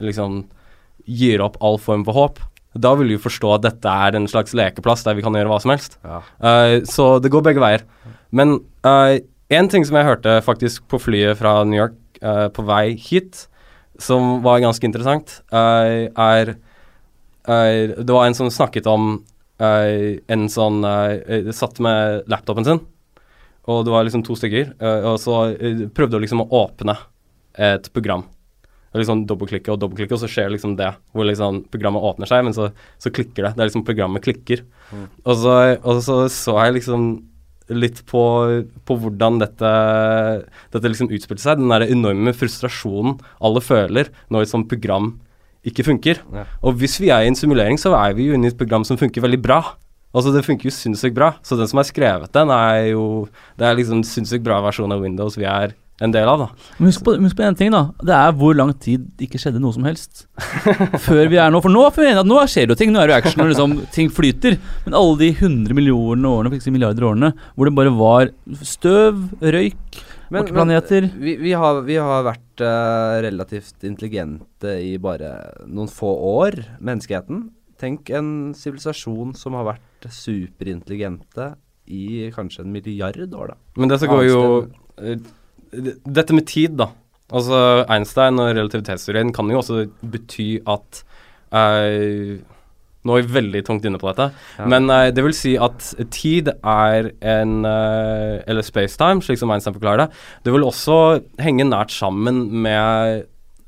liksom 0.00 0.44
gir 1.04 1.44
opp 1.44 1.58
all 1.60 1.78
form 1.78 2.04
for 2.04 2.16
håp. 2.16 2.38
Da 2.74 2.94
vil 2.98 3.12
vi 3.12 3.20
forstå 3.20 3.54
at 3.54 3.66
dette 3.66 3.86
er 3.88 4.16
en 4.16 4.26
slags 4.26 4.54
lekeplass 4.56 5.04
der 5.04 5.14
vi 5.14 5.22
kan 5.22 5.36
gjøre 5.36 5.52
hva 5.52 5.60
som 5.62 5.74
helst. 5.74 5.98
Ja. 6.02 6.22
Uh, 6.40 6.80
så 6.88 7.18
det 7.22 7.30
går 7.30 7.44
begge 7.44 7.62
veier. 7.62 7.84
Men 8.34 8.58
én 8.84 9.68
ting 9.70 9.84
som 9.86 9.96
jeg 9.96 10.08
hørte 10.08 10.40
faktisk 10.42 10.88
på 10.90 10.98
flyet 10.98 11.38
fra 11.38 11.62
New 11.68 11.78
York 11.78 12.00
på 12.56 12.62
vei 12.64 12.94
hit, 12.96 13.44
som 14.02 14.40
var 14.44 14.62
ganske 14.64 14.86
interessant, 14.86 15.40
uh, 15.54 16.10
er 16.10 16.56
er 17.44 17.90
Det 18.00 18.08
var 18.08 18.24
en 18.24 18.34
som 18.34 18.48
snakket 18.48 18.86
om 18.88 19.18
uh, 19.60 20.16
en 20.32 20.46
sånn 20.48 20.80
uh, 20.80 21.52
Satt 21.52 21.76
med 21.84 22.24
laptopen 22.32 22.64
sin, 22.64 22.80
og 23.70 23.84
det 23.84 23.92
var 23.94 24.04
liksom 24.04 24.24
to 24.24 24.36
stykker, 24.36 24.74
eh, 24.76 25.06
og 25.08 25.18
så 25.22 25.36
eh, 25.56 25.84
prøvde 25.94 26.18
å 26.18 26.22
liksom 26.22 26.42
å 26.44 26.48
åpne 26.64 26.96
et 27.56 27.86
program. 27.94 28.26
Og 28.92 29.00
liksom 29.00 29.24
dobbeltklikke 29.28 29.72
og 29.72 29.80
dobbeltklikke, 29.80 30.14
og 30.14 30.20
så 30.20 30.28
skjer 30.30 30.52
liksom 30.52 30.76
det. 30.78 30.90
Hvor 31.14 31.26
liksom 31.26 31.62
programmet 31.72 32.04
åpner 32.04 32.30
seg, 32.30 32.44
men 32.46 32.54
så, 32.56 32.68
så 33.00 33.12
klikker 33.14 33.46
det. 33.46 33.54
Det 33.56 33.64
er 33.64 33.70
liksom 33.70 33.86
programmet 33.86 34.24
klikker. 34.26 34.62
Mm. 34.92 35.06
Og, 35.24 35.32
så, 35.40 35.54
og 35.80 36.02
så 36.04 36.18
så 36.30 36.58
jeg 36.60 36.76
liksom 36.78 37.08
litt 37.72 38.02
på, 38.08 38.22
på 38.84 38.96
hvordan 39.00 39.38
dette, 39.40 39.70
dette 40.74 40.90
liksom 40.90 41.12
utspilte 41.14 41.44
seg. 41.44 41.60
Den 41.60 41.72
der 41.72 41.86
enorme 41.86 42.34
frustrasjonen 42.36 43.16
alle 43.44 43.62
føler 43.64 44.10
når 44.32 44.44
et 44.44 44.52
sånt 44.52 44.68
program 44.70 45.14
ikke 45.64 45.86
funker. 45.86 46.20
Ja. 46.34 46.44
Og 46.60 46.76
hvis 46.80 46.98
vi 47.00 47.08
er 47.14 47.24
i 47.24 47.30
en 47.30 47.38
simulering, 47.38 47.80
så 47.80 47.94
er 47.96 48.16
vi 48.18 48.28
jo 48.28 48.36
inne 48.36 48.50
i 48.50 48.52
et 48.52 48.60
program 48.60 48.84
som 48.84 49.00
funker 49.00 49.24
veldig 49.24 49.40
bra. 49.44 49.62
Altså 50.14 50.30
Det 50.30 50.44
funker 50.46 50.68
jo 50.68 50.74
sinnssykt 50.74 51.16
bra. 51.16 51.32
Så 51.42 51.56
den 51.58 51.70
som 51.70 51.80
har 51.80 51.88
skrevet 51.88 52.34
den, 52.36 52.52
er 52.52 52.92
jo 52.92 53.28
Det 53.58 53.66
er 53.66 53.78
liksom 53.78 54.04
sinnssykt 54.06 54.44
bra 54.44 54.60
versjon 54.62 54.92
av 54.92 55.02
Windows 55.02 55.38
vi 55.40 55.48
er 55.48 55.74
en 56.02 56.10
del 56.10 56.26
av, 56.26 56.40
da. 56.42 56.70
Men 56.78 56.90
husk 56.90 57.04
på, 57.06 57.14
husk 57.22 57.36
på 57.38 57.44
en 57.46 57.56
ting, 57.58 57.70
da. 57.70 57.84
Det 58.02 58.14
er 58.16 58.32
hvor 58.38 58.56
lang 58.58 58.72
tid 58.82 59.04
det 59.14 59.28
ikke 59.28 59.38
skjedde 59.38 59.60
noe 59.62 59.74
som 59.76 59.84
helst. 59.86 60.24
Før 61.06 61.28
vi 61.30 61.38
er 61.38 61.52
nå. 61.54 61.60
For 61.62 61.70
nå, 61.70 61.84
for 61.94 62.08
at 62.10 62.26
nå 62.26 62.40
skjer 62.50 62.66
det 62.66 62.74
jo 62.74 62.80
ting. 62.80 62.90
Nå 62.94 63.02
er 63.02 63.12
det 63.12 63.18
action, 63.20 63.44
og 63.44 63.52
liksom, 63.52 63.76
ting 63.94 64.10
flyter. 64.10 64.58
Men 64.86 64.96
alle 64.98 65.20
de 65.20 65.30
100 65.30 65.76
millionene 65.78 66.32
årene, 66.32 66.50
for 66.50 66.58
ikke 66.58 66.66
si 66.66 66.74
milliarder 66.74 67.06
årene, 67.06 67.30
hvor 67.54 67.70
det 67.70 67.76
bare 67.78 67.94
var 67.94 68.32
støv, 68.66 69.22
røyk, 69.44 70.00
men, 70.34 70.48
planeter 70.48 71.04
vi, 71.20 71.36
vi, 71.38 71.52
har, 71.54 71.82
vi 71.86 71.98
har 72.00 72.24
vært 72.26 72.62
uh, 72.64 73.20
relativt 73.22 73.84
intelligente 73.86 74.72
i 74.82 74.96
bare 74.98 75.30
noen 75.68 75.90
få 75.92 76.10
år, 76.32 76.58
menneskeheten. 76.82 77.44
Tenk 77.78 78.10
en 78.14 78.32
sivilisasjon 78.56 79.34
som 79.38 79.54
har 79.58 79.68
vært 79.68 80.08
superintelligente 80.10 81.52
i 81.92 82.32
kanskje 82.34 82.64
en 82.64 82.74
milliard 82.74 83.20
år, 83.36 83.54
da. 83.54 83.58
Men 83.78 83.92
dette 83.92 84.08
går 84.10 84.26
jo 84.26 84.42
Dette 86.04 86.34
med 86.36 86.46
tid, 86.50 86.76
da. 86.80 86.90
Altså, 87.34 87.58
Einstein 87.90 88.38
og 88.38 88.50
relativitetsteorien 88.54 89.32
kan 89.34 89.48
jo 89.50 89.60
også 89.62 89.86
bety 90.12 90.58
at 90.68 91.00
uh, 91.54 92.34
Nå 93.04 93.16
er 93.18 93.24
vi 93.26 93.34
veldig 93.36 93.60
tungt 93.66 93.84
inne 93.84 93.98
på 94.00 94.08
dette, 94.08 94.30
Ja. 94.58 94.66
men 94.70 94.88
uh, 94.88 95.10
det 95.12 95.24
vil 95.26 95.34
si 95.36 95.54
at 95.60 95.90
tid 96.14 96.48
er 96.52 97.10
en 97.20 97.64
uh, 97.64 98.40
Eller 98.48 98.64
spacetime, 98.64 99.20
slik 99.24 99.40
som 99.40 99.50
Einstein 99.52 99.74
forklarer 99.76 100.04
det. 100.06 100.22
Det 100.44 100.54
vil 100.54 100.64
også 100.64 100.98
henge 101.40 101.66
nært 101.68 101.92
sammen 101.92 102.46
med 102.64 103.24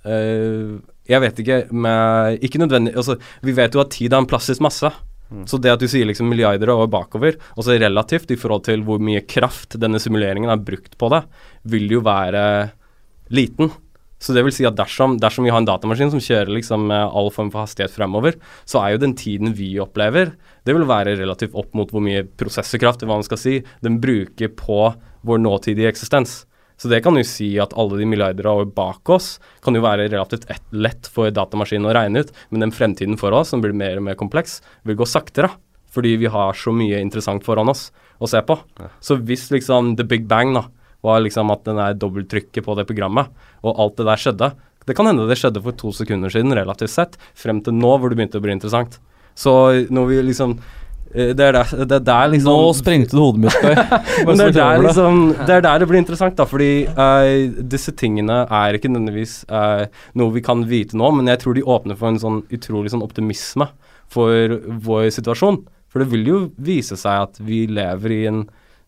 Jeg 0.07 1.21
vet 1.21 1.39
ikke 1.43 1.57
med 1.75 2.39
Ikke 2.47 2.61
nødvendig 2.63 2.93
Altså, 2.97 3.17
vi 3.43 3.57
vet 3.57 3.75
jo 3.75 3.81
at 3.83 3.91
tid 3.91 4.13
er 4.13 4.21
en 4.23 4.29
plastisk 4.31 4.61
masse. 4.63 4.93
Så 5.51 5.59
det 5.59 5.73
at 5.75 5.83
du 5.83 5.89
sier 5.91 6.07
liksom 6.07 6.29
milliarder 6.31 6.71
av 6.71 6.85
år 6.85 6.91
bakover, 6.93 7.39
også 7.59 7.79
relativt 7.81 8.31
i 8.31 8.39
forhold 8.39 8.67
til 8.69 8.85
hvor 8.87 9.03
mye 9.03 9.25
kraft 9.27 9.75
denne 9.83 9.99
simuleringen 10.03 10.53
har 10.53 10.63
brukt 10.63 10.95
på 11.01 11.11
det, 11.11 11.25
vil 11.67 11.91
jo 11.97 12.05
være 12.07 12.45
liten. 13.35 13.73
Så 14.23 14.33
det 14.33 14.47
vil 14.47 14.55
si 14.55 14.65
at 14.65 14.79
dersom, 14.79 15.19
dersom 15.21 15.45
vi 15.45 15.53
har 15.53 15.61
en 15.61 15.69
datamaskin 15.69 16.13
som 16.15 16.23
kjører 16.23 16.55
liksom 16.55 16.87
med 16.89 17.11
all 17.11 17.29
form 17.35 17.51
for 17.53 17.67
hastighet 17.67 17.93
fremover, 17.93 18.39
så 18.65 18.81
er 18.81 18.95
jo 18.95 19.03
den 19.03 19.17
tiden 19.19 19.53
vi 19.59 19.75
opplever, 19.83 20.33
det 20.67 20.75
vil 20.75 20.87
være 20.89 21.19
relativt 21.19 21.55
opp 21.59 21.75
mot 21.77 21.91
hvor 21.93 22.03
mye 22.03 22.25
prosessorkraft, 22.39 23.05
hva 23.05 23.19
man 23.19 23.27
skal 23.27 23.41
si, 23.41 23.59
den 23.85 24.01
bruker 24.03 24.51
på 24.57 24.81
vår 25.27 25.43
nåtidige 25.43 25.91
eksistens. 25.93 26.46
Så 26.77 26.91
det 26.93 27.01
kan 27.05 27.17
jo 27.17 27.25
si 27.25 27.55
at 27.63 27.73
alle 27.79 27.99
de 28.01 28.07
milliarder 28.09 28.49
av 28.51 28.63
år 28.63 28.73
bak 28.77 29.09
oss 29.15 29.37
kan 29.65 29.77
jo 29.77 29.85
være 29.85 30.11
relativt 30.13 30.45
lett 30.77 31.09
for 31.09 31.33
datamaskinen 31.33 31.89
å 31.89 31.95
regne 31.97 32.25
ut, 32.25 32.33
men 32.51 32.67
den 32.67 32.75
fremtiden 32.75 33.17
for 33.21 33.33
oss, 33.37 33.55
som 33.55 33.63
blir 33.65 33.77
mer 33.77 33.97
og 33.97 34.05
mer 34.09 34.19
kompleks, 34.21 34.61
vil 34.85 34.99
gå 35.01 35.09
saktere. 35.09 35.51
Fordi 35.97 36.13
vi 36.21 36.29
har 36.29 36.53
så 36.53 36.75
mye 36.77 37.01
interessant 37.01 37.45
foran 37.47 37.73
oss 37.73 37.89
å 38.21 38.29
se 38.29 38.43
på. 38.45 38.59
Så 39.01 39.17
hvis 39.25 39.49
liksom 39.55 39.95
the 39.97 40.05
big 40.05 40.27
bang 40.29 40.53
da, 40.53 40.67
var 41.05 41.23
liksom 41.25 41.53
at 41.55 41.65
den 41.65 41.81
er 41.81 41.97
dobbelttrykket 41.97 42.65
på 42.67 42.77
det 42.77 42.85
programmet, 42.89 43.33
og 43.65 43.81
alt 43.81 44.01
det 44.01 44.09
der 44.09 44.21
skjedde 44.21 44.55
Det 44.87 44.95
kan 44.95 45.09
hende 45.09 45.25
det 45.27 45.35
skjedde 45.35 45.59
for 45.65 45.75
to 45.75 45.89
sekunder 45.91 46.31
siden, 46.31 46.55
relativt 46.55 46.93
sett, 46.93 47.17
frem 47.35 47.59
til 47.59 47.75
nå 47.75 47.97
hvor 47.99 48.07
det 48.07 48.21
begynte 48.21 48.39
å 48.39 48.45
bli 48.45 48.53
interessant. 48.55 49.01
Så 49.35 49.51
når 49.91 50.07
vi 50.07 50.19
liksom 50.29 50.53
Det 51.17 51.41
er 51.41 51.55
der, 51.57 51.71
det 51.89 51.97
er 51.97 52.03
der 52.05 52.31
liksom 52.35 52.53
Nå 52.53 52.73
sprengte 52.77 53.17
du 53.17 53.23
hodet 53.23 53.47
mitt, 53.47 53.55
Kai. 53.63 53.73
Men 54.29 54.37
det, 54.37 54.49
er 54.51 54.57
der, 54.59 54.83
liksom, 54.85 55.23
det 55.39 55.55
er 55.55 55.65
der 55.65 55.81
det 55.81 55.89
blir 55.89 56.03
interessant, 56.03 56.37
da, 56.37 56.45
fordi 56.49 56.71
uh, 56.93 57.63
disse 57.73 57.95
tingene 57.97 58.43
er 58.45 58.77
ikke 58.77 58.91
nødvendigvis 58.93 59.39
uh, 59.49 59.87
noe 60.21 60.35
vi 60.35 60.45
kan 60.45 60.67
vite 60.69 60.99
nå, 60.99 61.09
men 61.17 61.31
jeg 61.33 61.41
tror 61.43 61.57
de 61.57 61.65
åpner 61.65 61.97
for 61.97 62.13
en 62.13 62.21
sånn 62.21 62.43
utrolig 62.53 62.93
sånn 62.93 63.05
optimisme 63.07 63.71
for 64.13 64.59
vår 64.85 65.09
situasjon. 65.17 65.63
For 65.89 66.03
det 66.03 66.11
vil 66.13 66.29
jo 66.29 66.39
vise 66.61 66.99
seg 67.01 67.25
at 67.25 67.41
vi 67.41 67.65
lever 67.71 68.13
i 68.13 68.23
en 68.29 68.45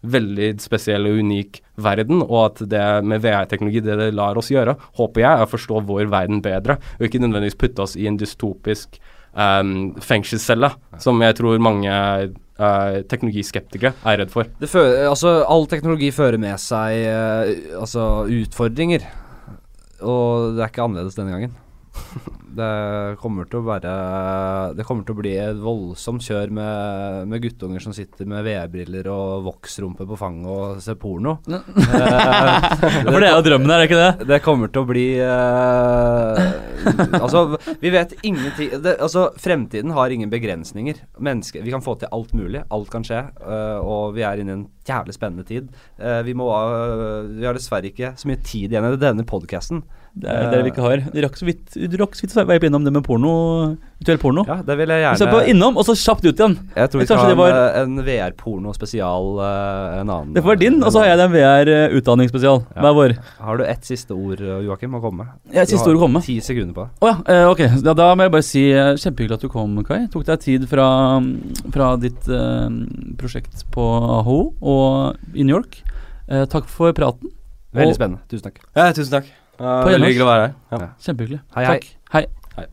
veldig 0.06 0.52
spesiell 0.62 1.08
og 1.10 1.18
unik 1.24 1.62
verden, 1.82 2.20
og 2.22 2.38
at 2.44 2.60
det 2.70 2.86
med 3.08 3.22
VR-teknologi, 3.24 3.82
det 3.82 3.96
det 3.98 4.12
lar 4.14 4.38
oss 4.38 4.52
gjøre, 4.52 4.76
håper 4.98 5.24
jeg, 5.24 5.30
er 5.30 5.46
å 5.46 5.50
forstå 5.50 5.82
vår 5.88 6.10
verden 6.12 6.42
bedre, 6.44 6.78
og 6.98 7.08
ikke 7.08 7.22
nødvendigvis 7.22 7.58
putte 7.58 7.86
oss 7.86 7.96
i 7.98 8.06
en 8.10 8.18
dystopisk 8.20 9.00
um, 9.38 9.72
fengselscelle, 10.02 10.72
som 11.02 11.22
jeg 11.22 11.38
tror 11.38 11.62
mange 11.62 11.92
uh, 11.92 12.98
teknologiskeptikere 13.10 13.94
er 14.02 14.20
redd 14.22 14.34
for. 14.34 14.50
Fører, 14.64 15.06
altså, 15.12 15.38
all 15.46 15.68
teknologi 15.70 16.10
fører 16.14 16.40
med 16.42 16.58
seg 16.62 17.06
uh, 17.06 17.80
altså, 17.84 18.26
utfordringer. 18.40 19.06
Og 19.98 20.54
det 20.54 20.62
er 20.62 20.70
ikke 20.70 20.84
annerledes 20.86 21.18
denne 21.18 21.34
gangen. 21.34 21.56
Det 22.58 23.16
kommer 23.20 23.46
til 23.46 23.60
å 23.60 23.66
være 23.66 23.90
Det 24.78 24.86
kommer 24.86 25.04
til 25.06 25.14
å 25.14 25.18
bli 25.20 25.34
et 25.38 25.58
voldsomt 25.62 26.24
kjør 26.24 26.50
med, 26.54 27.28
med 27.30 27.42
guttunger 27.44 27.82
som 27.84 27.94
sitter 27.94 28.26
med 28.28 28.46
VR-briller 28.46 29.06
og 29.12 29.44
voksrumpe 29.46 30.06
på 30.08 30.18
fanget 30.18 30.48
og 30.48 30.80
ser 30.82 30.98
porno. 30.98 31.36
det, 31.46 31.60
For 33.12 33.20
det 33.20 33.28
er 33.28 33.36
jo 33.36 33.44
drømmen 33.46 33.74
her, 33.74 33.82
er 33.84 33.90
ikke 33.90 34.00
det? 34.00 34.28
det 34.32 34.40
kommer 34.44 34.72
til 34.72 34.82
å 34.82 34.88
bli 34.88 35.06
uh, 35.20 36.40
Altså, 37.20 37.44
vi 37.82 37.92
vet 37.94 38.16
ingenting 38.22 38.74
det, 38.82 38.96
Altså, 39.02 39.28
fremtiden 39.38 39.94
har 39.96 40.10
ingen 40.14 40.30
begrensninger. 40.32 41.02
Menneske, 41.22 41.62
vi 41.62 41.74
kan 41.74 41.84
få 41.84 41.98
til 42.00 42.10
alt 42.14 42.34
mulig. 42.36 42.64
Alt 42.74 42.90
kan 42.92 43.06
skje. 43.06 43.22
Uh, 43.42 43.78
og 43.82 44.16
vi 44.16 44.24
er 44.26 44.40
inne 44.40 44.54
i 44.54 44.58
en 44.60 44.66
jævlig 44.88 45.14
spennende 45.16 45.46
tid. 45.48 45.70
Uh, 46.00 46.20
vi 46.26 46.34
må 46.38 46.48
eh, 46.48 47.30
Vi 47.38 47.46
har 47.46 47.56
dessverre 47.56 47.90
ikke 47.90 48.14
så 48.18 48.30
mye 48.30 48.40
tid 48.44 48.72
igjen 48.72 48.88
i 48.88 49.00
denne 49.00 49.26
podkasten. 49.28 49.82
Det 50.18 50.28
er 50.34 50.50
det 50.50 50.62
vi 50.66 50.70
ikke 50.72 50.82
har. 50.84 51.02
Du 51.14 51.18
rakk 51.22 51.36
så 51.38 51.46
vidt 51.46 51.76
Du 51.90 51.96
rakk 52.00 52.16
så 52.18 52.24
vidt 52.26 52.34
å 52.36 52.44
veie 52.48 52.62
innom 52.66 52.84
det 52.84 52.92
med 52.92 53.04
porno, 53.06 53.76
virtuell 54.00 54.18
porno. 54.22 54.44
Ja, 54.48 54.56
det 54.66 54.76
vil 54.80 54.90
jeg 54.94 55.04
Vi 55.12 55.20
ser 55.22 55.30
på 55.30 55.42
innom, 55.52 55.76
og 55.78 55.84
så 55.86 55.94
kjapt 55.98 56.24
ut 56.26 56.34
igjen. 56.40 56.56
Jeg 56.74 56.90
tror 56.90 57.00
vi 57.02 57.06
skal 57.06 57.20
ha 57.22 57.28
en, 57.30 57.38
var- 57.38 57.58
en, 57.82 57.98
en 57.98 58.04
VR-porno-spesial 58.06 59.28
eh, 59.44 60.00
en 60.00 60.10
annen 60.10 60.32
Det 60.34 60.42
får 60.42 60.52
være 60.54 60.62
din, 60.64 60.78
og 60.82 60.90
så 60.94 61.02
har 61.04 61.12
jeg 61.12 61.20
den 61.22 61.32
VR-utdanningsspesial. 61.36 62.62
Ja. 62.74 62.82
Hver 62.84 62.96
vår. 62.98 63.14
Har 63.46 63.60
du 63.60 63.64
ett 63.64 63.84
siste 63.88 64.14
ord, 64.16 64.40
eh, 64.42 64.60
Joakim, 64.66 64.94
å 64.98 65.00
komme 65.02 65.24
med? 65.24 65.54
Ja, 65.54 65.64
siste 65.68 65.88
ord 65.90 65.98
å 66.00 66.02
komme 66.04 66.18
med. 66.18 66.26
Ti 66.28 66.38
sekunder 66.44 66.74
på 66.76 66.86
det. 66.86 66.90
Å 67.04 67.10
ja, 67.12 67.16
eh, 67.34 67.46
ok. 67.52 67.62
Da, 67.86 67.94
da 67.98 68.10
må 68.18 68.26
jeg 68.26 68.34
bare 68.34 68.46
si 68.46 68.64
eh, 68.72 68.94
kjempehyggelig 68.98 69.38
at 69.38 69.46
du 69.46 69.48
kom, 69.52 69.78
Kai. 69.88 70.00
Tok 70.12 70.26
deg 70.28 70.42
tid 70.44 70.66
fra, 70.70 70.88
fra 71.74 71.92
ditt 72.02 72.28
eh, 72.28 72.68
prosjekt 73.20 73.64
på 73.74 73.86
AHO 74.18 74.38
og 74.60 75.34
i 75.38 75.44
New 75.46 75.54
York. 75.56 75.80
Eh, 76.28 76.44
takk 76.50 76.66
for 76.70 76.92
praten. 76.96 77.30
Veldig 77.76 77.92
Og- 77.94 77.98
spennende. 78.00 78.22
Tusen 78.30 78.48
takk. 78.48 78.62
Ja, 78.76 78.90
tusen 78.96 79.12
takk. 79.18 79.28
Uh, 79.58 79.82
veldig 79.88 80.08
hyggelig 80.12 80.26
å 80.26 80.30
være 80.30 80.42
her. 80.44 80.52
Ja. 80.70 80.78
Ja. 80.84 80.88
Kjempehyggelig. 81.06 81.40
Hei, 81.56 81.64
Takk. 81.66 81.84
hei. 82.14 82.24
hei. 82.58 82.66